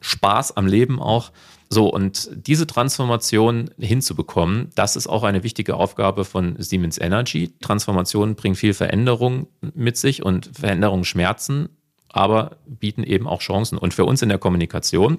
Spaß 0.00 0.56
am 0.56 0.66
Leben 0.66 1.00
auch. 1.00 1.32
So, 1.70 1.88
und 1.88 2.30
diese 2.34 2.66
Transformation 2.66 3.70
hinzubekommen, 3.78 4.70
das 4.74 4.96
ist 4.96 5.06
auch 5.06 5.22
eine 5.22 5.42
wichtige 5.42 5.74
Aufgabe 5.74 6.24
von 6.24 6.56
Siemens 6.58 6.98
Energy. 6.98 7.52
Transformation 7.60 8.36
bringt 8.36 8.56
viel 8.56 8.72
Veränderung 8.72 9.48
mit 9.74 9.98
sich 9.98 10.22
und 10.22 10.50
Veränderung 10.54 11.04
schmerzen, 11.04 11.68
aber 12.08 12.56
bieten 12.66 13.02
eben 13.02 13.26
auch 13.26 13.40
Chancen. 13.40 13.76
Und 13.76 13.92
für 13.92 14.06
uns 14.06 14.22
in 14.22 14.30
der 14.30 14.38
Kommunikation 14.38 15.18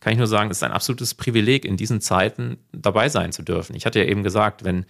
kann 0.00 0.12
ich 0.12 0.18
nur 0.18 0.26
sagen, 0.26 0.50
es 0.50 0.58
ist 0.58 0.62
ein 0.64 0.72
absolutes 0.72 1.14
Privileg, 1.14 1.64
in 1.64 1.76
diesen 1.76 2.00
Zeiten 2.00 2.58
dabei 2.72 3.08
sein 3.08 3.30
zu 3.32 3.42
dürfen. 3.42 3.76
Ich 3.76 3.86
hatte 3.86 4.00
ja 4.00 4.06
eben 4.06 4.24
gesagt, 4.24 4.64
wenn 4.64 4.86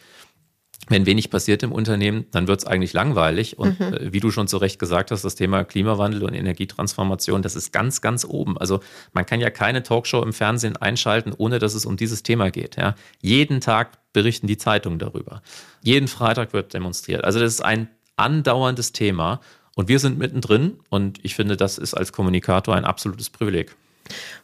wenn 0.89 1.07
wenig 1.07 1.31
passiert 1.31 1.63
im 1.63 1.73
Unternehmen, 1.73 2.27
dann 2.31 2.47
wird 2.47 2.61
es 2.61 2.67
eigentlich 2.67 2.93
langweilig. 2.93 3.59
Und 3.59 3.81
mhm. 3.81 3.95
äh, 3.95 4.13
wie 4.13 4.21
du 4.21 4.31
schon 4.31 4.49
zu 4.49 4.59
Recht 4.59 4.79
gesagt 4.79 5.11
hast, 5.11 5.25
das 5.25 5.35
Thema 5.35 5.65
Klimawandel 5.65 6.23
und 6.25 6.35
Energietransformation, 6.35 7.43
das 7.43 7.57
ist 7.57 7.73
ganz, 7.73 8.01
ganz 8.01 8.25
oben. 8.25 8.59
Also 8.59 8.81
man 9.13 9.25
kann 9.25 9.41
ja 9.41 9.51
keine 9.51 9.83
Talkshow 9.83 10.23
im 10.23 10.33
Fernsehen 10.33 10.77
einschalten, 10.77 11.33
ohne 11.37 11.59
dass 11.59 11.75
es 11.75 11.87
um 11.87 11.97
dieses 11.97 12.23
Thema 12.23 12.51
geht. 12.51 12.77
Ja? 12.77 12.95
Jeden 13.21 13.61
Tag 13.61 14.13
berichten 14.13 14.47
die 14.47 14.59
Zeitungen 14.59 14.99
darüber. 14.99 15.43
Jeden 15.83 16.09
Freitag 16.09 16.53
wird 16.53 16.75
demonstriert. 16.75 17.25
Also 17.25 17.41
das 17.41 17.55
ist 17.55 17.65
ein 17.65 17.89
andauerndes 18.17 18.93
Thema. 18.93 19.41
Und 19.77 19.89
wir 19.89 19.99
sind 19.99 20.19
mittendrin. 20.19 20.79
Und 20.89 21.19
ich 21.23 21.35
finde, 21.35 21.57
das 21.57 21.79
ist 21.79 21.95
als 21.95 22.13
Kommunikator 22.13 22.77
ein 22.77 22.85
absolutes 22.85 23.31
Privileg. 23.31 23.75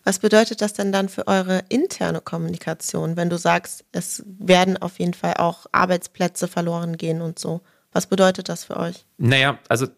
Was 0.05 0.19
bedeutet 0.19 0.61
das 0.61 0.73
denn 0.73 0.93
dann 0.93 1.09
für 1.09 1.27
eure 1.27 1.63
interne 1.69 2.21
Kommunikation, 2.21 3.17
wenn 3.17 3.31
du 3.31 3.39
sagst, 3.39 3.85
es 3.93 4.23
werden 4.27 4.77
auf 4.79 4.99
jeden 4.99 5.15
Fall 5.15 5.35
auch 5.35 5.67
Arbeitsplätze 5.73 6.49
verloren 6.49 6.97
gehen 6.97 7.21
und 7.21 7.39
so? 7.39 7.61
Was 7.93 8.07
bedeutet 8.07 8.49
das 8.49 8.65
für 8.65 8.77
euch? 8.77 9.05
Naja, 9.19 9.59
also 9.69 9.89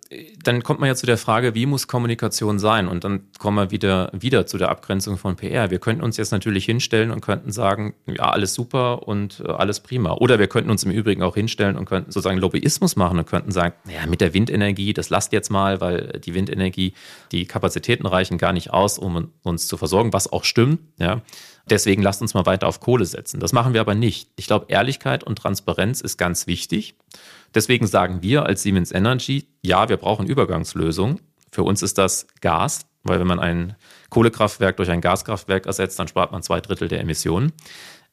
dann 0.43 0.63
kommt 0.63 0.81
man 0.81 0.87
ja 0.87 0.95
zu 0.95 1.05
der 1.05 1.19
Frage, 1.19 1.55
wie 1.55 1.67
muss 1.67 1.89
Kommunikation 1.89 2.59
sein? 2.59 2.89
Und 2.89 3.05
dann 3.05 3.29
kommen 3.39 3.59
wir 3.59 3.71
wieder, 3.71 4.11
wieder 4.15 4.47
zu 4.47 4.57
der 4.57 4.71
Abgrenzung 4.71 5.19
von 5.19 5.37
PR. 5.37 5.71
Wir 5.71 5.79
könnten 5.79 6.03
uns 6.03 6.17
jetzt 6.17 6.33
natürlich 6.33 6.65
hinstellen 6.65 7.11
und 7.11 7.21
könnten 7.21 7.53
sagen, 7.53 7.93
ja, 8.07 8.31
alles 8.31 8.55
super 8.55 9.07
und 9.07 9.43
äh, 9.47 9.51
alles 9.51 9.81
prima. 9.81 10.15
Oder 10.15 10.39
wir 10.39 10.47
könnten 10.47 10.71
uns 10.71 10.85
im 10.85 10.91
Übrigen 10.91 11.23
auch 11.23 11.35
hinstellen 11.35 11.77
und 11.77 11.85
könnten 11.85 12.11
sozusagen 12.11 12.39
Lobbyismus 12.39 12.97
machen 12.97 13.19
und 13.19 13.27
könnten 13.27 13.53
sagen, 13.53 13.75
naja, 13.85 14.07
mit 14.07 14.23
der 14.23 14.33
Windenergie, 14.33 14.95
das 14.95 15.11
lasst 15.11 15.35
jetzt 15.35 15.51
mal, 15.51 15.83
weil 15.83 16.19
die 16.25 16.33
Windenergie, 16.33 16.95
die 17.31 17.45
Kapazitäten 17.45 18.07
reichen 18.07 18.39
gar 18.39 18.55
nicht 18.55 18.73
aus, 18.73 18.99
um 18.99 19.33
uns 19.43 19.67
zu 19.67 19.77
versorgen, 19.77 20.15
was 20.15 20.33
auch 20.33 20.45
stimmt, 20.45 20.81
ja. 20.99 21.21
Deswegen 21.71 22.03
lasst 22.03 22.23
uns 22.23 22.35
mal 22.35 22.47
weiter 22.47 22.67
auf 22.67 22.81
Kohle 22.81 23.05
setzen. 23.05 23.41
Das 23.41 23.53
machen 23.53 23.75
wir 23.75 23.81
aber 23.81 23.95
nicht. 23.95 24.31
Ich 24.37 24.47
glaube, 24.47 24.67
Ehrlichkeit 24.69 25.25
und 25.25 25.37
Transparenz 25.37 26.01
ist 26.01 26.17
ganz 26.17 26.47
wichtig. 26.47 26.97
Deswegen 27.55 27.87
sagen 27.87 28.23
wir 28.23 28.47
als 28.47 28.63
Siemens 28.63 28.93
Energy, 28.93 29.47
ja, 29.63 29.89
wir 29.89 29.97
brauchen 29.97 30.27
Übergangslösungen. 30.27 31.21
Für 31.51 31.63
uns 31.63 31.83
ist 31.83 31.99
das 31.99 32.27
Gas, 32.41 32.87
weil 33.05 33.21
wenn 33.21 33.27
man 33.27 33.41
ein 33.41 33.77
Kohlekraftwerk 34.11 34.77
durch 34.77 34.91
ein 34.91 35.01
Gaskraftwerk 35.01 35.67
ersetzt, 35.67 35.99
dann 35.99 36.09
spart 36.09 36.33
man 36.33 36.43
zwei 36.43 36.61
Drittel 36.61 36.89
der 36.89 37.01
Emissionen. 37.01 37.53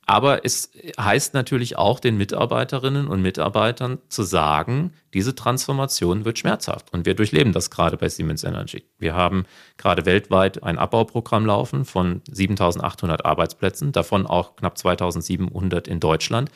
Aber 0.09 0.43
es 0.43 0.71
heißt 0.99 1.35
natürlich 1.35 1.77
auch 1.77 1.99
den 1.99 2.17
Mitarbeiterinnen 2.17 3.07
und 3.07 3.21
Mitarbeitern 3.21 3.99
zu 4.09 4.23
sagen, 4.23 4.91
diese 5.13 5.35
Transformation 5.35 6.25
wird 6.25 6.39
schmerzhaft. 6.39 6.91
Und 6.91 7.05
wir 7.05 7.13
durchleben 7.13 7.53
das 7.53 7.69
gerade 7.69 7.95
bei 7.95 8.09
Siemens 8.09 8.43
Energy. 8.43 8.83
Wir 8.97 9.13
haben 9.13 9.45
gerade 9.77 10.07
weltweit 10.07 10.63
ein 10.63 10.79
Abbauprogramm 10.79 11.45
laufen 11.45 11.85
von 11.85 12.23
7800 12.31 13.23
Arbeitsplätzen, 13.23 13.91
davon 13.91 14.25
auch 14.25 14.55
knapp 14.55 14.79
2700 14.79 15.87
in 15.87 15.99
Deutschland. 15.99 16.49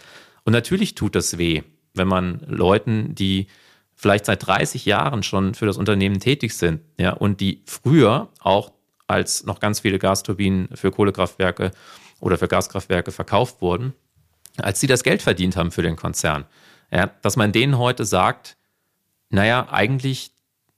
Und 0.46 0.54
natürlich 0.54 0.96
tut 0.96 1.14
das 1.14 1.38
weh, 1.38 1.62
wenn 1.94 2.08
man 2.08 2.42
Leuten, 2.48 3.14
die 3.14 3.46
vielleicht 3.94 4.26
seit 4.26 4.48
30 4.48 4.84
Jahren 4.86 5.22
schon 5.22 5.54
für 5.54 5.68
das 5.68 5.78
Unternehmen 5.78 6.20
tätig 6.20 6.56
sind, 6.56 6.82
ja, 6.98 7.12
und 7.12 7.40
die 7.40 7.62
früher 7.68 8.30
auch 8.40 8.72
als 9.06 9.46
noch 9.46 9.60
ganz 9.60 9.82
viele 9.82 10.00
Gasturbinen 10.00 10.70
für 10.74 10.90
Kohlekraftwerke 10.90 11.70
oder 12.24 12.38
für 12.38 12.48
Gaskraftwerke 12.48 13.12
verkauft 13.12 13.62
wurden, 13.62 13.94
als 14.58 14.80
sie 14.80 14.88
das 14.88 15.04
Geld 15.04 15.22
verdient 15.22 15.58
haben 15.58 15.72
für 15.72 15.82
den 15.82 15.98
Konzern, 15.98 16.46
ja, 16.90 17.08
dass 17.22 17.36
man 17.36 17.52
denen 17.52 17.78
heute 17.78 18.06
sagt, 18.06 18.56
naja, 19.30 19.68
eigentlich 19.70 20.32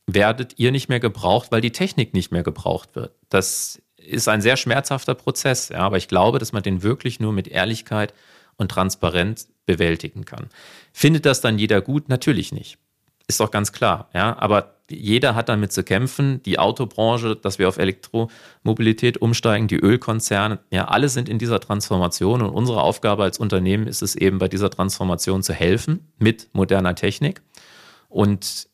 werdet 0.08 0.58
ihr 0.58 0.72
nicht 0.72 0.90
mehr 0.90 1.00
gebraucht, 1.00 1.52
weil 1.52 1.62
die 1.62 1.72
Technik 1.72 2.16
nicht 2.16 2.32
mehr 2.32 2.42
gebraucht 2.42 2.96
wird. 2.96 3.14
Das 3.30 3.80
ist 3.96 4.28
ein 4.28 4.42
sehr 4.42 4.58
schmerzhafter 4.58 5.14
Prozess, 5.14 5.70
ja, 5.70 5.80
aber 5.80 5.98
ich 5.98 6.08
glaube, 6.08 6.40
dass 6.40 6.52
man 6.52 6.64
den 6.64 6.82
wirklich 6.82 7.20
nur 7.20 7.32
mit 7.32 7.48
Ehrlichkeit 7.48 8.14
und 8.58 8.72
Transparenz 8.72 9.48
bewältigen 9.68 10.26
kann. 10.26 10.50
Findet 10.94 11.28
das 11.28 11.42
dann 11.42 11.60
jeder 11.60 11.82
gut? 11.82 12.10
Natürlich 12.10 12.54
nicht. 12.54 12.80
Ist 13.28 13.40
doch 13.40 13.52
ganz 13.52 13.72
klar, 13.72 14.10
ja. 14.14 14.38
Aber 14.38 14.76
jeder 14.90 15.34
hat 15.34 15.50
damit 15.50 15.72
zu 15.72 15.84
kämpfen. 15.84 16.44
Die 16.44 16.60
Autobranche, 16.60 17.36
dass 17.36 17.58
wir 17.58 17.68
auf 17.68 17.78
Elektromobilität 17.78 19.18
umsteigen, 19.18 19.68
die 19.68 19.78
Ölkonzerne, 19.78 20.60
ja, 20.70 20.86
alle 20.86 21.10
sind 21.10 21.28
in 21.28 21.40
dieser 21.40 21.60
Transformation 21.60 22.42
und 22.42 22.50
unsere 22.50 22.82
Aufgabe 22.82 23.24
als 23.24 23.40
Unternehmen 23.40 23.88
ist 23.88 24.04
es 24.04 24.16
eben, 24.16 24.38
bei 24.38 24.48
dieser 24.48 24.70
Transformation 24.70 25.42
zu 25.42 25.54
helfen 25.54 26.12
mit 26.20 26.50
moderner 26.54 26.94
Technik 26.94 27.42
und 28.10 28.68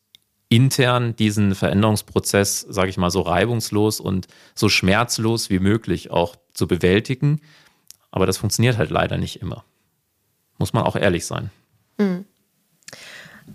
intern 0.50 1.16
diesen 1.16 1.56
Veränderungsprozess, 1.56 2.60
sage 2.60 2.90
ich 2.90 2.98
mal, 2.98 3.10
so 3.10 3.22
reibungslos 3.22 4.02
und 4.02 4.28
so 4.54 4.68
schmerzlos 4.68 5.50
wie 5.50 5.60
möglich 5.60 6.12
auch 6.12 6.36
zu 6.54 6.68
bewältigen. 6.68 7.40
Aber 8.12 8.26
das 8.26 8.38
funktioniert 8.38 8.78
halt 8.78 8.90
leider 8.90 9.18
nicht 9.18 9.42
immer. 9.42 9.64
Muss 10.58 10.74
man 10.74 10.84
auch 10.84 10.98
ehrlich 10.98 11.26
sein. 11.26 11.52
Mhm. 11.98 12.26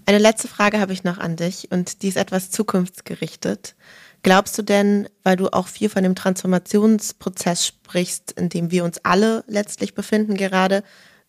Eine 0.04 0.18
letzte 0.18 0.48
Frage 0.48 0.80
habe 0.80 0.92
ich 0.92 1.04
noch 1.04 1.18
an 1.18 1.36
dich 1.36 1.70
und 1.70 2.02
die 2.02 2.08
ist 2.08 2.16
etwas 2.16 2.50
zukunftsgerichtet. 2.50 3.74
Glaubst 4.22 4.58
du 4.58 4.62
denn, 4.62 5.08
weil 5.22 5.36
du 5.36 5.48
auch 5.48 5.68
viel 5.68 5.88
von 5.88 6.02
dem 6.02 6.14
Transformationsprozess 6.14 7.66
sprichst, 7.66 8.32
in 8.32 8.48
dem 8.48 8.70
wir 8.70 8.84
uns 8.84 8.98
alle 9.04 9.44
letztlich 9.46 9.94
befinden 9.94 10.36
gerade, 10.36 10.82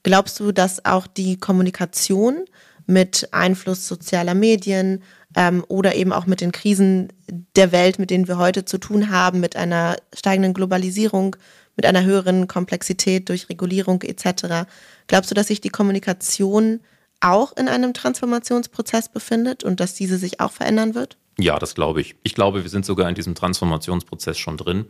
glaubst 0.03 0.39
du, 0.39 0.51
dass 0.51 0.85
auch 0.85 1.05
die 1.05 1.37
Kommunikation 1.37 2.45
mit 2.87 3.29
Einfluss 3.33 3.87
sozialer 3.87 4.33
Medien 4.33 5.03
ähm, 5.35 5.63
oder 5.67 5.95
eben 5.95 6.13
auch 6.13 6.25
mit 6.25 6.41
den 6.41 6.51
Krisen 6.51 7.13
der 7.55 7.71
Welt, 7.71 7.99
mit 7.99 8.09
denen 8.09 8.27
wir 8.27 8.37
heute 8.37 8.65
zu 8.65 8.77
tun 8.77 9.11
haben, 9.11 9.41
mit 9.41 9.55
einer 9.55 9.97
steigenden 10.15 10.53
Globalisierung, 10.53 11.35
mit 11.75 11.85
einer 11.85 12.03
höheren 12.03 12.47
Komplexität 12.47 13.29
durch 13.29 13.49
Regulierung 13.49 14.01
etc. 14.01 14.67
Glaubst 15.07 15.29
du, 15.29 15.35
dass 15.35 15.47
sich 15.47 15.61
die 15.61 15.69
Kommunikation 15.69 16.79
auch 17.21 17.55
in 17.57 17.67
einem 17.67 17.93
Transformationsprozess 17.93 19.09
befindet 19.09 19.63
und 19.63 19.79
dass 19.79 19.93
diese 19.95 20.17
sich 20.17 20.39
auch 20.39 20.51
verändern 20.51 20.95
wird? 20.95 21.17
Ja, 21.39 21.59
das 21.59 21.75
glaube 21.75 22.01
ich. 22.01 22.15
Ich 22.23 22.35
glaube, 22.35 22.63
wir 22.63 22.69
sind 22.69 22.85
sogar 22.85 23.07
in 23.09 23.15
diesem 23.15 23.35
Transformationsprozess 23.35 24.37
schon 24.37 24.57
drin. 24.57 24.85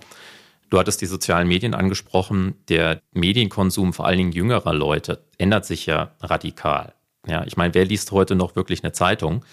Du 0.70 0.80
hattest 0.80 1.02
die 1.02 1.06
sozialen 1.06 1.48
Medien 1.48 1.74
angesprochen. 1.74 2.56
Der 2.70 3.02
Medienkonsum 3.14 3.94
vor 3.94 4.06
allen 4.06 4.18
Dingen 4.18 4.32
jüngerer 4.32 4.74
Leute 4.74 5.24
ändert 5.38 5.66
sich 5.66 5.86
ja 5.86 6.16
radikal. 6.22 6.94
Ja, 7.26 7.46
ich 7.46 7.58
meine, 7.58 7.74
wer 7.74 7.86
liest 7.86 8.12
heute 8.12 8.36
noch 8.36 8.56
wirklich 8.56 8.84
eine 8.84 8.94
Zeitung? 8.94 9.44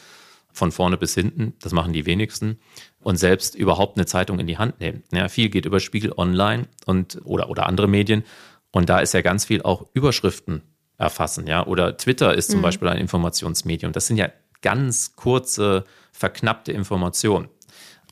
Von 0.53 0.71
vorne 0.71 0.97
bis 0.97 1.15
hinten, 1.15 1.55
das 1.61 1.73
machen 1.73 1.93
die 1.93 2.07
wenigsten. 2.07 2.61
Und 3.01 3.17
selbst 3.17 3.57
überhaupt 3.57 3.97
eine 3.97 4.07
Zeitung 4.07 4.39
in 4.39 4.47
die 4.47 4.59
Hand 4.59 4.79
nehmen. 4.79 5.03
Ja, 5.13 5.29
viel 5.29 5.49
geht 5.49 5.67
über 5.67 5.81
Spiegel 5.81 6.13
Online 6.17 6.69
und, 6.87 7.21
oder, 7.25 7.51
oder 7.51 7.67
andere 7.67 7.89
Medien. 7.89 8.25
Und 8.71 8.89
da 8.89 9.01
ist 9.01 9.15
ja 9.15 9.21
ganz 9.21 9.45
viel 9.45 9.63
auch 9.63 9.87
Überschriften 9.95 10.63
erfassen, 10.99 11.47
ja. 11.47 11.67
Oder 11.67 11.97
Twitter 11.97 12.35
ist 12.35 12.51
zum 12.51 12.61
mhm. 12.61 12.65
Beispiel 12.65 12.89
ein 12.89 12.99
Informationsmedium. 12.99 13.93
Das 13.93 14.07
sind 14.07 14.17
ja 14.17 14.29
ganz 14.63 15.17
kurze, 15.17 15.85
verknappte 16.13 16.73
Informationen, 16.73 17.49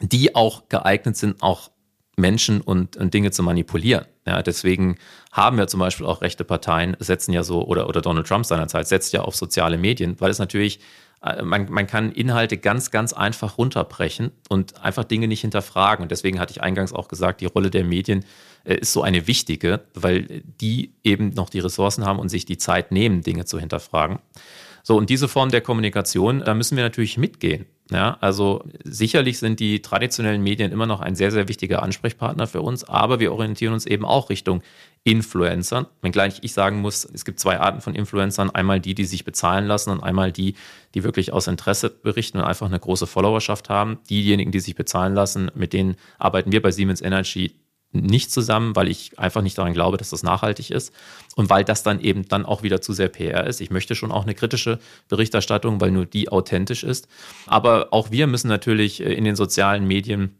die 0.00 0.34
auch 0.34 0.68
geeignet 0.68 1.16
sind, 1.16 1.42
auch 1.42 1.70
Menschen 2.16 2.60
und, 2.60 2.96
und 2.96 3.14
Dinge 3.14 3.30
zu 3.30 3.42
manipulieren. 3.42 4.04
Ja, 4.26 4.42
deswegen 4.42 4.98
haben 5.32 5.56
wir 5.56 5.66
zum 5.66 5.80
Beispiel 5.80 6.06
auch 6.06 6.20
rechte 6.20 6.44
Parteien, 6.44 6.96
setzen 6.98 7.32
ja 7.32 7.42
so, 7.42 7.64
oder, 7.64 7.88
oder 7.88 8.02
Donald 8.02 8.26
Trump 8.26 8.44
seinerzeit 8.44 8.86
setzt 8.86 9.12
ja 9.12 9.22
auf 9.22 9.34
soziale 9.34 9.78
Medien, 9.78 10.20
weil 10.20 10.30
es 10.30 10.38
natürlich 10.38 10.80
man, 11.42 11.70
man 11.70 11.86
kann 11.86 12.12
Inhalte 12.12 12.58
ganz, 12.58 12.90
ganz 12.90 13.12
einfach 13.12 13.56
runterbrechen 13.58 14.32
und 14.48 14.82
einfach 14.82 15.04
Dinge 15.04 15.28
nicht 15.28 15.42
hinterfragen. 15.42 16.02
Und 16.02 16.10
deswegen 16.10 16.40
hatte 16.40 16.52
ich 16.52 16.62
eingangs 16.62 16.92
auch 16.92 17.08
gesagt, 17.08 17.40
die 17.40 17.46
Rolle 17.46 17.70
der 17.70 17.84
Medien 17.84 18.24
äh, 18.64 18.74
ist 18.74 18.92
so 18.92 19.02
eine 19.02 19.26
wichtige, 19.26 19.82
weil 19.94 20.42
die 20.60 20.92
eben 21.04 21.30
noch 21.30 21.48
die 21.48 21.60
Ressourcen 21.60 22.04
haben 22.04 22.18
und 22.18 22.28
sich 22.28 22.44
die 22.44 22.58
Zeit 22.58 22.90
nehmen, 22.90 23.22
Dinge 23.22 23.44
zu 23.44 23.60
hinterfragen. 23.60 24.18
So, 24.82 24.96
und 24.96 25.10
diese 25.10 25.28
Form 25.28 25.50
der 25.50 25.60
Kommunikation, 25.60 26.40
da 26.40 26.54
müssen 26.54 26.76
wir 26.76 26.82
natürlich 26.82 27.16
mitgehen. 27.16 27.66
Ja, 27.90 28.16
also 28.20 28.64
sicherlich 28.84 29.38
sind 29.38 29.60
die 29.60 29.82
traditionellen 29.82 30.42
Medien 30.42 30.72
immer 30.72 30.86
noch 30.86 31.00
ein 31.00 31.14
sehr, 31.14 31.30
sehr 31.30 31.46
wichtiger 31.46 31.82
Ansprechpartner 31.82 32.46
für 32.46 32.62
uns, 32.62 32.84
aber 32.84 33.20
wir 33.20 33.32
orientieren 33.32 33.74
uns 33.74 33.86
eben 33.86 34.04
auch 34.04 34.30
Richtung 34.30 34.62
Influencern. 35.04 35.86
Wenngleich 36.00 36.38
ich 36.42 36.52
sagen 36.52 36.80
muss, 36.80 37.04
es 37.04 37.24
gibt 37.24 37.40
zwei 37.40 37.58
Arten 37.58 37.80
von 37.80 37.94
Influencern. 37.94 38.50
Einmal 38.50 38.78
die, 38.78 38.94
die 38.94 39.04
sich 39.04 39.24
bezahlen 39.24 39.66
lassen 39.66 39.90
und 39.90 40.02
einmal 40.02 40.30
die, 40.30 40.54
die 40.94 41.02
wirklich 41.02 41.32
aus 41.32 41.48
Interesse 41.48 41.90
berichten 41.90 42.38
und 42.38 42.44
einfach 42.44 42.66
eine 42.66 42.78
große 42.78 43.08
Followerschaft 43.08 43.68
haben. 43.68 43.98
Diejenigen, 44.08 44.52
die 44.52 44.60
sich 44.60 44.76
bezahlen 44.76 45.14
lassen, 45.14 45.50
mit 45.54 45.72
denen 45.72 45.96
arbeiten 46.18 46.52
wir 46.52 46.62
bei 46.62 46.70
Siemens 46.70 47.00
Energy 47.00 47.52
nicht 47.92 48.32
zusammen, 48.32 48.74
weil 48.74 48.88
ich 48.88 49.18
einfach 49.18 49.42
nicht 49.42 49.58
daran 49.58 49.74
glaube, 49.74 49.98
dass 49.98 50.10
das 50.10 50.22
nachhaltig 50.22 50.70
ist 50.70 50.94
und 51.36 51.50
weil 51.50 51.64
das 51.64 51.82
dann 51.82 52.00
eben 52.00 52.26
dann 52.26 52.46
auch 52.46 52.62
wieder 52.62 52.80
zu 52.80 52.92
sehr 52.92 53.08
PR 53.08 53.46
ist. 53.46 53.60
Ich 53.60 53.70
möchte 53.70 53.94
schon 53.94 54.12
auch 54.12 54.22
eine 54.22 54.34
kritische 54.34 54.78
Berichterstattung, 55.08 55.80
weil 55.80 55.90
nur 55.90 56.06
die 56.06 56.30
authentisch 56.30 56.84
ist. 56.84 57.06
Aber 57.46 57.88
auch 57.90 58.10
wir 58.10 58.26
müssen 58.26 58.48
natürlich 58.48 59.02
äh, 59.02 59.12
in 59.12 59.24
den 59.24 59.36
sozialen 59.36 59.86
Medien 59.86 60.38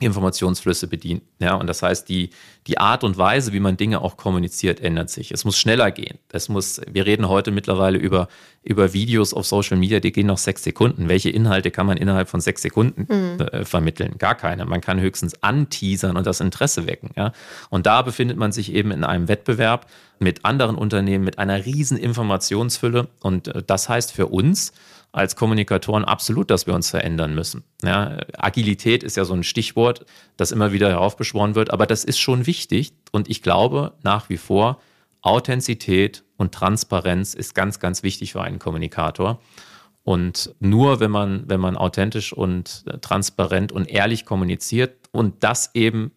Informationsflüsse 0.00 0.88
bedient. 0.88 1.22
Ja, 1.38 1.54
und 1.54 1.68
das 1.68 1.82
heißt, 1.82 2.08
die, 2.08 2.30
die 2.66 2.78
Art 2.78 3.04
und 3.04 3.16
Weise, 3.16 3.52
wie 3.52 3.60
man 3.60 3.76
Dinge 3.76 4.00
auch 4.00 4.16
kommuniziert, 4.16 4.80
ändert 4.80 5.08
sich. 5.08 5.30
Es 5.30 5.44
muss 5.44 5.56
schneller 5.56 5.92
gehen. 5.92 6.18
Es 6.32 6.48
muss, 6.48 6.80
wir 6.90 7.06
reden 7.06 7.28
heute 7.28 7.52
mittlerweile 7.52 7.96
über, 7.96 8.28
über 8.64 8.92
Videos 8.92 9.32
auf 9.32 9.46
Social 9.46 9.76
Media, 9.76 10.00
die 10.00 10.10
gehen 10.10 10.26
noch 10.26 10.38
sechs 10.38 10.64
Sekunden. 10.64 11.08
Welche 11.08 11.30
Inhalte 11.30 11.70
kann 11.70 11.86
man 11.86 11.96
innerhalb 11.96 12.28
von 12.28 12.40
sechs 12.40 12.62
Sekunden 12.62 13.06
mhm. 13.08 13.40
äh, 13.40 13.64
vermitteln? 13.64 14.16
Gar 14.18 14.34
keine. 14.34 14.64
Man 14.64 14.80
kann 14.80 15.00
höchstens 15.00 15.40
anteasern 15.42 16.16
und 16.16 16.26
das 16.26 16.40
Interesse 16.40 16.86
wecken. 16.88 17.10
Ja? 17.16 17.32
Und 17.70 17.86
da 17.86 18.02
befindet 18.02 18.36
man 18.36 18.50
sich 18.50 18.72
eben 18.72 18.90
in 18.90 19.04
einem 19.04 19.28
Wettbewerb 19.28 19.86
mit 20.18 20.44
anderen 20.44 20.76
Unternehmen, 20.76 21.24
mit 21.24 21.38
einer 21.38 21.64
riesen 21.64 21.98
Informationsfülle. 21.98 23.08
Und 23.20 23.48
äh, 23.48 23.62
das 23.64 23.88
heißt 23.88 24.12
für 24.12 24.26
uns, 24.26 24.72
als 25.14 25.36
Kommunikatoren 25.36 26.04
absolut, 26.04 26.50
dass 26.50 26.66
wir 26.66 26.74
uns 26.74 26.90
verändern 26.90 27.36
müssen. 27.36 27.62
Ja, 27.84 28.18
Agilität 28.36 29.04
ist 29.04 29.16
ja 29.16 29.24
so 29.24 29.32
ein 29.32 29.44
Stichwort, 29.44 30.06
das 30.36 30.50
immer 30.50 30.72
wieder 30.72 30.88
heraufbeschworen 30.88 31.54
wird, 31.54 31.70
aber 31.70 31.86
das 31.86 32.02
ist 32.02 32.18
schon 32.18 32.48
wichtig 32.48 32.94
und 33.12 33.30
ich 33.30 33.40
glaube 33.40 33.92
nach 34.02 34.28
wie 34.28 34.36
vor, 34.36 34.80
Authentizität 35.22 36.24
und 36.36 36.52
Transparenz 36.52 37.32
ist 37.32 37.54
ganz, 37.54 37.78
ganz 37.78 38.02
wichtig 38.02 38.32
für 38.32 38.42
einen 38.42 38.58
Kommunikator. 38.58 39.40
Und 40.02 40.54
nur 40.58 40.98
wenn 40.98 41.12
man, 41.12 41.44
wenn 41.48 41.60
man 41.60 41.76
authentisch 41.76 42.32
und 42.32 42.84
transparent 43.00 43.70
und 43.70 43.88
ehrlich 43.88 44.26
kommuniziert 44.26 44.96
und 45.12 45.44
das 45.44 45.70
eben 45.74 46.10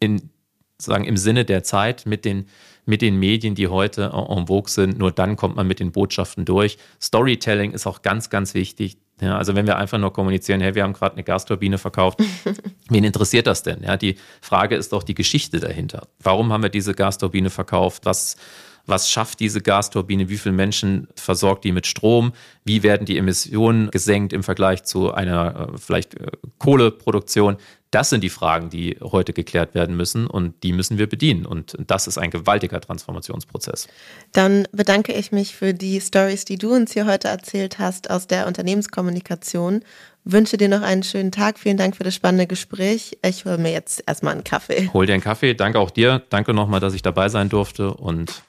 in, 0.00 0.30
sagen, 0.78 1.04
im 1.04 1.16
Sinne 1.16 1.44
der 1.44 1.62
Zeit 1.62 2.06
mit 2.06 2.24
den 2.24 2.46
mit 2.86 3.02
den 3.02 3.16
Medien, 3.16 3.54
die 3.54 3.68
heute 3.68 4.12
en 4.14 4.46
vogue 4.46 4.70
sind. 4.70 4.98
Nur 4.98 5.12
dann 5.12 5.36
kommt 5.36 5.56
man 5.56 5.66
mit 5.66 5.80
den 5.80 5.92
Botschaften 5.92 6.44
durch. 6.44 6.78
Storytelling 7.00 7.72
ist 7.72 7.86
auch 7.86 8.00
ganz, 8.02 8.30
ganz 8.30 8.54
wichtig. 8.54 8.96
Ja, 9.20 9.36
also 9.38 9.54
wenn 9.54 9.66
wir 9.66 9.76
einfach 9.76 9.98
nur 9.98 10.12
kommunizieren, 10.12 10.60
hey, 10.60 10.74
wir 10.74 10.82
haben 10.82 10.92
gerade 10.92 11.14
eine 11.14 11.24
Gasturbine 11.24 11.78
verkauft, 11.78 12.20
wen 12.88 13.04
interessiert 13.04 13.46
das 13.46 13.62
denn? 13.62 13.82
Ja, 13.82 13.96
die 13.96 14.16
Frage 14.40 14.76
ist 14.76 14.92
doch 14.92 15.02
die 15.02 15.14
Geschichte 15.14 15.58
dahinter. 15.58 16.06
Warum 16.20 16.52
haben 16.52 16.62
wir 16.62 16.70
diese 16.70 16.94
Gasturbine 16.94 17.50
verkauft? 17.50 18.04
Was, 18.04 18.36
was 18.84 19.10
schafft 19.10 19.40
diese 19.40 19.62
Gasturbine? 19.62 20.28
Wie 20.28 20.36
viele 20.36 20.54
Menschen 20.54 21.08
versorgt 21.16 21.64
die 21.64 21.72
mit 21.72 21.86
Strom? 21.86 22.32
Wie 22.64 22.82
werden 22.82 23.06
die 23.06 23.16
Emissionen 23.16 23.90
gesenkt 23.90 24.32
im 24.32 24.42
Vergleich 24.42 24.84
zu 24.84 25.12
einer 25.12 25.70
äh, 25.72 25.78
vielleicht 25.78 26.14
äh, 26.14 26.26
Kohleproduktion? 26.58 27.56
Das 27.96 28.10
sind 28.10 28.22
die 28.22 28.28
Fragen, 28.28 28.68
die 28.68 28.98
heute 29.00 29.32
geklärt 29.32 29.74
werden 29.74 29.96
müssen 29.96 30.26
und 30.26 30.62
die 30.62 30.74
müssen 30.74 30.98
wir 30.98 31.08
bedienen. 31.08 31.46
Und 31.46 31.78
das 31.78 32.06
ist 32.06 32.18
ein 32.18 32.30
gewaltiger 32.30 32.78
Transformationsprozess. 32.78 33.88
Dann 34.32 34.68
bedanke 34.70 35.14
ich 35.14 35.32
mich 35.32 35.56
für 35.56 35.72
die 35.72 35.98
Stories, 36.02 36.44
die 36.44 36.58
du 36.58 36.74
uns 36.74 36.92
hier 36.92 37.06
heute 37.06 37.28
erzählt 37.28 37.78
hast 37.78 38.10
aus 38.10 38.26
der 38.26 38.48
Unternehmenskommunikation. 38.48 39.80
Wünsche 40.24 40.58
dir 40.58 40.68
noch 40.68 40.82
einen 40.82 41.04
schönen 41.04 41.32
Tag. 41.32 41.58
Vielen 41.58 41.78
Dank 41.78 41.96
für 41.96 42.04
das 42.04 42.14
spannende 42.14 42.46
Gespräch. 42.46 43.16
Ich 43.24 43.46
hole 43.46 43.56
mir 43.56 43.72
jetzt 43.72 44.02
erstmal 44.06 44.34
einen 44.34 44.44
Kaffee. 44.44 44.90
Hol 44.92 45.06
dir 45.06 45.14
einen 45.14 45.22
Kaffee. 45.22 45.54
Danke 45.54 45.78
auch 45.78 45.90
dir. 45.90 46.22
Danke 46.28 46.52
nochmal, 46.52 46.80
dass 46.80 46.92
ich 46.92 47.00
dabei 47.00 47.30
sein 47.30 47.48
durfte. 47.48 47.94
Und 47.94 48.42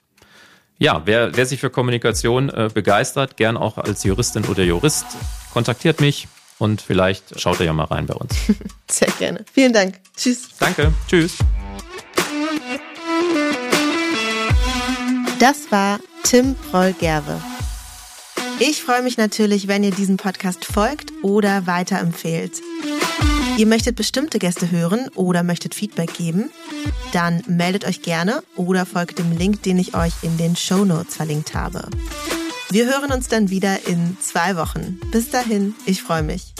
ja, 0.78 1.04
wer, 1.06 1.38
wer 1.38 1.45
sich 1.45 1.62
für 1.62 1.70
Kommunikation 1.70 2.50
äh, 2.50 2.70
begeistert, 2.74 3.38
gern 3.38 3.56
auch 3.56 3.78
als 3.78 4.04
Juristin 4.04 4.43
oder 4.43 4.64
Jurist, 4.66 5.06
kontaktiert 5.54 6.02
mich 6.02 6.28
und 6.60 6.82
vielleicht 6.82 7.39
schaut 7.39 7.60
ihr 7.60 7.68
ja 7.68 7.74
mal 7.74 7.86
rein 7.86 8.05
bei 8.05 8.16
uns. 8.16 8.34
Sehr 8.91 9.12
gerne. 9.20 9.45
Vielen 9.51 9.74
Dank. 9.74 9.99
Tschüss. 10.16 10.49
Danke. 10.60 10.93
Tschüss. 11.08 11.38
Das 15.39 15.72
war 15.72 15.99
Tim 16.24 16.55
Proll-Gerwe. 16.72 17.39
Ich 18.60 18.82
freue 18.82 19.03
mich 19.03 19.18
natürlich, 19.18 19.68
wenn 19.68 19.84
ihr 19.84 19.91
diesem 19.91 20.18
Podcast 20.18 20.66
folgt 20.66 21.14
oder 21.22 21.68
weiterempfehlt. 21.68 22.60
Ihr 23.58 23.68
möchtet 23.68 23.95
bestimmte 23.95 24.39
Gäste 24.39 24.72
hören 24.72 25.10
oder 25.14 25.43
möchtet 25.43 25.76
Feedback 25.76 26.14
geben? 26.14 26.49
Dann 27.12 27.43
meldet 27.47 27.86
euch 27.86 28.01
gerne 28.01 28.41
oder 28.55 28.86
folgt 28.86 29.20
dem 29.20 29.32
Link, 29.32 29.62
den 29.64 29.78
ich 29.78 29.95
euch 29.95 30.14
in 30.24 30.38
den 30.38 30.55
Show 30.55 30.86
Notes 30.86 31.16
verlinkt 31.16 31.53
habe. 31.53 31.88
Wir 32.70 32.86
hören 32.86 33.13
uns 33.13 33.30
dann 33.30 33.49
wieder 33.49 33.88
in 33.88 34.18
zwei 34.20 34.57
Wochen. 34.57 34.99
Bis 35.11 35.30
dahin, 35.30 35.74
ich 35.86 36.03
freue 36.03 36.24
mich. 36.24 36.53